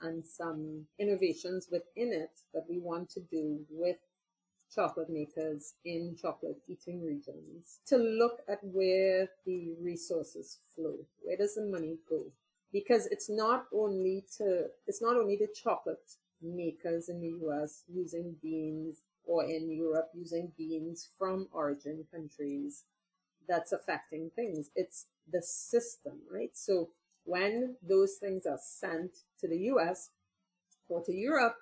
and 0.02 0.26
some 0.26 0.86
innovations 1.00 1.70
within 1.72 2.14
it 2.14 2.32
that 2.54 2.66
we 2.70 2.80
want 2.80 3.10
to 3.12 3.20
do 3.20 3.60
with 3.70 3.98
chocolate 4.74 5.10
makers 5.10 5.74
in 5.86 6.16
chocolate 6.22 6.60
eating 6.68 7.04
regions 7.04 7.80
to 7.88 7.98
look 7.98 8.42
at 8.50 8.60
where 8.64 9.30
the 9.46 9.74
resources 9.82 10.58
flow. 10.76 10.96
Where 11.22 11.38
does 11.38 11.56
the 11.56 11.66
money 11.66 11.98
go? 12.10 12.26
Because 12.74 13.08
it's 13.08 13.30
not 13.30 13.66
only 13.74 14.26
to, 14.38 14.66
it's 14.86 15.02
not 15.02 15.16
only 15.16 15.38
the 15.38 15.48
chocolate 15.48 16.12
makers 16.42 17.10
in 17.10 17.22
the 17.22 17.48
US 17.48 17.84
using 17.88 18.36
beans 18.42 19.02
or 19.28 19.44
in 19.44 19.70
Europe 19.70 20.10
using 20.14 20.52
beans 20.58 21.10
from 21.18 21.48
origin 21.52 22.06
countries 22.12 22.86
that's 23.48 23.72
affecting 23.72 24.32
things. 24.36 24.70
It's 24.76 25.08
the 25.32 25.42
system, 25.42 26.20
right? 26.32 26.52
So 26.54 26.90
when 27.26 27.76
those 27.88 28.16
things 28.16 28.46
are 28.46 28.60
sent 28.62 29.12
to 29.40 29.48
the 29.48 29.58
US 29.72 30.10
or 30.88 31.04
to 31.04 31.14
Europe, 31.14 31.56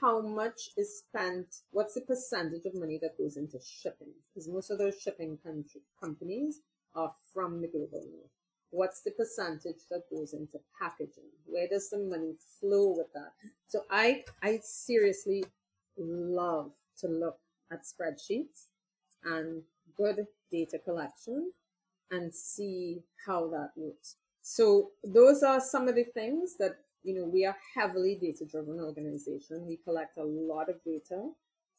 how 0.00 0.22
much 0.22 0.70
is 0.76 0.98
spent? 0.98 1.46
What's 1.72 1.94
the 1.94 2.00
percentage 2.00 2.64
of 2.64 2.74
money 2.74 2.98
that 3.02 3.18
goes 3.18 3.36
into 3.36 3.58
shipping? 3.60 4.12
Because 4.28 4.48
most 4.48 4.70
of 4.70 4.78
those 4.78 4.98
shipping 4.98 5.38
country, 5.44 5.82
companies 6.02 6.60
are 6.94 7.12
from 7.34 7.60
the 7.60 7.68
global 7.68 8.02
north. 8.10 8.30
What's 8.70 9.02
the 9.02 9.10
percentage 9.10 9.88
that 9.90 10.08
goes 10.10 10.32
into 10.32 10.58
packaging? 10.80 11.28
Where 11.44 11.68
does 11.68 11.90
the 11.90 11.98
money 11.98 12.34
flow 12.60 12.94
with 12.96 13.12
that? 13.14 13.32
So 13.66 13.82
I, 13.90 14.24
I 14.42 14.60
seriously 14.62 15.44
love 15.98 16.70
to 17.00 17.08
look 17.08 17.38
at 17.72 17.82
spreadsheets 17.84 18.66
and 19.24 19.62
good 19.96 20.26
data 20.50 20.78
collection 20.78 21.52
and 22.10 22.34
see 22.34 23.02
how 23.26 23.48
that 23.48 23.70
works. 23.76 24.16
So 24.42 24.90
those 25.04 25.42
are 25.42 25.60
some 25.60 25.88
of 25.88 25.94
the 25.94 26.04
things 26.04 26.56
that, 26.58 26.76
you 27.02 27.14
know, 27.14 27.24
we 27.24 27.44
are 27.44 27.56
heavily 27.76 28.18
data 28.20 28.44
driven 28.50 28.80
organization. 28.80 29.66
We 29.66 29.78
collect 29.84 30.18
a 30.18 30.24
lot 30.24 30.68
of 30.68 30.82
data 30.84 31.30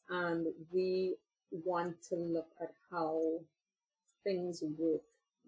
and 0.10 0.48
we 0.72 1.16
want 1.52 2.02
to 2.10 2.16
look 2.16 2.50
at 2.62 2.72
how 2.90 3.20
things 4.24 4.64
work 4.78 5.02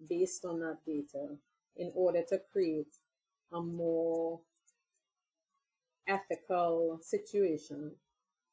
based 0.08 0.44
on 0.44 0.60
that 0.60 0.78
data 0.86 1.36
in 1.76 1.90
order 1.94 2.22
to 2.28 2.40
create 2.52 2.94
a 3.52 3.60
more 3.60 4.40
ethical 6.06 6.98
situation, 7.02 7.92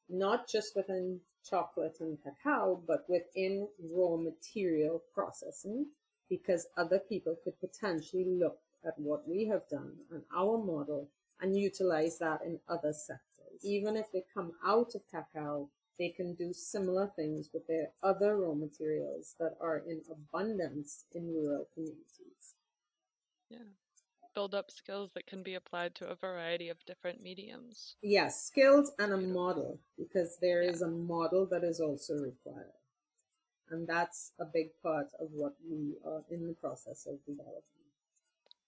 not 0.08 0.48
just 0.48 0.74
within 0.76 1.20
chocolate 1.48 1.96
and 2.00 2.18
cacao, 2.22 2.80
but 2.86 3.04
within 3.08 3.68
raw 3.90 4.16
material 4.16 5.02
processing, 5.14 5.86
because 6.28 6.66
other 6.76 6.98
people 6.98 7.36
could 7.42 7.58
potentially 7.60 8.24
look 8.24 8.58
at 8.86 8.94
what 8.98 9.28
we 9.28 9.46
have 9.46 9.68
done 9.68 9.92
and 10.10 10.22
our 10.36 10.58
model 10.58 11.08
and 11.40 11.56
utilize 11.56 12.18
that 12.18 12.40
in 12.44 12.58
other 12.68 12.92
sectors. 12.92 13.62
Even 13.62 13.96
if 13.96 14.10
they 14.12 14.24
come 14.34 14.52
out 14.64 14.94
of 14.94 15.02
cacao, 15.10 15.68
they 15.98 16.08
can 16.08 16.34
do 16.34 16.52
similar 16.52 17.10
things 17.14 17.50
with 17.52 17.66
their 17.66 17.88
other 18.02 18.36
raw 18.36 18.54
materials 18.54 19.34
that 19.38 19.56
are 19.60 19.82
in 19.86 20.00
abundance 20.10 21.04
in 21.14 21.32
rural 21.34 21.66
communities. 21.74 22.54
Yeah. 23.50 23.58
Build 24.34 24.54
up 24.54 24.70
skills 24.70 25.10
that 25.14 25.26
can 25.26 25.42
be 25.42 25.54
applied 25.54 25.94
to 25.96 26.06
a 26.06 26.14
variety 26.14 26.70
of 26.70 26.84
different 26.86 27.22
mediums. 27.22 27.96
Yes, 28.02 28.42
skills 28.44 28.92
and 28.98 29.12
a 29.12 29.18
model, 29.18 29.78
because 29.98 30.38
there 30.40 30.62
is 30.62 30.80
a 30.80 30.88
model 30.88 31.46
that 31.50 31.62
is 31.62 31.80
also 31.80 32.14
required. 32.14 32.72
And 33.70 33.86
that's 33.86 34.32
a 34.38 34.44
big 34.44 34.68
part 34.82 35.08
of 35.20 35.28
what 35.32 35.54
we 35.68 35.96
are 36.06 36.22
in 36.30 36.46
the 36.46 36.54
process 36.54 37.06
of 37.06 37.24
developing. 37.26 37.62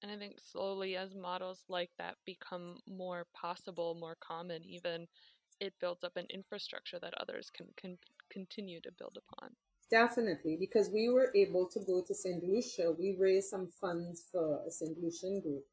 And 0.03 0.11
I 0.11 0.17
think 0.19 0.39
slowly, 0.39 0.97
as 0.97 1.15
models 1.15 1.65
like 1.69 1.91
that 1.97 2.17
become 2.27 2.79
more 2.87 3.27
possible, 3.35 3.95
more 3.95 4.17
common, 4.21 4.63
even, 4.65 5.07
it 5.61 5.73
builds 5.81 6.05
up 6.05 6.17
an 6.17 6.27
infrastructure 6.29 6.99
that 7.01 7.15
others 7.19 7.51
can, 7.51 7.69
can 7.77 7.97
continue 8.31 8.81
to 8.83 8.93
build 8.99 9.17
upon. 9.17 9.51
Definitely, 9.95 10.57
because 10.59 10.91
we 10.91 11.09
were 11.09 11.31
able 11.37 11.67
to 11.67 11.79
go 11.79 12.03
to 12.03 12.13
St. 12.13 12.43
Lucia. 12.43 12.91
We 12.99 13.15
raised 13.17 13.49
some 13.49 13.69
funds 13.69 14.25
for 14.33 14.61
a 14.67 14.69
St. 14.69 15.01
Lucian 15.01 15.41
group, 15.41 15.65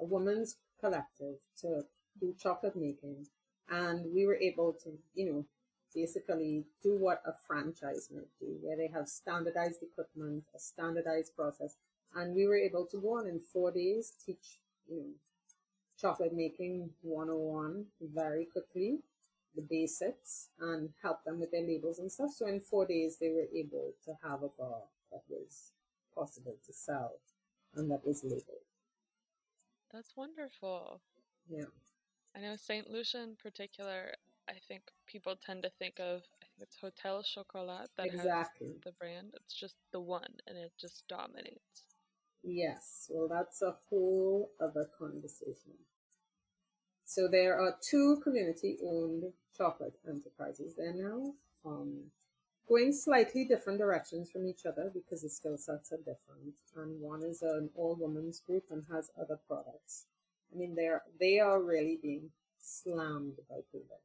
a 0.00 0.06
women's 0.06 0.56
collective 0.80 1.36
to 1.60 1.82
do 2.18 2.34
chocolate 2.42 2.76
making. 2.76 3.26
And 3.68 4.10
we 4.14 4.24
were 4.24 4.36
able 4.36 4.72
to, 4.84 4.96
you 5.14 5.30
know, 5.30 5.44
basically 5.94 6.64
do 6.82 6.96
what 6.96 7.20
a 7.26 7.32
franchise 7.46 8.08
might 8.10 8.32
do, 8.40 8.56
where 8.62 8.78
they 8.78 8.88
have 8.88 9.06
standardized 9.06 9.82
equipment, 9.82 10.44
a 10.56 10.58
standardized 10.58 11.36
process. 11.36 11.76
And 12.14 12.34
we 12.34 12.46
were 12.46 12.56
able 12.56 12.86
to 12.86 12.98
go 12.98 13.18
on 13.18 13.26
in 13.26 13.38
four 13.38 13.70
days, 13.70 14.14
teach 14.24 14.60
you 14.88 14.96
know, 14.96 15.10
chocolate 16.00 16.32
making 16.32 16.88
101 17.02 17.84
very 18.00 18.46
quickly, 18.46 19.00
the 19.54 19.62
basics, 19.62 20.48
and 20.60 20.90
help 21.02 21.24
them 21.24 21.40
with 21.40 21.50
their 21.50 21.66
labels 21.66 21.98
and 21.98 22.10
stuff. 22.10 22.30
So 22.32 22.46
in 22.46 22.60
four 22.60 22.86
days, 22.86 23.18
they 23.18 23.30
were 23.30 23.48
able 23.54 23.94
to 24.04 24.12
have 24.22 24.42
a 24.42 24.48
bar 24.58 24.82
that 25.10 25.22
was 25.28 25.72
possible 26.14 26.56
to 26.66 26.72
sell 26.72 27.12
and 27.74 27.90
that 27.90 28.04
was 28.04 28.24
labeled. 28.24 28.66
That's 29.92 30.16
wonderful. 30.16 31.00
Yeah. 31.48 31.64
I 32.36 32.40
know 32.40 32.56
St. 32.56 32.90
Lucia 32.90 33.22
in 33.22 33.36
particular, 33.36 34.14
I 34.48 34.54
think 34.66 34.82
people 35.06 35.34
tend 35.36 35.62
to 35.62 35.70
think 35.78 35.98
of, 35.98 36.22
I 36.42 36.46
think 36.46 36.60
it's 36.60 36.76
Hotel 36.80 37.22
Chocolat 37.22 37.88
that 37.96 38.06
exactly. 38.06 38.68
has 38.68 38.76
the 38.84 38.92
brand. 38.92 39.32
It's 39.34 39.54
just 39.54 39.76
the 39.92 40.00
one 40.00 40.34
and 40.46 40.58
it 40.58 40.72
just 40.78 41.04
dominates. 41.08 41.84
Yes, 42.42 43.10
well, 43.10 43.28
that's 43.28 43.62
a 43.62 43.76
whole 43.88 44.50
other 44.60 44.88
conversation. 44.98 45.72
So 47.08 47.26
there 47.26 47.58
are 47.58 47.74
two 47.80 48.20
community-owned 48.22 49.32
chocolate 49.56 49.98
enterprises 50.06 50.74
there 50.76 50.92
now, 50.92 51.32
um, 51.64 52.02
going 52.68 52.92
slightly 52.92 53.46
different 53.46 53.78
directions 53.78 54.30
from 54.30 54.46
each 54.46 54.66
other 54.66 54.90
because 54.92 55.22
the 55.22 55.30
skill 55.30 55.56
sets 55.56 55.90
are 55.90 56.04
different. 56.04 56.54
And 56.76 57.00
one 57.00 57.22
is 57.22 57.40
an 57.40 57.70
all-women's 57.74 58.40
group 58.40 58.64
and 58.70 58.84
has 58.92 59.10
other 59.18 59.38
products. 59.48 60.04
I 60.52 60.58
mean, 60.58 60.74
they're 60.74 61.02
they 61.18 61.40
are 61.40 61.62
really 61.62 61.98
being 62.02 62.28
slammed 62.60 63.38
by 63.48 63.60
COVID 63.74 64.02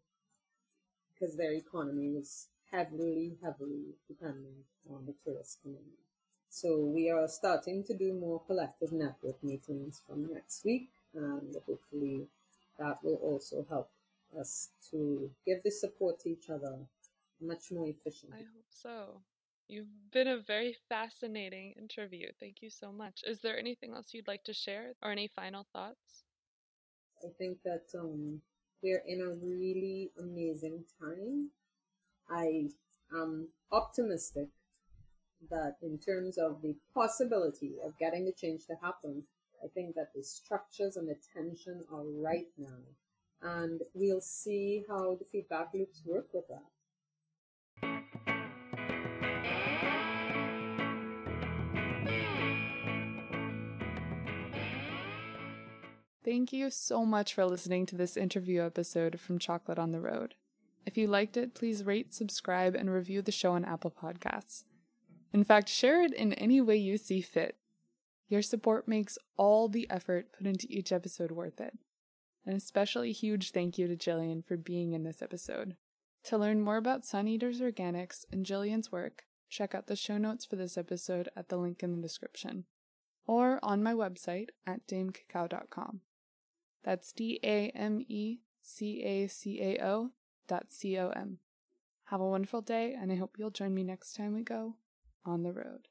because 1.14 1.36
their 1.36 1.52
economy 1.52 2.10
was 2.10 2.48
heavily, 2.72 3.36
heavily 3.44 3.98
dependent 4.08 4.64
on 4.90 5.06
the 5.06 5.14
tourist 5.26 5.60
community. 5.62 6.08
So 6.50 6.80
we 6.80 7.10
are 7.10 7.28
starting 7.28 7.84
to 7.84 7.94
do 7.94 8.14
more 8.14 8.42
collective 8.48 8.94
network 8.94 9.44
meetings 9.44 10.02
from 10.08 10.34
next 10.34 10.64
week, 10.64 10.90
and 11.14 11.54
hopefully 11.68 12.30
that 12.80 12.98
will 13.04 13.20
also 13.22 13.66
help 13.70 13.90
us 14.40 14.70
to 14.92 15.30
give 15.46 15.62
the 15.64 15.72
support 15.72 16.20
to 16.22 16.30
each 16.30 16.50
other 16.50 16.78
much 17.42 17.72
more 17.72 17.88
efficiently. 17.88 18.40
I 18.40 18.44
hope 18.44 18.66
so. 18.70 19.22
You've 19.68 20.12
been 20.12 20.28
a 20.28 20.40
very 20.40 20.76
fascinating 20.90 21.74
interview. 21.78 22.28
Thank 22.40 22.62
you 22.62 22.70
so 22.70 22.92
much. 22.92 23.22
Is 23.26 23.40
there 23.40 23.58
anything 23.58 23.94
else 23.94 24.14
you'd 24.14 24.28
like 24.28 24.44
to 24.46 24.54
share 24.54 24.94
or 25.02 25.12
any 25.12 25.30
final 25.36 25.66
thoughts? 25.72 26.24
I 27.24 27.30
think 27.38 27.60
that 27.64 27.86
um, 27.98 28.42
we're 28.82 29.04
in 29.08 29.22
a 29.22 29.30
really 29.30 30.12
amazing 30.20 30.84
time. 31.00 31.50
I 32.30 32.70
am 33.16 33.48
optimistic 33.72 34.50
that 35.50 35.76
in 35.82 35.98
terms 35.98 36.38
of 36.38 36.62
the 36.62 36.76
possibility 36.94 37.76
of 37.84 37.98
getting 37.98 38.26
the 38.26 38.34
change 38.34 38.66
to 38.68 38.76
happen, 38.82 39.24
I 39.64 39.68
think 39.68 39.96
that 39.96 40.12
the 40.14 40.24
structures 40.24 40.98
and 40.98 41.08
the 41.08 41.16
tension 41.34 41.82
are 41.92 42.04
right 42.04 42.50
now. 42.58 42.80
And 43.42 43.82
we'll 43.94 44.22
see 44.22 44.84
how 44.88 45.16
the 45.16 45.26
feedback 45.26 45.70
loops 45.74 46.02
work 46.06 46.28
with 46.34 46.46
that. 46.50 46.64
Thank 56.26 56.54
you 56.54 56.70
so 56.70 57.06
much 57.06 57.34
for 57.34 57.46
listening 57.46 57.86
to 57.88 57.96
this 57.96 58.16
interview 58.16 58.62
episode 58.64 59.20
from 59.20 59.40
Chocolate 59.40 59.78
on 59.78 59.92
the 59.92 60.00
Road. 60.00 60.36
If 60.86 60.98
you 60.98 61.08
liked 61.08 61.38
it, 61.38 61.54
please 61.54 61.84
rate, 61.84 62.14
subscribe, 62.14 62.76
and 62.76 62.90
review 62.90 63.22
the 63.22 63.32
show 63.32 63.52
on 63.52 63.66
Apple 63.66 63.92
Podcasts. 63.92 64.64
In 65.34 65.44
fact, 65.44 65.68
share 65.68 66.02
it 66.02 66.14
in 66.14 66.34
any 66.34 66.62
way 66.62 66.78
you 66.78 66.98
see 66.98 67.22
fit. 67.22 67.58
Your 68.30 68.42
support 68.42 68.88
makes 68.88 69.18
all 69.38 69.68
the 69.68 69.90
effort 69.90 70.32
put 70.36 70.48
into 70.48 70.68
each 70.70 70.92
episode 70.92 71.32
worth 71.32 71.60
it. 71.60 71.78
An 72.46 72.54
especially 72.54 73.12
huge 73.12 73.52
thank 73.52 73.78
you 73.78 73.88
to 73.88 73.96
Jillian 73.96 74.46
for 74.46 74.58
being 74.58 74.94
in 74.94 75.04
this 75.04 75.22
episode. 75.22 75.76
To 76.26 76.38
learn 76.38 76.62
more 76.62 76.78
about 76.78 77.06
Sun 77.06 77.28
Eaters 77.28 77.62
Organics 77.62 78.26
and 78.32 78.46
Jillian's 78.46 78.92
work, 78.92 79.24
check 79.50 79.76
out 79.76 79.88
the 79.88 79.96
show 79.96 80.18
notes 80.18 80.46
for 80.46 80.56
this 80.56 80.78
episode 80.78 81.30
at 81.36 81.50
the 81.50 81.58
link 81.58 81.84
in 81.84 81.96
the 81.96 82.02
description, 82.02 82.66
or 83.26 83.60
on 83.62 83.84
my 83.84 83.94
website 83.94 84.48
at 84.66 84.88
damecacao.com. 84.88 86.02
That's 86.84 87.12
D 87.12 87.40
A 87.44 87.70
M 87.70 88.02
E 88.08 88.40
C 88.62 89.04
A 89.04 89.28
C 89.28 89.62
A 89.62 89.86
O 89.86 90.12
dot 90.48 90.66
C 90.70 90.98
O 90.98 91.10
M. 91.10 91.40
Have 92.06 92.22
a 92.22 92.28
wonderful 92.28 92.62
day, 92.62 92.94
and 92.94 93.12
I 93.12 93.16
hope 93.16 93.36
you'll 93.38 93.50
join 93.50 93.74
me 93.74 93.84
next 93.84 94.14
time 94.14 94.34
we 94.34 94.44
go 94.44 94.76
on 95.26 95.44
the 95.44 95.54
road. 95.54 95.88